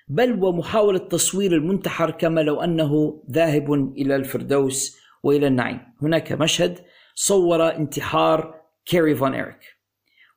[0.08, 5.80] بل ومحاولة تصوير المنتحر كما لو أنه ذاهب إلى الفردوس وإلى النعيم.
[6.02, 6.78] هناك مشهد
[7.14, 9.76] صور انتحار كيري فون إيريك.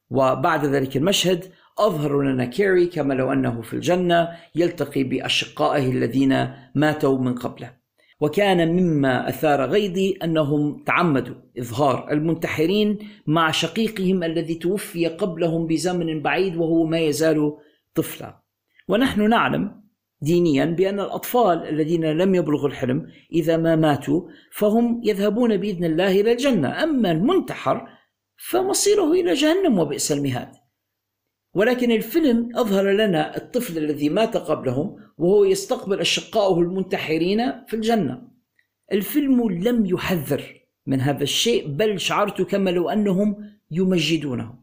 [0.10, 1.46] وبعد ذلك المشهد
[1.80, 7.79] أظهر لنا كيري كما لو أنه في الجنة يلتقي بأشقائه الذين ماتوا من قبله.
[8.22, 16.56] وكان مما أثار غيظي أنهم تعمدوا إظهار المنتحرين مع شقيقهم الذي توفي قبلهم بزمن بعيد
[16.56, 17.58] وهو ما يزال
[17.96, 18.40] طفلا.
[18.88, 19.82] ونحن نعلم
[20.22, 24.22] دينيا بأن الأطفال الذين لم يبلغوا الحلم إذا ما ماتوا
[24.52, 27.88] فهم يذهبون بإذن الله إلى الجنة أما المنتحر
[28.38, 30.59] فمصيره إلى جهنم وبئس المهاد.
[31.54, 38.22] ولكن الفيلم أظهر لنا الطفل الذي مات قبلهم وهو يستقبل أشقائه المنتحرين في الجنة.
[38.92, 40.44] الفيلم لم يحذر
[40.88, 43.36] من هذا الشيء بل شعرت كما لو أنهم
[43.72, 44.54] يمجدونه.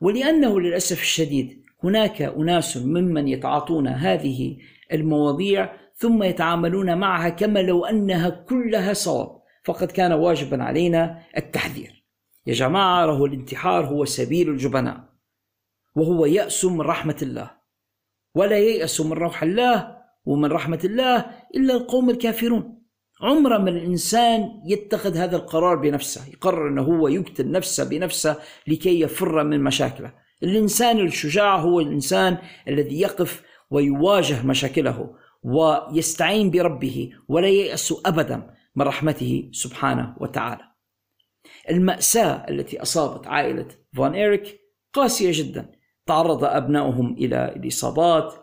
[0.00, 4.56] ولأنه للأسف الشديد هناك أناس ممن يتعاطون هذه
[4.92, 9.40] المواضيع ثم يتعاملون معها كما لو أنها كلها صواب.
[9.64, 12.04] فقد كان واجبا علينا التحذير.
[12.46, 15.09] يا جماعة له الانتحار هو سبيل الجبناء.
[15.96, 17.50] وهو يأس من رحمة الله.
[18.34, 21.26] ولا ييأس من روح الله ومن رحمة الله
[21.56, 22.80] إلا القوم الكافرون.
[23.22, 28.36] عمر ما الإنسان يتخذ هذا القرار بنفسه يقرر أنه هو يقتل نفسه بنفسه
[28.66, 30.14] لكي يفر من مشاكله.
[30.42, 32.38] الإنسان الشجاع هو الإنسان
[32.68, 40.62] الذي يقف ويواجه مشاكله ويستعين بربه ولا ييأس أبدا من رحمته سبحانه وتعالى.
[41.70, 44.60] المأساة التي أصابت عائلة فون إيريك
[44.92, 45.79] قاسية جدا.
[46.10, 48.34] تعرض أبنائهم إلى الإصابات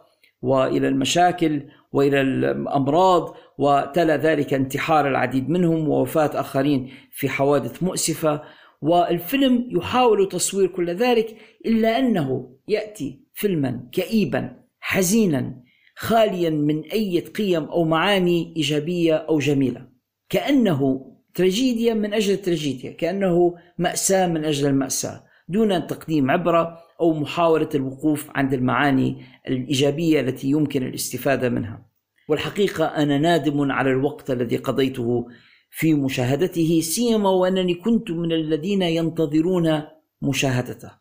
[0.41, 1.61] وإلى المشاكل
[1.91, 8.41] وإلى الأمراض وتلا ذلك انتحار العديد منهم ووفاة آخرين في حوادث مؤسفة.
[8.81, 11.35] والفيلم يحاول تصوير كل ذلك
[11.65, 15.63] إلا أنه يأتي فيلما كئيبا حزينا
[15.95, 19.87] خاليا من أي قيم أو معاني إيجابية أو جميلة.
[20.29, 26.86] كأنه تراجيديا من أجل التراجيديا كأنه مأساة من أجل المأساة دون تقديم عبرة.
[27.01, 31.85] أو محاولة الوقوف عند المعاني الإيجابية التي يمكن الاستفادة منها.
[32.29, 35.27] والحقيقة أنا نادم على الوقت الذي قضيته
[35.69, 39.81] في مشاهدته سيما وأنني كنت من الذين ينتظرون
[40.21, 40.91] مشاهدته.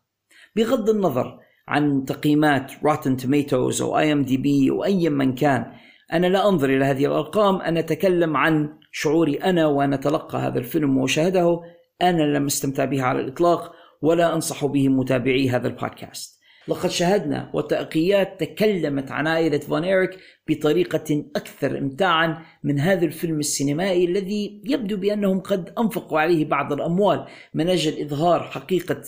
[0.55, 5.71] بغض النظر عن تقييمات Rotten Tomatoes أو IMDb أو أي من كان
[6.13, 10.97] أنا لا أنظر إلى هذه الأرقام أنا أتكلم عن شعوري أنا وأنا أتلقى هذا الفيلم
[10.97, 11.61] وأشاهده
[12.01, 16.37] أنا لم أستمتع به على الإطلاق ولا أنصح به متابعي هذا البودكاست.
[16.67, 20.17] لقد شاهدنا وثائقيات تكلمت عن عائلة فون إيريك
[20.49, 27.25] بطريقة أكثر إمتاعا من هذا الفيلم السينمائي الذي يبدو بأنهم قد أنفقوا عليه بعض الأموال.
[27.53, 29.01] من أجل إظهار حقيقة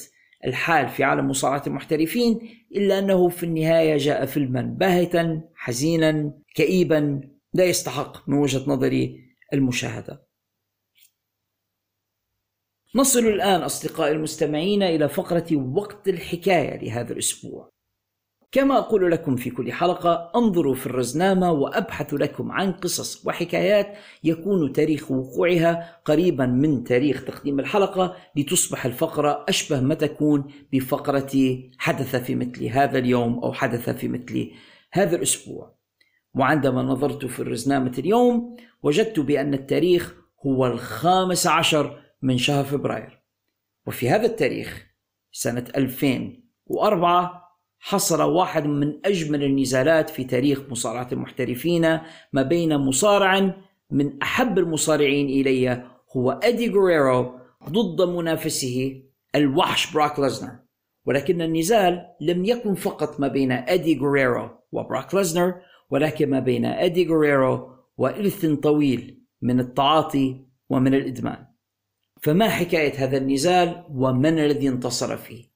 [0.45, 2.39] الحال في عالم مصارعة المحترفين
[2.75, 7.21] إلا أنه في النهاية جاء فيلما باهتا حزينا كئيبا
[7.53, 9.19] لا يستحق من وجهة نظري
[9.53, 10.28] المشاهدة.
[12.95, 17.69] نصل الآن أصدقائي المستمعين إلى فقرة وقت الحكاية لهذا الأسبوع.
[18.51, 24.73] كما أقول لكم في كل حلقة انظروا في الرزنامة وأبحث لكم عن قصص وحكايات يكون
[24.73, 30.43] تاريخ وقوعها قريبا من تاريخ تقديم الحلقة لتصبح الفقرة أشبه ما تكون
[30.73, 34.51] بفقرة حدث في مثل هذا اليوم أو حدث في مثل
[34.91, 35.75] هذا الأسبوع.
[36.33, 43.19] وعندما نظرت في الرزنامة اليوم وجدت بأن التاريخ هو الخامس عشر من شهر فبراير.
[43.87, 44.87] وفي هذا التاريخ
[45.31, 51.99] سنة 2004 حصل واحد من أجمل النزالات في تاريخ مصارعة المحترفين
[52.33, 53.53] ما بين مصارع
[53.91, 55.83] من أحب المصارعين إلي
[56.17, 57.39] هو أدي غوريرو
[57.69, 59.03] ضد منافسه
[59.35, 60.59] الوحش براك ليزنر
[61.05, 65.55] ولكن النزال لم يكن فقط ما بين أدي غوريرو وبراك ليزنر
[65.89, 71.48] ولكن ما بين أدي غوريرو وإرث طويل من التعاطي ومن الإدمان.
[72.21, 75.49] فما حكاية هذا النزال ومن الذي انتصر فيه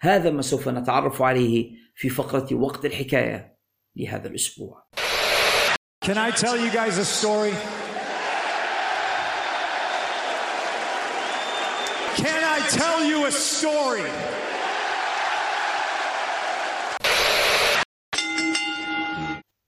[0.00, 3.58] هذا ما سوف نتعرف عليه في فقرة وقت الحكاية
[3.96, 4.82] لهذا الأسبوع
[6.02, 7.54] Can I tell you guys a story?
[12.22, 14.08] Can I tell you a story?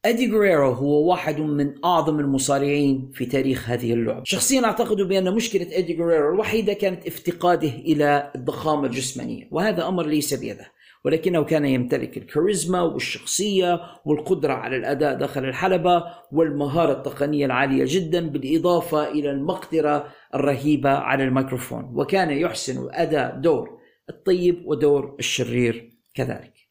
[0.05, 4.23] أدي غريرو هو واحد من أعظم المصارعين في تاريخ هذه اللعبة.
[4.25, 10.35] شخصيا أعتقد بأن مشكلة أدي غريرو الوحيدة كانت افتقاده إلى الضخامة الجسمانية وهذا أمر ليس
[10.35, 10.73] بيده
[11.05, 19.09] ولكنه كان يمتلك الكاريزما والشخصية والقدرة على الأداء داخل الحلبة والمهارة التقنية العالية جدا بالإضافة
[19.11, 23.79] إلى المقدرة الرهيبة على الميكروفون وكان يحسن أداء دور
[24.11, 26.62] الطيب ودور الشرير كذلك.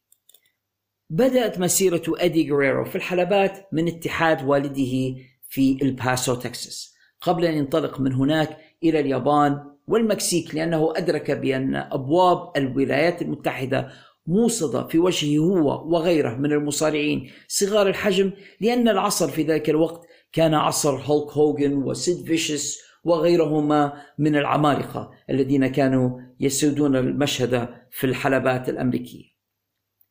[1.12, 5.14] بدأت مسيرة أدي غريرو في الحلبات من اتحاد والده
[5.48, 6.94] في الباسو تكساس.
[7.20, 9.58] قبل أن ينطلق من هناك إلى اليابان
[9.88, 13.88] والمكسيك لأنه أدرك بأن أبواب الولايات المتحدة
[14.26, 20.54] موصدة في وجهه هو وغيره من المصارعين صغار الحجم لأن العصر في ذلك الوقت كان
[20.54, 29.31] عصر هولك هوغن وسيد فيشس وغيرهما من العمالقة الذين كانوا يسودون المشهد في الحلبات الأمريكية.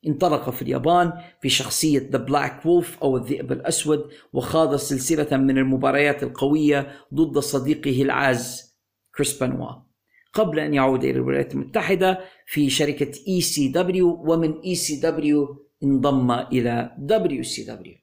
[0.08, 6.24] انطلق في اليابان في شخصية The Black Wolf أو الذئب الأسود وخاض سلسلة من المباريات
[6.24, 8.76] القوية ضد صديقه العاز
[9.16, 9.92] كريس بانوا.
[10.34, 15.68] قبل أن يعود إلى الولايات المتحدة في شركة اي سي دبليو ومن اي سي دبليو
[15.84, 17.96] انضم إلى دبليو سي دبليو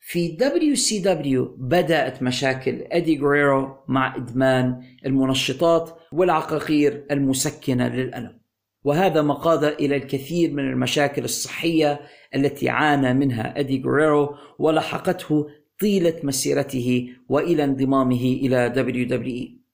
[0.00, 8.40] في دبليو سي دبليو بدأت مشاكل أدي غريرو مع إدمان المنشطات والعقاقير المسكنة للألم.
[8.86, 12.00] وهذا ما قاد إلى الكثير من المشاكل الصحية
[12.34, 15.48] التي عانى منها أدي غوريرو ولحقته
[15.80, 19.66] طيلة مسيرته وإلى انضمامه إلى WWE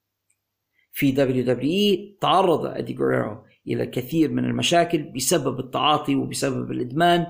[0.92, 7.26] في WWE تعرض أدي غوريرو إلى الكثير من المشاكل بسبب التعاطي وبسبب الإدمان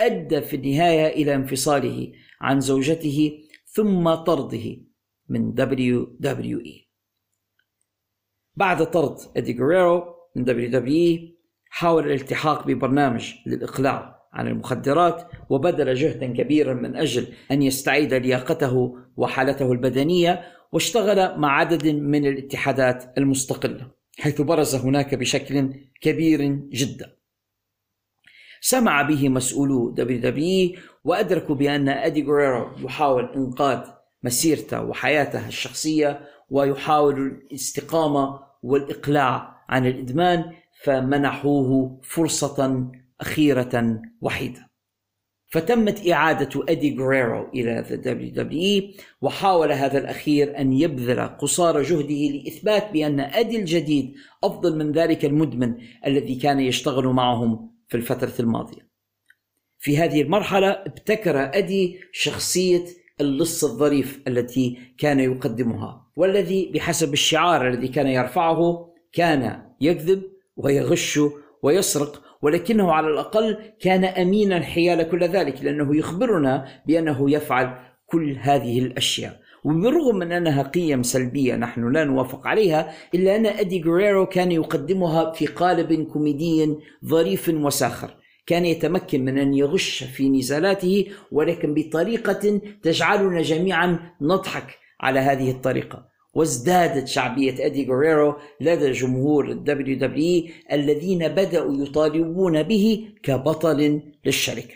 [0.00, 4.76] أدى في النهاية إلى انفصاله عن زوجته ثم طرده
[5.28, 6.84] من WWE
[8.56, 11.20] بعد طرد أدي غوريرو من WWE
[11.68, 19.72] حاول الالتحاق ببرنامج للإقلاع عن المخدرات وبذل جهدا كبيرا من أجل أن يستعيد لياقته وحالته
[19.72, 20.42] البدنية
[20.72, 26.42] واشتغل مع عدد من الاتحادات المستقلة حيث برز هناك بشكل كبير
[26.72, 27.16] جدا.
[28.60, 33.80] سمع به مسؤولو WWE وأدركوا بأن أدي غوريرو يحاول إنقاذ
[34.22, 36.20] مسيرته وحياته الشخصية
[36.50, 44.74] ويحاول الاستقامة والإقلاع عن الإدمان فمنحوه فرصة أخيرة وحيدة.
[45.46, 47.84] فتمت إعادة أدي غريرو إلى
[48.94, 54.14] WWE وحاول هذا الأخير أن يبذل قصارى جهده لإثبات بأن أدي الجديد
[54.44, 55.74] أفضل من ذلك المدمن
[56.06, 58.88] الذي كان يشتغل معهم في الفترة الماضية.
[59.78, 62.84] في هذه المرحلة ابتكر أدي شخصية
[63.20, 70.22] اللص الظريف التي كان يقدمها والذي بحسب الشعار الذي كان يرفعه كان يكذب
[70.56, 71.20] ويغش
[71.62, 77.74] ويسرق ولكنه على الأقل كان أمينا حيال كل ذلك لأنه يخبرنا بأنه يفعل
[78.06, 79.40] كل هذه الأشياء.
[79.64, 85.32] وبالرغم من أنها قيم سلبية نحن لا نوافق عليها إلا أن أدي غريرو كان يقدمها
[85.32, 88.10] في قالب كوميدي ظريف وساخر.
[88.46, 96.13] كان يتمكن من أن يغش في نزالاته ولكن بطريقة تجعلنا جميعا نضحك على هذه الطريقة.
[96.34, 104.74] وازدادت شعبية أدي غوريرو لدى جمهور ال WWE الذين بدأوا يطالبون به كبطل للشركة.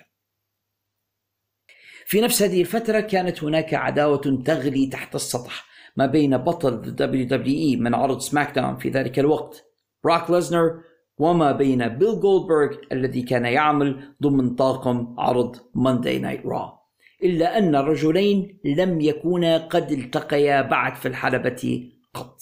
[2.06, 7.80] في نفس هذه الفترة كانت هناك عداوة تغلي تحت السطح ما بين بطل ال WWE
[7.80, 9.64] من عرض SmackDown في ذلك الوقت
[10.04, 10.80] براك ليزنر
[11.18, 16.77] وما بين بيل جولدبرغ الذي كان يعمل ضمن طاقم عرض Monday Night Raw
[17.22, 22.40] إلا أن الرجلين لم يكونا قد التقيا بعد في الحلبة قط.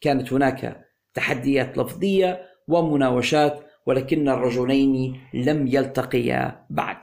[0.00, 7.02] كانت هناك تحديات لفظية ومناوشات ولكن الرجلين لم يلتقيا بعد.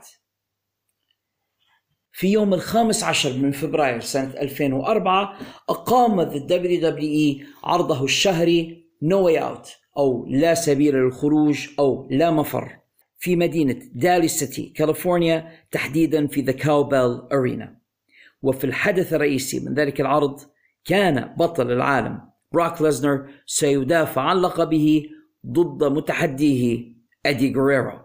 [2.12, 5.38] في يوم الخامس عشر من فبراير سنة 2004
[5.68, 12.83] أقام The WWE عرضه الشهري No Way Out أو لا سبيل للخروج أو لا مفر.
[13.24, 17.76] في مدينة دالي سيتي كاليفورنيا تحديدا في The Cow Palace Arena
[18.42, 20.40] وفي الحدث الرئيسي من ذلك العرض
[20.84, 22.20] كان بطل العالم
[22.52, 25.02] براك ليزنر سيدافع عن لقبه
[25.46, 26.94] ضد متحديه
[27.26, 28.00] أدي غوريرو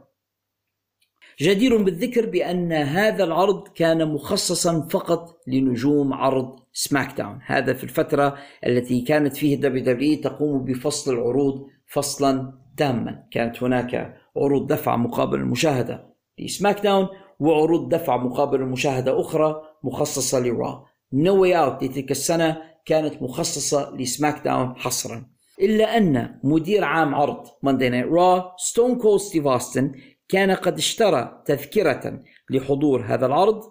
[1.42, 8.38] جدير بالذكر بأن هذا العرض كان مخصصا فقط لنجوم عرض SmackDown هذا في الفترة
[8.68, 13.24] التي كانت فيه WWE تقوم بفصل العروض فصلا تاما.
[13.32, 17.08] كانت هناك عروض دفع مقابل المشاهدة ل SmackDown
[17.40, 23.96] وعروض دفع مقابل المشاهدة أخرى مخصصة ل Raw No Way Out لتلك السنة كانت مخصصة
[23.96, 25.26] ل SmackDown حصرا.
[25.62, 29.92] إلا أن مدير عام عرض Monday Night Raw ستون كول ستيف أوستن
[30.30, 33.64] كان قد اشترى تذكرة لحضور هذا العرض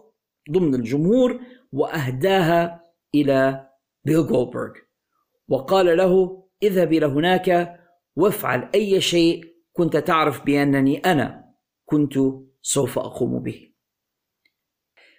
[0.50, 1.40] ضمن الجمهور
[1.72, 2.84] وأهداها
[3.14, 3.68] إلى
[4.04, 4.70] بيل جولدبرغ
[5.48, 7.78] وقال له اذهب إلى هناك
[8.16, 9.44] وافعل أي شيء
[9.78, 11.44] كنت تعرف بأنني أنا
[11.84, 12.14] كنت
[12.62, 13.68] سوف أقوم به.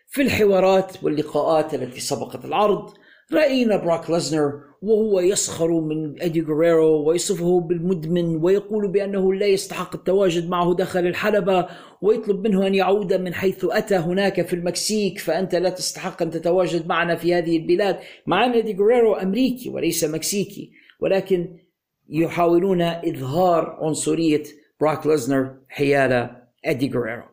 [0.07, 2.93] في الحوارات واللقاءات التي سبقت العرض
[3.33, 10.49] رأينا براك ليزنر وهو يسخر من أدي غريرو ويصفه بالمدمن ويقول بأنه لا يستحق التواجد
[10.49, 11.67] معه داخل الحلبة
[12.01, 16.87] ويطلب منه أن يعود من حيث أتى هناك في المكسيك فأنت لا تستحق أن تتواجد
[16.87, 17.99] معنا في هذه البلاد.
[18.27, 21.68] مع أن أدي غريرو أمريكي وليس مكسيكي ولكن
[22.09, 24.43] يحاولون إظهار عنصرية
[24.81, 27.23] براك ليزنر حيال أدي غوريرو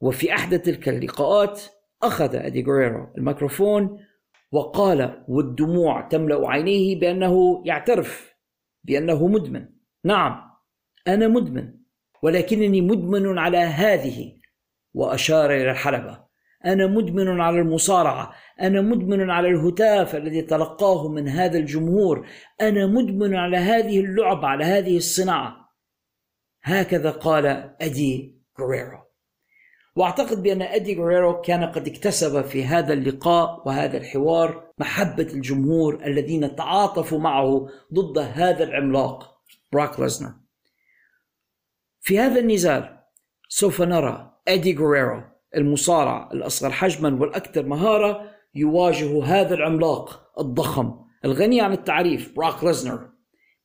[0.00, 1.62] وفي أحدى تلك اللقاءات
[2.02, 3.98] أخذ أدي غوريرو الميكروفون
[4.52, 8.34] وقال والدموع تملأ عينيه بأنه يعترف
[8.84, 9.68] بأنه مدمن.
[10.04, 10.50] نعم
[11.08, 11.74] أنا مدمن
[12.22, 14.32] ولكنني مدمن على هذه
[14.94, 16.24] وأشار إلى الحلبة.
[16.66, 18.32] أنا مدمن على المصارعة.
[18.62, 22.26] أنا مدمن على الهتاف الذي تلقاه من هذا الجمهور.
[22.60, 25.62] أنا مدمن على هذه اللعبة على هذه الصناعة.
[26.62, 27.46] هكذا قال
[27.80, 28.98] أدي غوريرو
[29.96, 36.56] وأعتقد بأن أدي غوريرو كان قد اكتسب في هذا اللقاء وهذا الحوار محبة الجمهور الذين
[36.56, 39.40] تعاطفوا معه ضد هذا العملاق
[39.72, 40.34] براك ليزنر
[42.00, 42.98] في هذا النزال
[43.48, 45.22] سوف نرى إيدي غوريرو
[45.56, 53.10] المصارع الأصغر حجما والأكثر مهارة يواجه هذا العملاق الضخم الغني عن التعريف براك ليزنر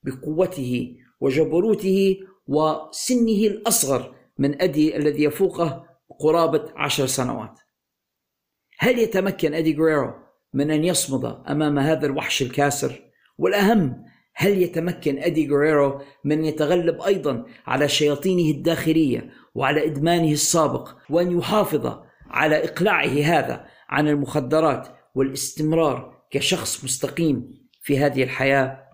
[0.03, 5.85] بقوته وجبروته وسنه الأصغر من أدي الذي يفوقه
[6.19, 7.59] قرابة عشر سنوات
[8.79, 10.13] هل يتمكن أدي غريرو
[10.53, 13.01] من أن يصمد أمام هذا الوحش الكاسر؟
[13.37, 14.05] والأهم
[14.35, 21.99] هل يتمكن أدي غريرو من يتغلب أيضا على شياطينه الداخلية وعلى إدمانه السابق وأن يحافظ
[22.29, 28.87] على إقلاعه هذا عن المخدرات والاستمرار كشخص مستقيم في هذه الحياة.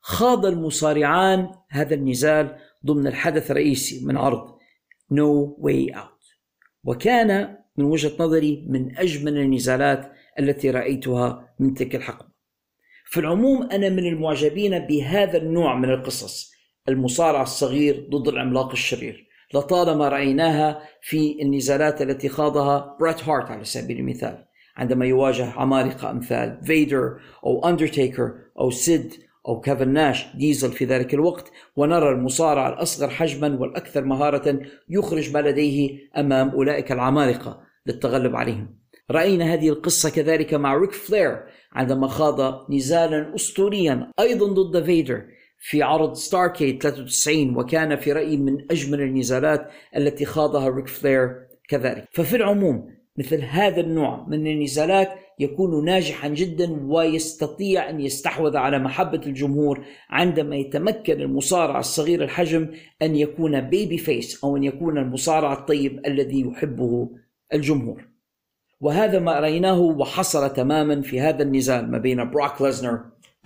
[0.00, 4.58] خاض المصارعان هذا النزال ضمن الحدث الرئيسي من عرض
[5.12, 6.24] No Way Out.
[6.84, 12.34] وكان من وجهة نظري من أجمل النزالات التي رأيتها من تلك الحقبة.
[13.06, 16.52] في العموم أنا من المعجبين بهذا النوع من القصص
[16.88, 19.28] المصارع الصغير ضد العملاق الشرير.
[19.54, 24.44] لطالما رأيناها في النزالات التي خاضها بريت هارت على سبيل المثال.
[24.76, 29.14] عندما يواجه عمالقة أمثال فيدر أو أندرتيكر أو سيد
[29.48, 35.38] أو كيفن ناش ديزل في ذلك الوقت ونرى المصارع الأصغر حجما والأكثر مهارة يخرج ما
[35.38, 38.78] لديه أمام أولئك العمالقة للتغلب عليهم.
[39.10, 41.42] رأينا هذه القصة كذلك مع ريك فلير
[41.72, 45.24] عندما خاض نزالا أسطوريا أيضا ضد فيدر
[45.66, 52.08] في عرض Starrcade 93 وكان في رأيي من أجمل النزالات التي خاضها ريك فلير كذلك
[52.12, 55.08] ففي العموم مثل هذا النوع من النزالات
[55.38, 62.68] يكون ناجحا جدا ويستطيع أن يستحوذ على محبة الجمهور عندما يتمكن المصارع الصغير الحجم
[63.02, 67.10] أن يكون babyface أو أن يكون المصارع الطيب الذي يحبه
[67.54, 68.08] الجمهور.
[68.80, 73.00] وهذا ما رأيناه وحصل تماما في هذا النزال ما بين بروك ليزنر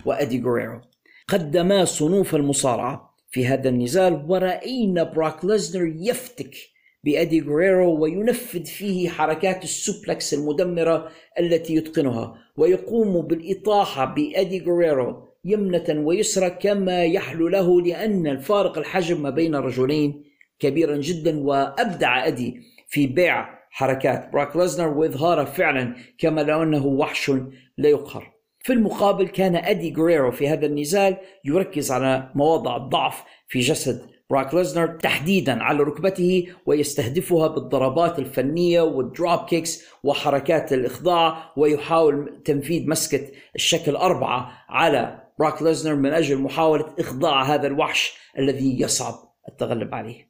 [0.05, 0.81] وأدي غوريرو.
[1.29, 3.15] قدما صنوف المصارعة.
[3.31, 6.55] في هذا النزال ورأينا بروك ليزنر يفتك
[7.03, 15.85] بأدي غوريرو وينفذ فيه حركات ال suplex المدمرة التي يتقنها ويقوم بالإطاحة بأدي غوريرو يمنة
[15.89, 20.23] ويسرى كما يحلو له لأن الفارق الحجم ما بين الرجلين
[20.59, 24.29] كبيرا جدا وأبدع أدي في بيع حركات.
[24.33, 27.31] براك ليزنر وإظهاره فعلا كما لو أنه وحش
[27.77, 28.38] لا يقهر.
[28.59, 34.53] في المقابل كان أدي غوريرو في هذا النزال يركز على مواضع الضعف في جسد براك
[34.53, 43.31] ليزنر تحديدا على ركبته ويستهدفها بالضربات الفنية وال drop kicks وحركات الإخضاع ويحاول تنفيذ مسكة
[43.55, 49.13] الشكل أربعة على براك ليزنر من أجل محاولة إخضاع هذا الوحش الذي يصعب
[49.49, 50.29] التغلب عليه.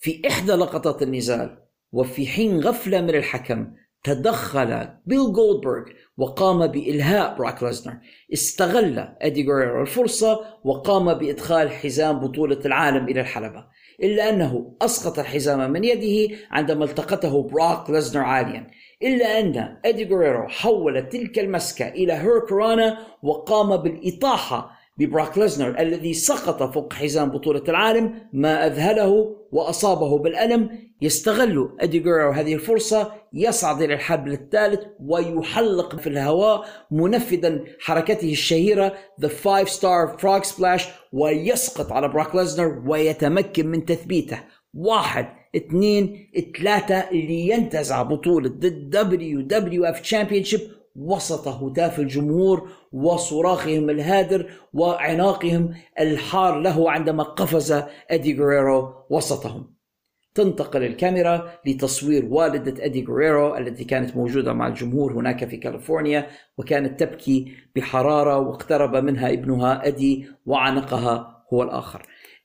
[0.00, 1.58] في إحدى لقطات النزال
[1.92, 3.74] وفي حين غفلة من الحكم
[4.04, 5.84] تدخل بيل جولدبرغ
[6.18, 7.98] وقام بإلهاء براك ليزنر.
[8.32, 13.66] استغل أدي غوريرو الفرصة وقام بإدخال حزام بطولة العالم إلى الحلبة
[14.02, 18.66] إلا أنه أسقط الحزام من يده عندما التقطه براك ليزنر عاليا
[19.02, 26.74] إلا أن أدي غوريرو حول تلك المسكة إلى hurricanrana وقام بالإطاحة ببراك ليزنر الذي سقط
[26.74, 30.70] فوق حزام بطولة العالم ما أذهله وأصابه بالألم.
[31.02, 38.94] يستغل أدي جورو هذه الفرصة يصعد إلى الحبل الثالث ويحلق في الهواء منفذا حركته الشهيرة
[39.22, 44.40] The Five Star Frog Splash ويسقط على براك ليزنر ويتمكن من تثبيته.
[44.74, 45.26] واحد
[45.56, 50.60] اثنين ثلاثة لينتزع بطولة The WWF Championship
[50.96, 59.74] وسط هتاف الجمهور وصراخهم الهادر وعناقهم الحار له عندما قفز أدي غريرو وسطهم.
[60.34, 66.26] تنتقل الكاميرا لتصوير والدة أدي غريرو التي كانت موجودة مع الجمهور هناك في كاليفورنيا
[66.58, 72.02] وكانت تبكي بحرارة واقترب منها ابنها أدي وعنقها هو الآخر.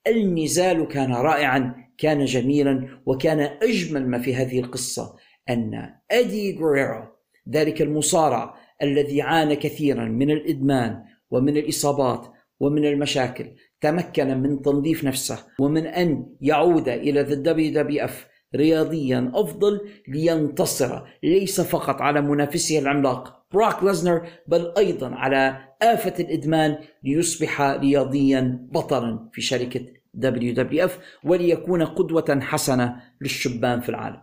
[0.08, 5.16] النزال كان رائعا كان جميلا وكان أجمل ما في هذه القصة
[5.50, 7.19] أن أدي غريرو
[7.52, 12.28] ذلك المصارع الذي عانى كثيرا من الإدمان ومن الإصابات
[12.60, 13.46] ومن المشاكل
[13.82, 21.62] تمكن من تنظيف نفسه ومن أن يعود إلى ذا دبليو إف رياضيا أفضل لينتصر ليس
[21.62, 29.42] فقط على منافسه العملاق براك ليزنر بل أيضا على آفة الإدمان ليصبح رياضيا بطلا في
[29.42, 29.86] شركة
[30.24, 34.22] WWE وليكون قدوة حسنة للشبان في العالم.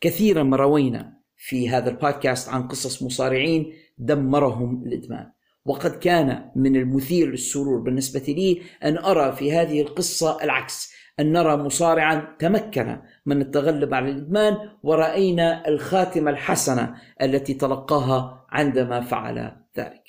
[0.00, 5.30] كثيرا ما روينا في هذا البودكاست عن قصص مصارعين دمرهم الإدمان
[5.64, 11.56] وقد كان من المثير للسرور بالنسبة لي أن أرى في هذه القصة العكس أن نرى
[11.56, 20.04] مصارعا تمكن من التغلب على الإدمان ورأينا الخاتمة الحسنة التي تلقاها عندما فعل ذلك.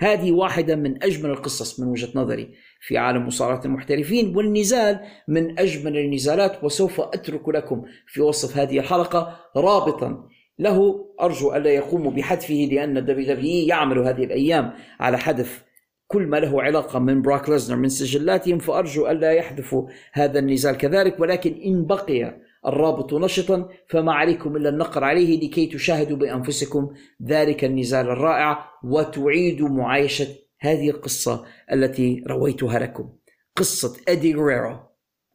[0.00, 5.98] هذه واحدة من أجمل القصص من وجهة نظري في عالم مصارعة المحترفين والنزال من أجمل
[5.98, 10.28] النزالات وسوف أترك لكم في وصف هذه الحلقة رابطا
[10.58, 15.64] له أرجو ألا يقوموا بحذفه لأن ال WWE يعمل هذه الأيام على حذف
[16.06, 21.20] كل ما له علاقة من براك ليزنر من سجلاتهم فأرجو ألا يحذفوا هذا النزال كذلك.
[21.20, 26.90] ولكن إن بقي الرابط نشطا فما عليكم إلا النقر عليه لكي تشاهدوا بأنفسكم
[27.22, 30.26] ذلك النزال الرائع وتعيدوا معايشة
[30.60, 33.12] هذه القصة التي رويتها لكم.
[33.56, 34.80] قصة إدي غريرو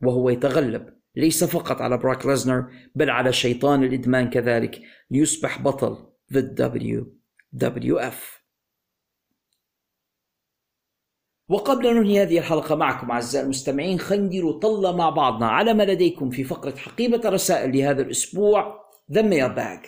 [0.04, 1.03] وهو يتغلب.
[1.16, 4.82] ليس فقط على براك ليزنر بل على شيطان الإدمان كذلك
[5.12, 5.98] ليصبح بطل
[6.34, 7.06] ضد
[7.64, 8.44] WWF
[11.50, 15.84] وقبل أن ننهي هذه الحلقة معكم أعزائي المستمعين خلينا نديروا طلة مع بعضنا على ما
[15.84, 19.88] لديكم في فقرة حقيبة الرسائل لهذا الأسبوع The Mailbag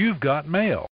[0.00, 0.89] You've got mail.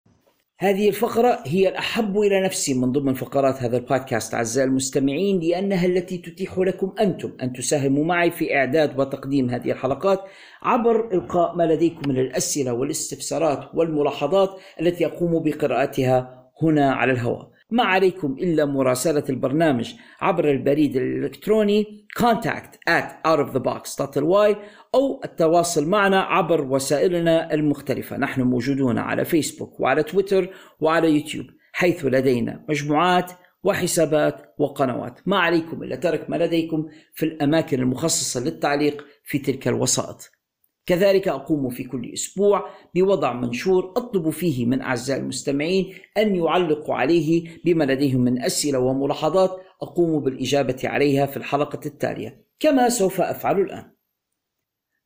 [0.61, 6.19] هذه الفقرة هي الأحب إلى نفسي من ضمن فقرات هذا البودكاست أعزائي المستمعين لأنها التي
[6.19, 10.21] تتيح لكم أنتم أن تساهموا معي في إعداد وتقديم هذه الحلقات
[10.63, 17.58] عبر إلقاء ما لديكم من الأسئلة والاستفسارات والملاحظات التي أقوم بقراءتها هنا على الهواء.
[17.71, 24.57] ما عليكم إلا مراسلة البرنامج عبر البريد الإلكتروني contact at outofthebox.ly
[24.95, 28.17] أو التواصل معنا عبر وسائلنا المختلفة.
[28.17, 30.51] نحن موجودون على فيسبوك وعلى تويتر
[30.81, 33.33] وعلى يوتيوب حيث لدينا مجموعات
[33.63, 35.21] وحسابات وقنوات.
[35.27, 40.31] ما عليكم إلا ترك ما لديكم في الأماكن المخصصة للتعليق في تلك الوسائط.
[40.89, 47.49] كذلك أقوم في كل أسبوع بوضع منشور أطلب فيه من أعزائي المستمعين أن يعلقوا عليه
[47.65, 49.51] بما لديهم من أسئلة وملاحظات
[49.83, 53.91] أقوم بالإجابة عليها في الحلقة التالية كما سوف أفعل الآن.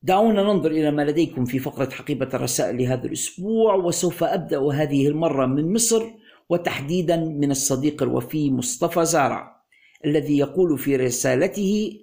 [0.01, 5.45] دعونا ننظر إلى ما لديكم في فقرة حقيبة الرسائل لهذا الأسبوع وسوف أبدأ هذه المرة
[5.45, 6.03] من مصر
[6.49, 9.63] وتحديدا من الصديق الوفي مصطفى زارع
[10.05, 12.02] الذي يقول في رسالته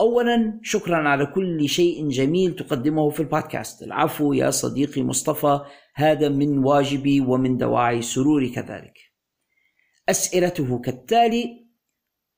[0.00, 3.82] اولا شكرا على كل شيء جميل تقدمه في البودكاست.
[3.82, 5.60] العفو يا صديقي مصطفى
[5.94, 8.98] هذا من واجبي ومن دواعي سروري كذلك.
[10.08, 11.66] أسئلته كالتالي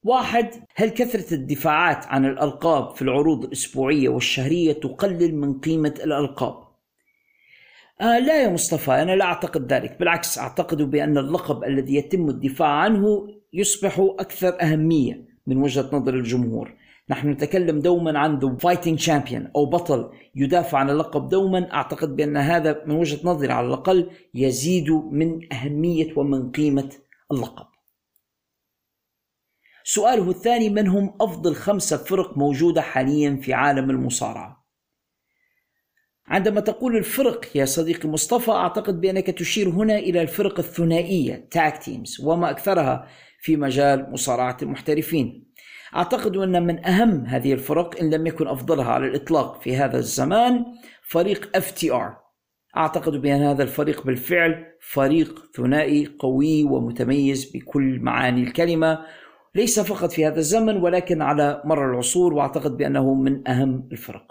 [0.03, 6.55] واحد هل كثرة الدفاعات عن الألقاب في العروض الأسبوعية والشهرية تقلل من قيمة الألقاب؟
[8.01, 9.99] آه لا يا مصطفى أنا لا أعتقد ذلك.
[9.99, 16.82] بالعكس أعتقد بأن اللقب الذي يتم الدفاع عنه يصبح أكثر أهمية من وجهة نظر الجمهور.
[17.11, 22.37] نحن نتكلم دوما عن the fighting champion أو بطل يدافع عن اللقب دوما أعتقد بأن
[22.37, 26.91] هذا من وجهة نظري على الأقل يزيد من أهمية ومن قيمة
[27.33, 27.67] اللقب.
[29.85, 34.63] سؤاله الثاني من هم أفضل خمسة فرق موجودة حاليا في عالم المصارعة؟
[36.27, 42.21] عندما تقول الفرق يا صديقي مصطفى أعتقد بأنك تشير هنا إلى الفرق الثنائية tag teams
[42.21, 43.09] وما أكثرها
[43.41, 45.52] في مجال مصارعة المحترفين.
[45.97, 50.65] أعتقد أن من أهم هذه الفرق إن لم يكن أفضلها على الإطلاق في هذا الزمان
[51.03, 52.23] فريق FTR
[52.77, 58.99] أعتقد بأن هذا الفريق بالفعل فريق ثنائي قوي ومتميز بكل معاني الكلمة
[59.55, 64.27] ليس فقط في هذا الزمن ولكن على مر العصور وأعتقد بأنه من أهم الفرق.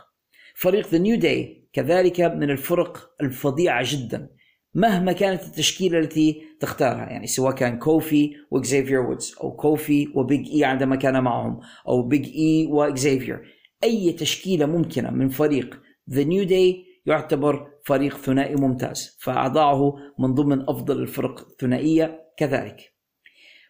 [0.55, 4.29] فريق The New Day كذلك من الفرق الفظيعة جدا.
[4.73, 10.64] مهما كانت التشكيلة التي تختارها يعني سواء كان كوفي واكزيفير وودز أو كوفي وبيج إي
[10.64, 13.41] عندما كان معهم أو بيج إي واكزيفير
[13.84, 20.61] أي تشكيلة ممكنة من فريق The New Day يعتبر فريق ثنائي ممتاز فأضعه من ضمن
[20.69, 22.93] أفضل الفرق الثنائية كذلك.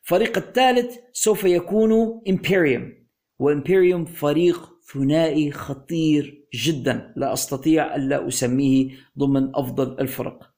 [0.04, 2.94] فريق الثالث سوف يكون Imperium
[3.40, 10.51] و Imperium فريق ثنائي خطير جدا لا أستطيع الا أسميه ضمن أفضل الفرق.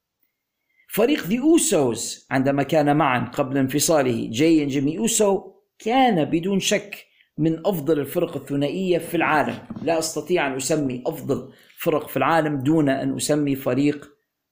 [0.94, 7.06] فريق ذي أوسوس عندما كان معا قبل انفصاله جاي جيمي أوسو كان بدون شك
[7.38, 9.57] من أفضل الفرق الثنائية في العالم.
[9.84, 14.10] لا أستطيع أن أسمي أفضل فرق في العالم دون أن أسمي فريق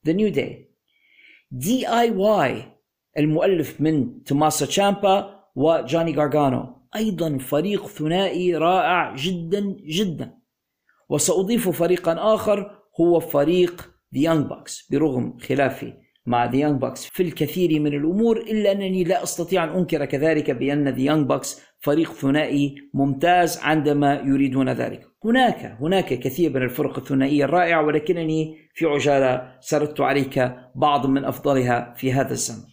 [0.07, 0.51] The New Day.
[1.51, 2.63] دي آي واي
[3.17, 6.75] المؤلف من توماسو تشامبا وجوني غارغانو.
[6.95, 10.37] أيضا فريق ثنائي رائع جدا جدا.
[11.09, 17.23] وسأضيف فريقا آخر هو فريق The Young Bucks برغم خلافي مع The Young Bucks في
[17.23, 22.13] الكثير من الأمور إلا أنني لا أستطيع أن أنكر كذلك بأن The Young Bucks فريق
[22.13, 25.07] ثنائي ممتاز عندما يريدون ذلك.
[25.25, 31.93] هناك هناك كثير من الفرق الثنائية الرائعة ولكنني في عجالة سردت عليك بعض من أفضلها
[31.97, 32.71] في هذا الزمن.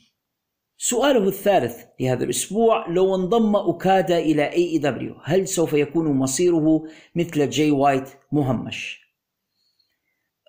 [0.81, 6.83] سؤاله الثالث لهذا الأسبوع لو انضم أوكادا إلى AEW هل سوف يكون مصيره
[7.15, 9.08] مثل جاي وايت مهمش؟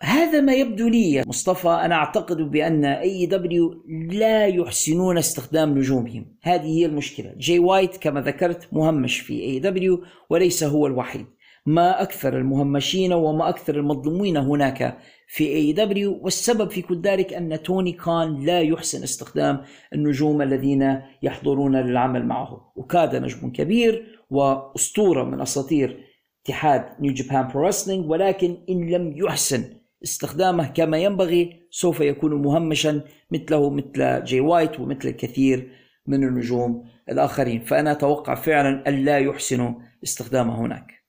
[0.04, 1.70] هذا ما يبدو لي مصطفى.
[1.70, 6.38] أنا أعتقد بأن AEW لا يحسنون استخدام نجومهم.
[6.42, 7.34] هذه هي المشكلة.
[7.38, 11.26] جاي وايت كما ذكرت مهمش في AEW وليس هو الوحيد.
[11.66, 14.98] ما أكثر المهمشين وما أكثر المظلومين هناك
[15.28, 19.62] في AEW والسبب في كل ذلك أن توني كان لا يحسن استخدام
[19.94, 22.74] النجوم الذين يحضرون للعمل معه.
[22.76, 26.04] أوكادا نجم كبير وأسطورة من أساطير
[26.46, 27.72] اتحاد New Japan Pro
[28.12, 33.02] ولكن إن لم يحسن استخدامه كما ينبغي سوف يكون مهمشا
[33.32, 35.72] مثله مثل جي وايت ومثل الكثير
[36.08, 39.74] من النجوم الآخرين فأنا أتوقع فعلا أن لا يحسنوا
[40.04, 41.00] استخدامه هناك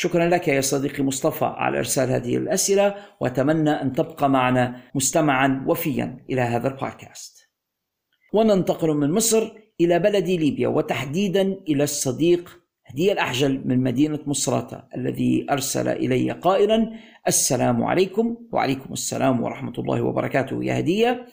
[0.00, 6.24] شكرا لك يا صديقي مصطفى على إرسال هذه الأسئلة وأتمنى أن تبقى معنا مستمعا وفيا
[6.30, 7.48] إلى هذا البودكاست.
[8.32, 12.57] وننتقل من مصر إلى بلد ليبيا وتحديدا إلى الصديق
[12.88, 16.92] هدية الأحجل من مدينة مصراتة الذي أرسل إلي قائلا
[17.28, 20.64] السلام عليكم وعليكم السلام ورحمة الله وبركاته.
[20.64, 21.26] يا هدية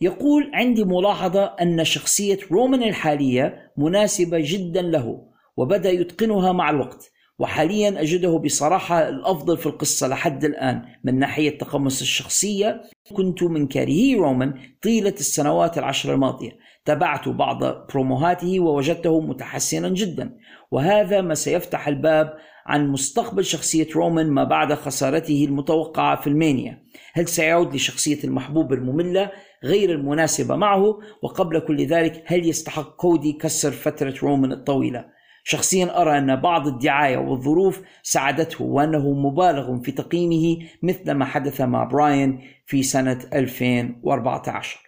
[0.00, 5.20] يقول عندي ملاحظة أن شخصية رومان الحالية مناسبة جدا له
[5.56, 10.82] وبدأ يتقنها مع الوقت وحاليا أجده بصراحة الأفضل في القصة لحد الآن.
[11.04, 12.82] من ناحية تقمص الشخصية
[13.16, 16.50] كنت من كارهي رومان طيلة السنوات العشر الماضية.
[16.84, 20.36] تابعت بعض بروموهاته ووجدته متحسنا جدا.
[20.74, 22.36] وهذا ما سيفتح الباب
[22.66, 26.82] عن مستقبل شخصية رومان ما بعد خسارته المتوقعة في ألمانيا.
[27.12, 29.30] هل سيعود لشخصية المحبوب المملة
[29.64, 35.04] غير المناسبة معه؟ وقبل كل ذلك هل يستحق كودي كسر فترة رومان الطويلة؟
[35.44, 41.84] شخصيا أرى أن بعض الدعاية والظروف ساعدته وأنه مبالغ في تقييمه مثل ما حدث مع
[41.84, 44.80] براين في سنة 2014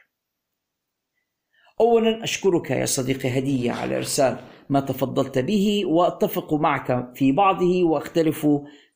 [1.80, 4.38] أولا أشكرك يا صديقي هدية على إرسال
[4.68, 8.46] ما تفضلت به وأتفق معك في بعضه وأختلف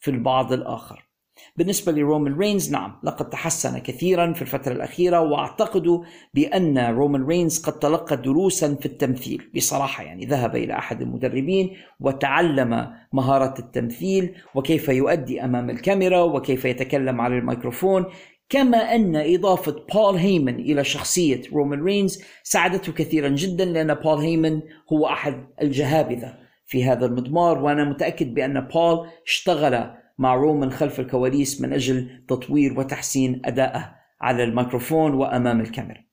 [0.00, 1.10] في البعض الآخر.
[1.56, 6.00] بالنسبة لرومان رينز نعم لقد تحسن كثيرا في الفترة الأخيرة وأعتقد
[6.34, 9.50] بأن رومان رينز قد تلقى دروسا في التمثيل.
[9.56, 17.20] بصراحة يعني ذهب إلى أحد المدربين وتعلم مهارة التمثيل وكيف يؤدي أمام الكاميرا وكيف يتكلم
[17.20, 18.04] على الميكروفون.
[18.50, 24.60] كما أن إضافة بول هيمن إلى شخصية رومان رينز ساعدته كثيرا جدا لأن بول هيمن
[24.92, 26.34] هو أحد الجهابذة
[26.66, 32.78] في هذا المضمار وأنا متأكد بأن بول اشتغل مع رومان خلف الكواليس من أجل تطوير
[32.78, 36.04] وتحسين أدائه على الميكروفون وأمام الكاميرا.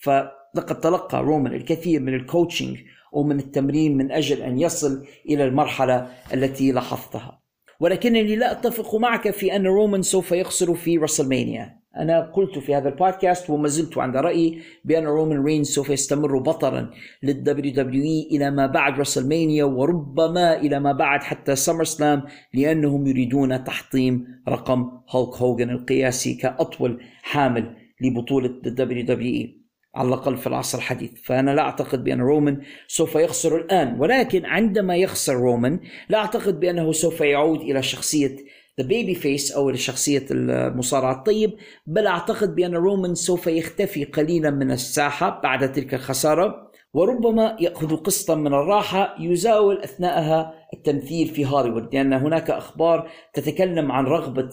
[0.00, 2.78] فلقد تلقى رومان الكثير من ال coaching
[3.12, 7.42] ومن التمرين من أجل أن يصل إلى المرحلة التي لاحظتها.
[7.80, 12.88] ولكنني لا أتفق معك في أن رومان سوف يخسر في WrestleMania أنا قلت في هذا
[12.88, 16.90] البودكاست وما زلت عند رأيي بأن رومان رينز سوف يستمر بطلا
[17.22, 22.22] لل WWE إلى ما بعد WrestleMania وربما إلى ما بعد حتى SummerSlam
[22.54, 29.62] لأنهم يريدون تحطيم رقم هولك هوغن القياسي كأطول حامل لبطولة ال WWE.
[29.94, 31.10] على الأقل في العصر الحديث.
[31.24, 34.00] فأنا لا أعتقد بأن رومان سوف يخسر الآن.
[34.00, 38.36] ولكن عندما يخسر رومان لا أعتقد بأنه سوف يعود إلى شخصية
[38.80, 41.52] the babyface أو شخصيه المصارع الطيب
[41.86, 48.34] بل أعتقد بأن رومان سوف يختفي قليلا من الساحة بعد تلك الخسارة وربما يأخذ قسطا
[48.34, 54.50] من الراحة يزاول أثناءها التمثيل في هوليوود لأن هناك أخبار تتكلم عن رغبة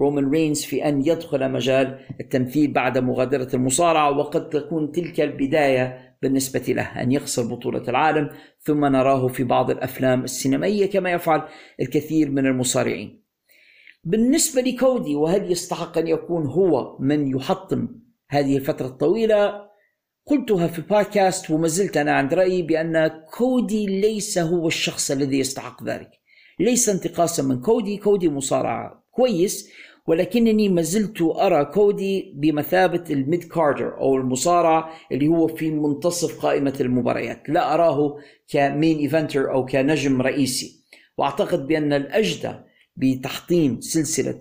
[0.00, 6.72] رومان رينز في أن يدخل مجال التمثيل بعد مغادرة المصارعة وقد تكون تلك البداية بالنسبة
[6.72, 8.30] له أن يخسر بطولة العالم
[8.60, 11.42] ثم نراه في بعض الأفلام السينمائية كما يفعل
[11.80, 13.27] الكثير من المصارعين.
[14.04, 17.88] بالنسبة لكودي وهل يستحق أن يكون هو من يحطم
[18.28, 19.68] هذه الفترة الطويلة؟
[20.26, 25.84] قلتها في بودكاست وما زلت أنا عند رأيي بأن كودي ليس هو الشخص الذي يستحق
[25.84, 26.10] ذلك.
[26.60, 29.70] ليس انتقاصا من كودي كودي مصارع كويس
[30.06, 36.74] ولكنني ما زلت أرى كودي بمثابة ال mid-carder أو المصارع اللي هو في منتصف قائمة
[36.80, 37.48] المباريات.
[37.48, 38.16] لا أراه
[38.48, 40.84] ك main eventer أو كنجم رئيسي.
[41.18, 42.52] وأعتقد بأن الأجدى
[42.98, 44.40] بتحطيم سلسلة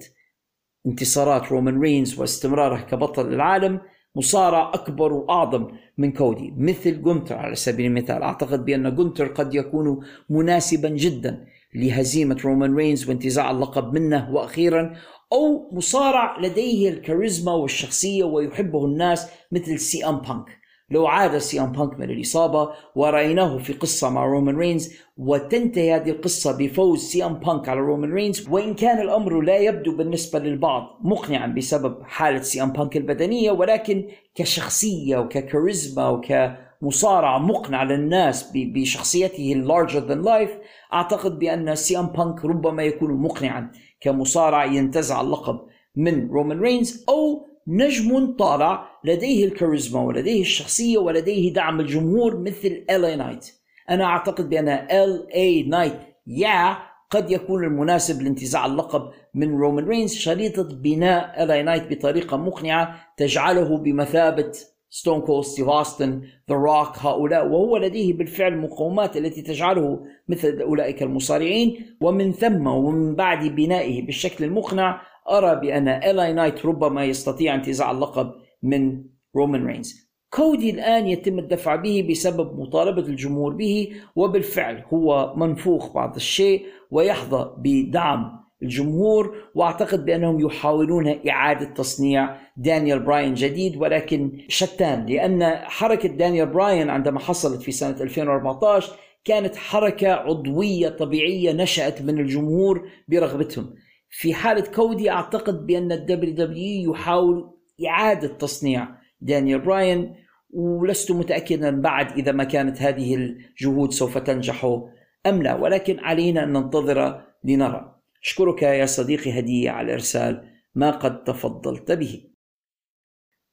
[0.88, 3.82] انتصارات رومان رينز واستمراره كبطل العالم
[4.16, 5.68] مصارع أكبر وأعظم
[5.98, 6.54] من كودي.
[6.58, 8.24] مثل جونتر على سبيل المثال.
[8.24, 14.96] أعتقد بأن جونتر قد يكون مناسبا جدا لهزيمة رومان رينز وانتزاع اللقب منه وأخيرا
[15.34, 20.57] أو مصارع لديه الكاريزما والشخصية ويحبه الناس مثل سي أم بانك.
[20.92, 26.10] لو عاد سي ام بانك من الإصابة ورأيناه في قصة مع رومان رينز وتنتهي هذه
[26.10, 31.00] القصة بفوز سي ام بانك على رومان رينز وإن كان الأمر لا يبدو بالنسبة للبعض
[31.02, 39.60] مقنعا بسبب حالة سي ام بانك البدنية ولكن كشخصية وككاريزما وكمصارع مقنع للناس بشخصيته ال
[39.60, 40.58] larger than life
[40.94, 45.60] أعتقد بأن سي ام بانك ربما يكون مقنعا كمصارع ينتزع اللقب
[45.96, 53.04] من رومان رينز أو نجم طالع لديه الكاريزما ولديه الشخصية ولديه دعم الجمهور مثل إل
[53.04, 53.52] إي نايت
[53.90, 56.78] أنا أعتقد بأن إل إي نايت
[57.10, 62.96] قد يكون المناسب لانتزاع اللقب من رومان رينز شريطة بناء إل إي نايت بطريقة مقنعة
[63.18, 64.52] تجعله بمثابة
[64.90, 67.48] ستون كولد ستيف أوستن ذا روك هؤلاء.
[67.48, 71.98] وهو لديه بالفعل مقومات التي تجعله مثل أولئك المصارعين.
[72.02, 77.92] ومن ثم ومن بعد بنائه بالشكل المقنع أرى بأن إل إي نايت ربما يستطيع انتزاع
[77.92, 78.32] اللقب
[78.64, 79.04] من
[79.36, 86.16] رومان رينز كودي الآن يتم الدفع به بسبب مطالبة الجمهور به وبالفعل هو منفوخ بعض
[86.16, 95.56] الشيء ويحظى بدعم الجمهور وأعتقد بأنهم يحاولون إعادة تصنيع دانيال براين جديد ولكن شتان لأن
[95.56, 98.96] حركة دانيال براين عندما حصلت في سنة 2014
[99.26, 103.76] كانت حركة عضوية طبيعية نشأت من الجمهور برغبتهم.
[104.10, 107.54] في حالة كودي أعتقد بأن الدبليو دبليو إي يحاول
[107.88, 108.88] إعادة تصنيع
[109.22, 110.16] دانيال براين
[110.50, 114.82] ولست متاكدا بعد إذا ما كانت هذه الجهود سوف تنجح
[115.26, 117.96] أم لا ولكن علينا أن ننتظر لنرى.
[118.24, 122.24] أشكرك يا صديقي هدية على إرسال ما قد تفضلت به.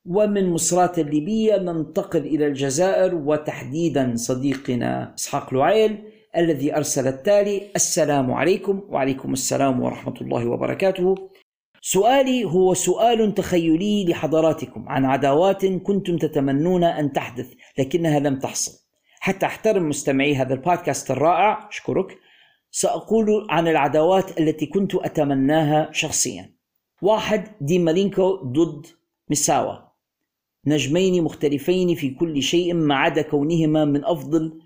[0.07, 8.83] ومن مصراتة الليبية ننتقل إلى الجزائر وتحديدا صديقنا إسحاق لعيل الذي أرسل التالي السلام عليكم
[8.89, 11.15] وعليكم السلام ورحمة الله وبركاته.
[11.81, 18.73] سؤالي هو سؤال تخيلي لحضراتكم عن عداوات كنتم تتمنون أن تحدث لكنها لم تحصل.
[19.21, 22.19] حتى أحترم مستمعي هذا البودكاست الرائع أشكرك.
[22.71, 26.55] سأقول عن العداوات التي كنت أتمناها شخصيا.
[27.03, 28.87] واحد دي مالينكو ضد
[29.31, 29.75] مساوا
[30.67, 34.64] نجمين مختلفين في كل شيء ما عدا كونهما من أفضل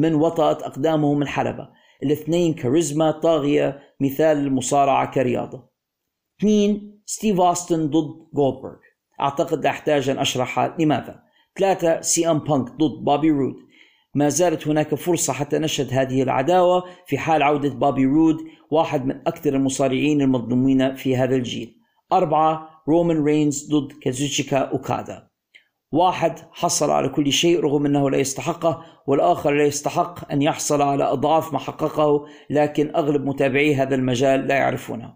[0.00, 1.68] من وطأت أقدامهم الحلبة
[2.02, 5.70] الاثنين كاريزما طاغية مثال المصارعة كرياضة.
[6.40, 8.76] اثنين ستيف أوستن ضد جولدبرغ
[9.20, 11.22] أعتقد لا أحتاج أن أشرح لماذا.
[11.58, 13.56] ثلاثة سي أم بانك ضد بوبي رود.
[14.14, 18.36] ما زالت هناك فرصة حتى نشهد هذه العداوة في حال عودة بوبي رود
[18.70, 21.76] واحد من أكثر المصارعين المظلومين في هذا الجيل.
[22.12, 25.29] أربعة رومان رينز ضد كازوتشيكا أوكادا.
[25.92, 31.04] واحد حصل على كل شيء رغم أنه لا يستحقه والآخر لا يستحق أن يحصل على
[31.04, 35.14] أضعاف ما حققه لكن أغلب متابعي هذا المجال لا يعرفونه.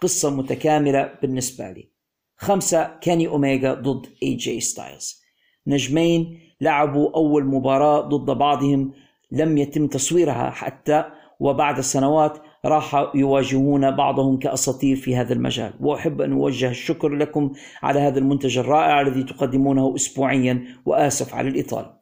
[0.00, 1.96] قصة متكاملة بالنسبة لي.
[2.36, 5.22] خمسة كيني أوميجا ضد اي جي ستايلز
[5.66, 8.92] نجمين لعبوا أول مباراة ضد بعضهم
[9.30, 11.04] لم يتم تصويرها حتى
[11.40, 17.52] وبعد سنوات راح يواجهون بعضهم كأساطير في هذا المجال وأحب أن أوجه الشكر لكم
[17.82, 21.96] على هذا المنتج الرائع الذي تقدمونه أسبوعيا وآسف على الإطالة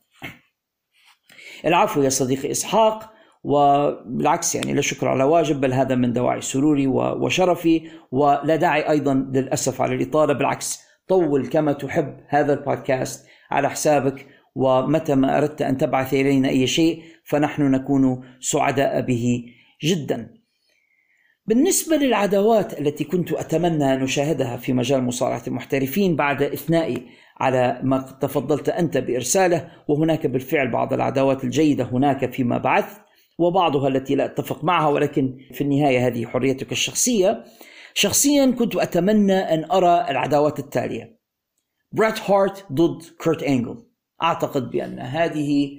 [1.67, 3.15] العفو يا صديقي إسحاق
[3.45, 9.15] وبالعكس يعني لا شكر على واجب بل هذا من دواعي سروري وشرفي ولا داعي أيضا
[9.15, 15.79] للأسف على الإطالة بالعكس طول كما تحب هذا البودكاست على حسابك ومتى ما أردت أن
[15.79, 19.45] تبعث إلينا أي شيء فنحن نكون سعداء به
[19.83, 20.34] جدا.
[21.47, 27.07] بالنسبة للعداوات التي كنت أتمنى أن أشاهدها في مجال مصارعة المحترفين بعد اثنائي
[27.41, 33.01] على ما تفضلت أنت بإرساله وهناك بالفعل بعض العداوات الجيدة هناك فيما بعثت
[33.39, 37.45] وبعضها التي لا أتفق معها ولكن في النهاية هذه حريتك الشخصية.
[37.95, 41.19] شخصيا كنت أتمنى أن أرى العداوات التالية.
[41.93, 43.87] بريت هارت ضد كورت انجل
[44.23, 45.71] أعتقد بأن هذه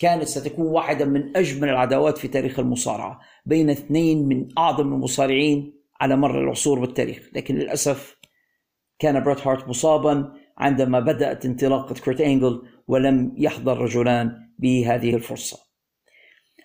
[0.00, 3.20] كانت ستكون واحدة من أجمل العداوات في تاريخ المصارعة
[3.50, 8.16] بين اثنين من أعظم المصارعين على مر العصور والتاريخ لكن للأسف
[8.98, 15.58] كان بريت هارت مصابا عندما بدأت انطلاقة كورت انجل ولم يحظ الرجلان بهذه الفرصة.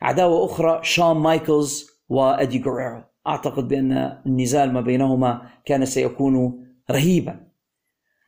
[0.01, 7.47] عداوة أخرى شون مايكلز وإدي جوريرو أعتقد بأن النزال ما بينهما كان سيكون رهيبا.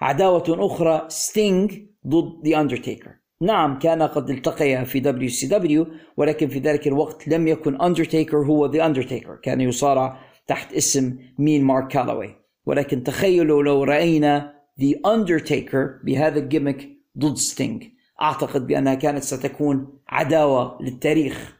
[0.01, 5.87] عداوة أخرى ستينج ضد ذا اندرتيكر نعم كان قد التقيا في دبليو سي دبليو
[6.17, 11.63] ولكن في ذلك الوقت لم يكن اندرتيكر هو ذا اندرتيكر كان يصارع تحت اسم مين
[11.63, 12.35] مارك كالوي.
[12.65, 17.83] ولكن تخيلوا لو رأينا ذا اندرتيكر بهذا ال gimmick ضد ستينج
[18.21, 21.57] أعتقد بأنها كانت ستكون عداوة للتاريخ.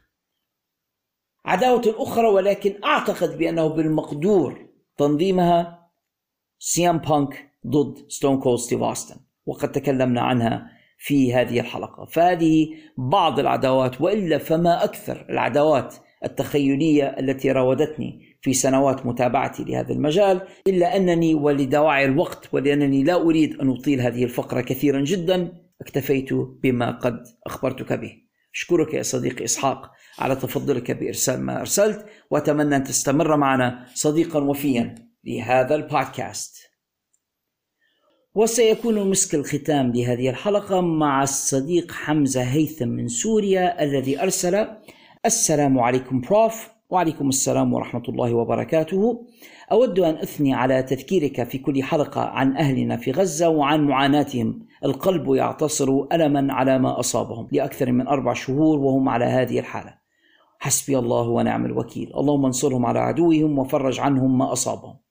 [1.44, 5.88] عداوة أخرى ولكن أعتقد بأنه بالمقدور تنظيمها
[6.58, 12.04] سي إم بانك ضد ستون كولد ستيف اوستن وقد تكلمنا عنها في هذه الحلقة.
[12.04, 15.94] فهذه بعض العداوات وإلا فما أكثر العداوات
[16.24, 23.60] التخيلية التي راودتني في سنوات متابعتي لهذا المجال إلا أنني ولدواعي الوقت ولأنني لا أريد
[23.60, 28.12] أن أطيل هذه الفقرة كثيرا جدا اكتفيت بما قد أخبرتك به.
[28.54, 34.94] أشكرك يا صديقي إسحاق على تفضلك بإرسال ما أرسلت وأتمنى أن تستمر معنا صديقا وفيا
[35.24, 36.67] لهذا البودكاست.
[38.38, 44.66] وسيكون مسك الختام لهذه الحلقة مع الصديق حمزة هيثم من سوريا الذي أرسل
[45.26, 49.26] السلام عليكم بروف وعليكم السلام ورحمة الله وبركاته.
[49.72, 54.66] أود أن أثني على تذكيرك في كل حلقة عن أهلنا في غزة وعن معاناتهم.
[54.84, 59.94] القلب يعتصر ألما على ما أصابهم لأكثر من أربع شهور وهم على هذه الحالة.
[60.58, 62.12] حسبي الله ونعم الوكيل.
[62.16, 65.07] اللهم انصرهم على عدوهم وفرج عنهم ما أصابهم.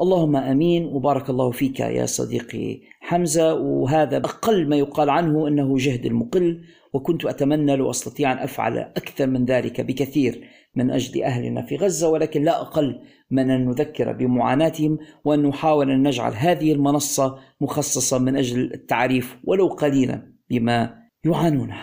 [0.00, 6.06] اللهم آمين وبارك الله فيك يا صديقي حمزة وهذا أقل ما يقال عنه إنه جهد
[6.06, 11.76] المقل وكنت أتمنى لو أستطيع أن أفعل أكثر من ذلك بكثير من أجل أهلنا في
[11.76, 13.00] غزة ولكن لا أقل
[13.30, 19.68] من أن نذكر بمعاناتهم وأن نحاول أن نجعل هذه المنصة مخصصة من أجل التعريف ولو
[19.68, 21.76] قليلا بما يعانونه.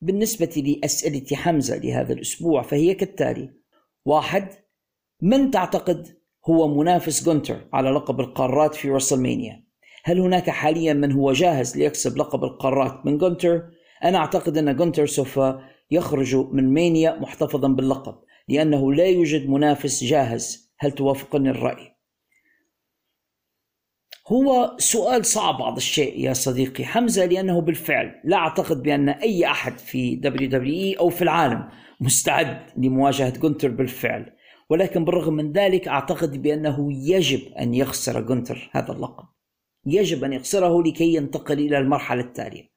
[0.00, 3.50] بالنسبة لأسئلة حمزة لهذا الأسبوع فهي كالتالي:
[4.06, 4.48] واحد
[5.22, 6.15] من تعتقد
[6.50, 9.66] هو منافس جونتر على لقب القارات في رسلمانيا
[10.04, 13.62] هل هناك حاليا من هو جاهز ليكسب لقب القارات من جونتر؟
[14.04, 15.40] أنا أعتقد أن جونتر سوف
[15.90, 18.14] يخرج من مانيا محتفظا باللقب
[18.48, 21.96] لأنه لا يوجد منافس جاهز هل توافقني الرأي؟
[24.28, 29.78] هو سؤال صعب بعض الشيء يا صديقي حمزة لأنه بالفعل لا أعتقد بأن أي أحد
[29.78, 30.20] في
[30.96, 31.68] WWE أو في العالم
[32.00, 34.35] مستعد لمواجهة جونتر بالفعل
[34.70, 39.24] ولكن بالرغم من ذلك أعتقد بأنه يجب أن يخسر جونتر هذا اللقب.
[39.86, 42.76] يجب أن يخسره لكي ينتقل إلى المرحلة التالية.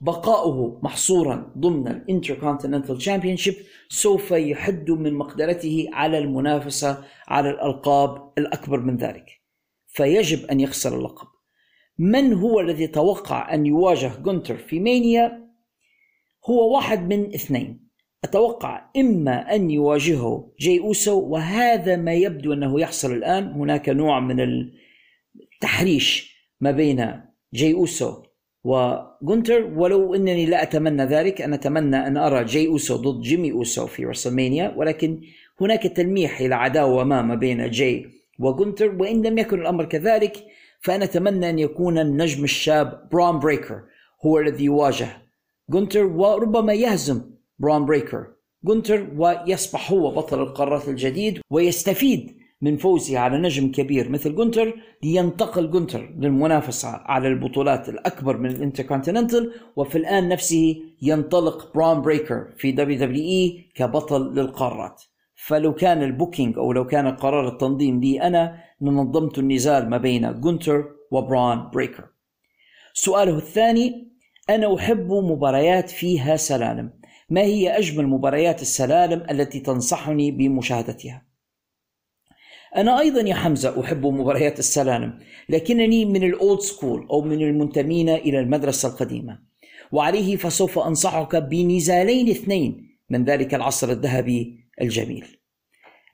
[0.00, 3.54] بقاؤه محصورا ضمن ال Intercontinental Championship
[3.88, 9.26] سوف يحد من مقدرته على المنافسة على الألقاب الأكبر من ذلك.
[9.86, 11.28] فيجب أن يخسر اللقب.
[11.98, 15.48] من هو الذي أتوقع أن يواجه جونتر في مانيا؟
[16.50, 17.87] هو واحد من اثنين.
[18.24, 23.44] أتوقع إما أن يواجهه جاي أوسو وهذا ما يبدو أنه يحصل الآن.
[23.44, 27.20] هناك نوع من التحريش ما بين
[27.54, 28.22] جاي أوسو
[28.64, 33.86] وجونتر ولو أنني لا أتمنى ذلك أنا أتمنى أن أرى جاي أوسو ضد جيمي أوسو
[33.86, 34.74] في رسلمانيا.
[34.76, 35.20] ولكن
[35.60, 38.06] هناك تلميح إلى عداوة ما ما بين جاي
[38.38, 40.44] وجونتر وإن لم يكن الأمر كذلك
[40.80, 43.82] فأنا أتمنى أن يكون النجم الشاب برون بريكر
[44.26, 45.08] هو الذي يواجه
[45.70, 48.26] جونتر وربما يهزم برون بريكر
[48.64, 55.70] جونتر ويصبح هو بطل القارات الجديد ويستفيد من فوزه على نجم كبير مثل جونتر لينتقل
[55.70, 63.70] جونتر للمنافسة على البطولات الأكبر من الانتركونتيننتال وفي الآن نفسه ينطلق برون بريكر في WWE
[63.74, 65.02] كبطل للقارات.
[65.34, 70.40] فلو كان ال booking أو لو كان قرار التنظيم لي أنا لنظمت النزال ما بين
[70.40, 72.04] جونتر وبرون بريكر.
[72.94, 74.12] سؤاله الثاني
[74.50, 76.90] أنا أحب مباريات فيها سلالم.
[77.30, 81.28] ما هي أجمل مباريات السلالم التي تنصحني بمشاهدتها؟
[82.76, 85.18] أنا أيضا يا حمزة أحب مباريات السلالم
[85.48, 89.38] لكنني من ال old school أو من المنتمين إلى المدرسة القديمة
[89.92, 95.26] وعليه فسوف أنصحك بنزالين اثنين من ذلك العصر الذهبي الجميل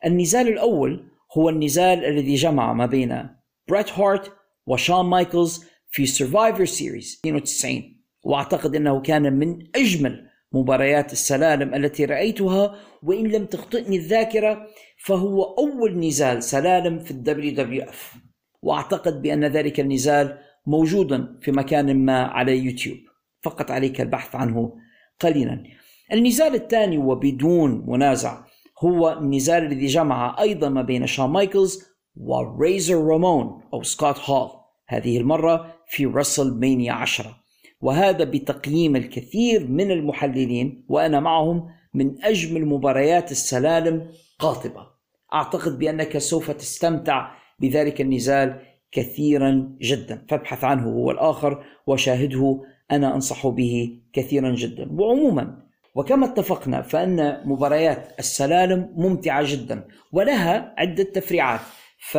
[0.06, 3.28] النزال الأول هو النزال الذي جمع ما بين
[3.68, 4.32] بريت هارت
[4.66, 7.82] وشون مايكلز في سرفايفر سيريز 92
[8.22, 14.66] وأعتقد إنه كان من أجمل مباريات السلالم التي رأيتها وإن لم تخطئني الذاكرة
[15.04, 18.14] فهو أول نزال سلالم في ال WWF.
[18.62, 22.96] وأعتقد بأن ذلك النزال موجودا في مكان ما على يوتيوب.
[23.42, 24.72] فقط عليك البحث عنه
[25.20, 25.64] قليلا.
[26.12, 28.44] النزال الثاني وبدون منازع
[28.78, 31.84] هو النزال الذي جمع أيضا ما بين شون مايكلز
[32.16, 34.50] وريزر رامون أو سكوت هول.
[34.88, 37.43] هذه المرة في رسل مانيا 10
[37.80, 44.86] وهذا بتقييم الكثير من المحللين وأنا معهم من أجمل مباريات السلالم قاطبة.
[45.34, 47.30] أعتقد بأنك سوف تستمتع
[47.60, 48.60] بذلك النزال
[48.92, 50.26] كثيرا جدا.
[50.28, 54.88] فابحث عنه هو الآخر وشاهده أنا أنصح به كثيرا جدا.
[54.92, 55.64] وعموما
[55.94, 61.60] وكما اتفقنا فإن مباريات السلالم ممتعة جدا ولها عدة تفريعات.
[61.98, 62.18] ف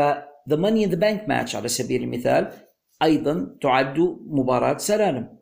[0.50, 2.52] The Money in the Bank match على سبيل المثال
[3.04, 5.38] أيضا تعد مباراة سلالم.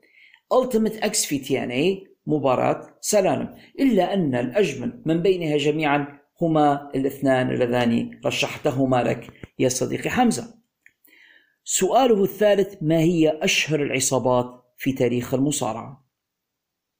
[0.54, 6.92] Ultimate X في تي ان اي مباراة سلالم إلا أن الأجمل من بينها جميعا هما
[6.96, 10.54] الاثنان اللذان رشحتهما لك يا صديقي حمزة.
[11.64, 16.04] سؤاله الثالث ما هي أشهر العصابات في تاريخ المصارعة؟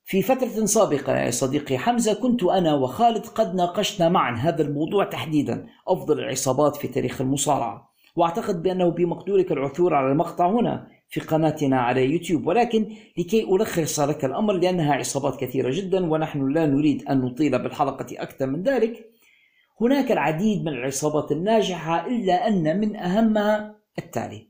[0.06, 5.68] في فترة سابقة يا صديقي حمزة كنت أنا وخالد قد ناقشنا معا هذا الموضوع تحديدا
[5.88, 7.94] أفضل العصابات في تاريخ المصارعة.
[8.16, 14.26] وأعتقد بأنه بمقدورك العثور على المقطع هنا في قناتنا على يوتيوب ولكن لكي ألخص لك
[14.26, 19.10] الأمر لأنها عصابات كثيرة جدا ونحن لا نريد أن نطيل بالحلقة أكثر من ذلك
[19.82, 24.50] هناك العديد من العصابات الناجحة إلا أن من أهمها التالي.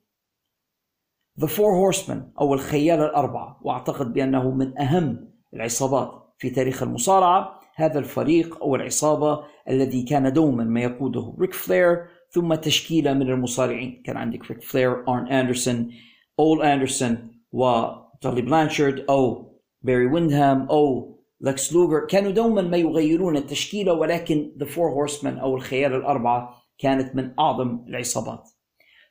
[1.41, 7.99] The Four Horsemen أو الخيالة الأربعة وأعتقد بأنه من أهم العصابات في تاريخ المصارعة هذا
[7.99, 14.03] الفريق أو العصابة الذي كان دوما ما يقوده ريك فلير ثم تشكيلة من المصارعين.
[14.05, 15.91] كان عندك ريك فلير أرن أندرسون
[16.39, 23.93] أولي أندرسون وتولي بلانشارد أو باري ويندهام أو لكس لوجر كانوا دوما ما يغيرون التشكيلة
[23.93, 28.49] ولكن The Four Horsemen أو الخيالة الأربعة كانت من أعظم العصابات.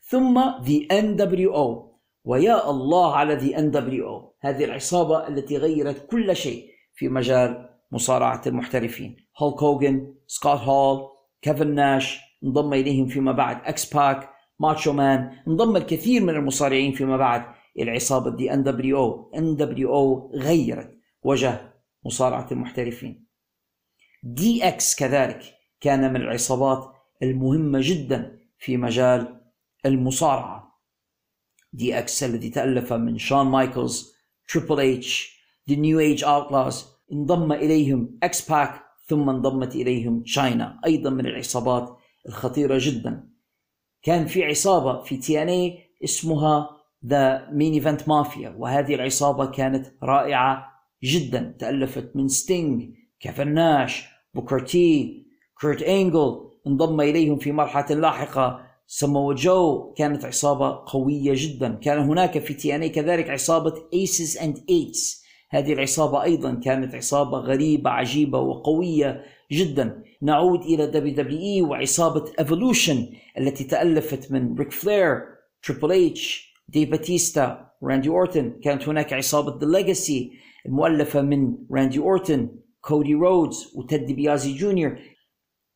[0.02, 1.92] ثم The NWO
[2.24, 9.16] ويا الله على The NWO هذه العصابة التي غيرت كل شيء في مجال مصارعة المحترفين.
[9.38, 11.08] هولك هوجن سكوت هول
[11.42, 14.31] كيفن ناش انضم إليهم فيما بعد أكس باك
[14.62, 17.44] ماتشو مان انضم الكثير من المصارعين فيما بعد
[17.78, 19.32] إلى عصابة دي إن دبليو أو.
[19.34, 21.72] إن دبليو أو غيرت وجه
[22.04, 23.26] مصارعة المحترفين.
[24.22, 25.42] دي إكس كذلك
[25.80, 29.40] كان من العصابات المهمة جدا في مجال
[29.86, 30.80] المصارعة.
[31.72, 34.12] دي إكس الذي تألف من شون مايكلز
[34.48, 35.38] تريبل إتش
[35.70, 36.86] The New Age Outlaws.
[37.12, 41.98] انضم إليهم إكس باك ثم انضمت إليهم تشاينا أيضا من العصابات
[42.28, 43.31] الخطيرة جدا.
[44.02, 46.70] كان في عصابة في TNA اسمها
[47.06, 50.72] The Main Event Mafia وهذه العصابة كانت رائعة
[51.04, 54.04] جدا تألفت من ستينج كيفن ناش
[54.34, 55.22] بوكر تي
[55.60, 58.60] كورت انجل انضم إليهم في مرحلة لاحقة.
[58.86, 61.74] سمو جو كانت عصابة قوية جدا.
[61.74, 67.90] كان هناك في TNA كذلك عصابة Aces and Eights هذه العصابة أيضا كانت عصابة غريبة
[67.90, 70.02] عجيبة وقوية جدا.
[70.22, 73.06] نعود WWE وعصابة Evolution
[73.38, 75.22] التي تألفت من ريك فلير
[75.62, 80.32] تريبل اتش ديف باتيستا راندي اورتن كانت هناك عصابة The Legacy
[80.66, 82.48] المؤلفة من راندي اورتن
[82.80, 84.98] كودي رودز وتيد ديبياسي جونيور.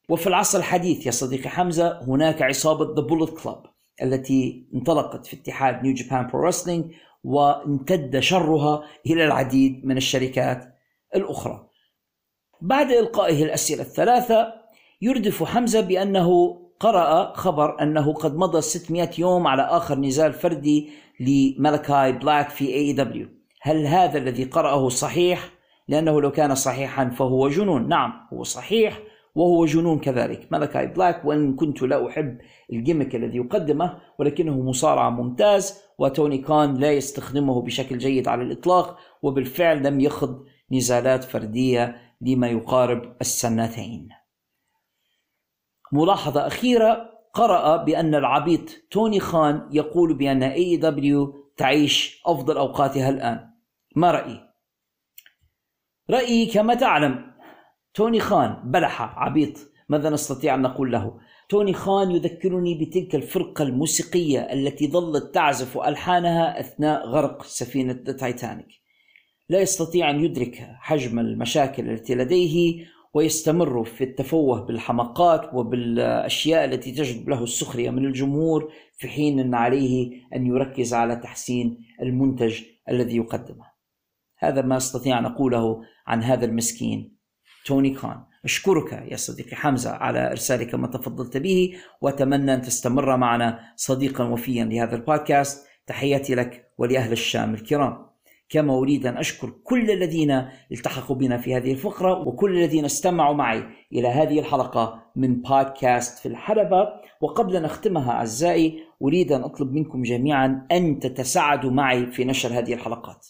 [0.09, 3.63] وفي العصر الحديث يا صديقي حمزة هناك عصابة The Bullet Club
[4.03, 6.93] التي انطلقت في اتحاد New Japan Pro Wrestling
[7.25, 10.75] وامتد شرها إلى العديد من الشركات
[11.17, 11.66] الأخرى.
[12.61, 14.55] بعد إلقائه الأسئلة الثلاثة
[15.03, 22.13] يردف حمزة بأنه قرأ خبر أنه قد مضى 600 يوم على آخر نزال فردي لملكاي
[22.13, 23.29] بلاك في AEW
[23.63, 25.51] هل هذا الذي قرأه صحيح؟
[25.89, 27.89] لأنه لو كان صحيحا فهو جنون.
[27.89, 28.99] نعم هو صحيح
[29.35, 30.49] وهو جنون كذلك.
[30.53, 32.39] ملكاي بلاك وإن كنت لا أحب
[32.73, 38.99] ال gimmick الذي يقدمه ولكنه مصارع ممتاز وتوني كان لا يستخدمه بشكل جيد على الإطلاق
[39.23, 44.09] وبالفعل لم يخض نزالات فردية لما يقارب السنتين
[45.93, 53.51] ملاحظة أخيرة قرأ بأن العبيط توني خان يقول بأن AEW تعيش أفضل أوقاتها الآن
[53.97, 54.41] ما رأيي؟
[56.11, 57.33] رأيي كما تعلم
[57.95, 64.41] توني خان بلح عبيط ماذا نستطيع أن نقول له؟ توني خان يذكرني بتلك الفرقة الموسيقية
[64.41, 68.86] التي ظلت تعزف ألحانها أثناء غرق سفينة تايتانيك
[69.49, 77.29] لا يستطيع أن يدرك حجم المشاكل التي لديه ويستمر في التفوه بالحماقات وبالأشياء التي تجلب
[77.29, 83.65] له السخرية من الجمهور في حين أن عليه أن يركز على تحسين المنتج الذي يقدمه.
[84.39, 87.17] هذا ما أستطيع أن أقوله عن هذا المسكين
[87.67, 88.25] توني كان.
[88.45, 94.65] أشكرك يا صديقي حمزة على إرسالك ما تفضلت به وأتمنى أن تستمر معنا صديقا وفيا
[94.65, 95.67] لهذا البودكاست.
[95.87, 98.06] تحياتي لك ولأهل الشام الكرام.
[98.49, 103.63] كما أريد أن أشكر كل الذين التحقوا بنا في هذه الفقرة وكل الذين استمعوا معي
[103.93, 106.89] إلى هذه الحلقة من بودكاست في الحلبة.
[107.21, 112.75] وقبل أن أختمها أعزائي أريد أن أطلب منكم جميعا أن تتساعدوا معي في نشر هذه
[112.75, 113.27] الحلقات.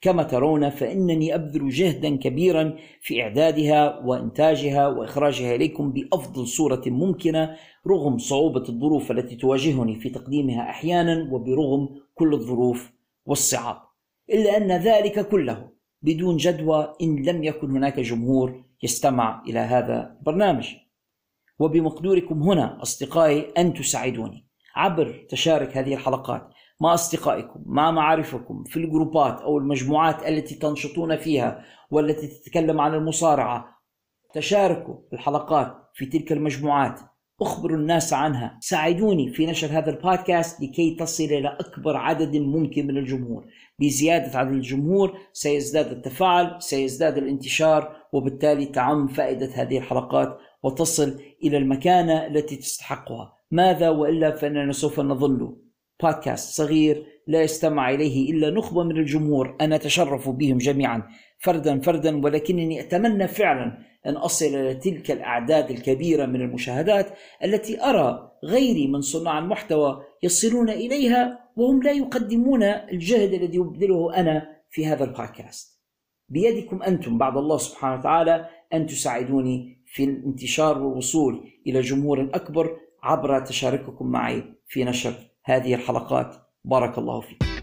[0.00, 7.56] كما ترون فإنني أبذل جهدا كبيرا في إعدادها وإنتاجها وإخراجها إليكم بأفضل صورة ممكنة
[7.86, 12.92] رغم صعوبة الظروف التي تواجهني في تقديمها أحيانا وبرغم كل الظروف
[13.26, 13.89] والصعاب.
[14.30, 15.70] إلا أن ذلك كله
[16.02, 20.74] بدون جدوى إن لم يكن هناك جمهور يستمع إلى هذا البرنامج.
[21.58, 24.46] وبمقدوركم هنا أصدقائي أن تساعدوني
[24.76, 26.50] عبر تشارك هذه الحلقات
[26.80, 33.80] مع أصدقائكم مع معارفكم في الجروبات أو المجموعات التي تنشطون فيها والتي تتكلم عن المصارعة.
[34.34, 37.00] تشاركوا الحلقات في تلك المجموعات.
[37.42, 38.58] اخبروا الناس عنها.
[38.60, 43.46] ساعدوني في نشر هذا البودكاست لكي تصل إلى أكبر عدد ممكن من الجمهور.
[43.78, 52.26] بزيادة عدد الجمهور سيزداد التفاعل سيزداد الانتشار وبالتالي تعم فائدة هذه الحلقات وتصل إلى المكانة
[52.26, 53.32] التي تستحقها.
[53.50, 55.56] ماذا وإلا فإننا سوف نظل؟
[56.02, 59.56] بودكاست صغير لا يستمع إليه إلا نخبة من الجمهور.
[59.60, 61.02] أنا أتشرف بهم جميعا.
[61.40, 68.32] فردا فردا ولكنني أتمنى فعلا أن أصل إلى تلك الأعداد الكبيرة من المشاهدات التي أرى
[68.44, 75.04] غيري من صناع المحتوى يصلون إليها وهم لا يقدمون الجهد الذي أبذله أنا في هذا
[75.04, 75.80] البودكاست.
[76.28, 83.40] بيدكم أنتم بعد الله سبحانه وتعالى أن تساعدوني في الانتشار والوصول إلى جمهور أكبر عبر
[83.40, 85.14] تشارككم معي في نشر
[85.44, 86.34] هذه الحلقات.
[86.64, 87.59] بارك الله فيكم.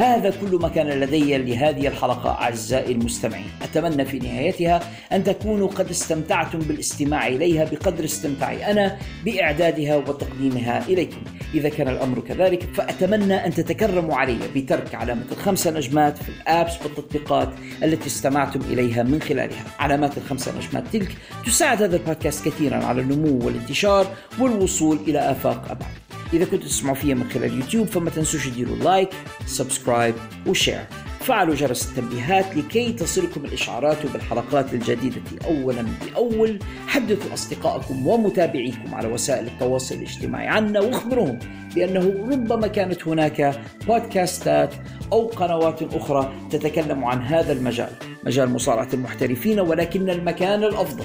[0.00, 3.50] هذا كل ما كان لدي لهذه الحلقة أعزائي المستمعين.
[3.62, 4.80] أتمنى في نهايتها
[5.12, 11.20] أن تكونوا قد استمتعتم بالاستماع إليها بقدر استمتاعي أنا بإعدادها وتقديمها إليكم.
[11.54, 16.82] إذا كان الأمر كذلك فأتمنى أن تتكرموا علي بترك علامة الخمسة نجمات في ال apps
[16.82, 17.48] والتطبيقات
[17.82, 19.64] التي استمعتم إليها من خلالها.
[19.78, 21.16] علامات الخمسة نجمات تلك
[21.46, 24.06] تساعد هذا البودكاست كثيرا على النمو والانتشار
[24.38, 26.09] والوصول إلى آفاق أبعد.
[26.32, 29.08] إذا كنتوا تسمعوا فيها من خلال يوتيوب فما تنسوش تديروا like
[29.46, 30.14] subscribe
[30.46, 30.80] و share.
[31.20, 36.58] فعلوا جرس التنبيهات لكي تصلكم الإشعارات بالحلقات الجديدة أولا بأول.
[36.86, 41.38] حدثوا أصدقائكم ومتابعيكم على وسائل التواصل الاجتماعي عنا واخبروهم
[41.74, 44.74] بأنه ربما كانت هناك بودكاستات
[45.12, 47.90] أو قنوات أخرى تتكلم عن هذا المجال
[48.24, 51.04] مجال مصارعة المحترفين ولكن المكان الأفضل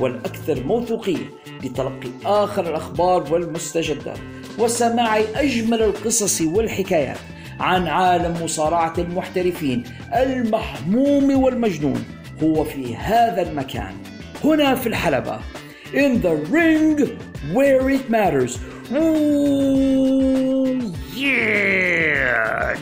[0.00, 1.30] والأكثر موثوقية
[1.64, 4.18] لتلقي آخر الأخبار والمستجدات.
[4.58, 7.18] وسماع أجمل القصص والحكايات
[7.60, 9.84] عن عالم مصارعة المحترفين
[10.16, 12.04] المحموم والمجنون
[12.42, 13.94] هو في هذا المكان.
[14.44, 15.38] هنا في الحلبة
[15.92, 16.98] in the ring
[17.54, 18.58] where it matters.
[18.92, 20.80] Ooh,
[21.14, 22.78] yeah!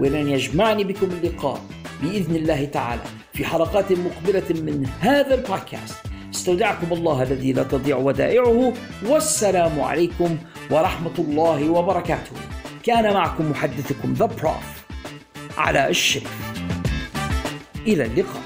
[0.00, 1.60] ولن يجمعني بكم اللقاء
[2.02, 3.02] بإذن الله تعالى
[3.32, 5.96] في حلقات مقبلة من هذا البودكاست.
[6.34, 8.72] استودعكم الله الذي لا تضيع ودائعه
[9.06, 10.38] والسلام عليكم
[10.70, 12.36] ورحمة الله وبركاته.
[12.82, 14.84] كان معكم محدثكم ذا بروف
[15.58, 16.32] على الشريف.
[17.86, 18.43] إلى اللقاء.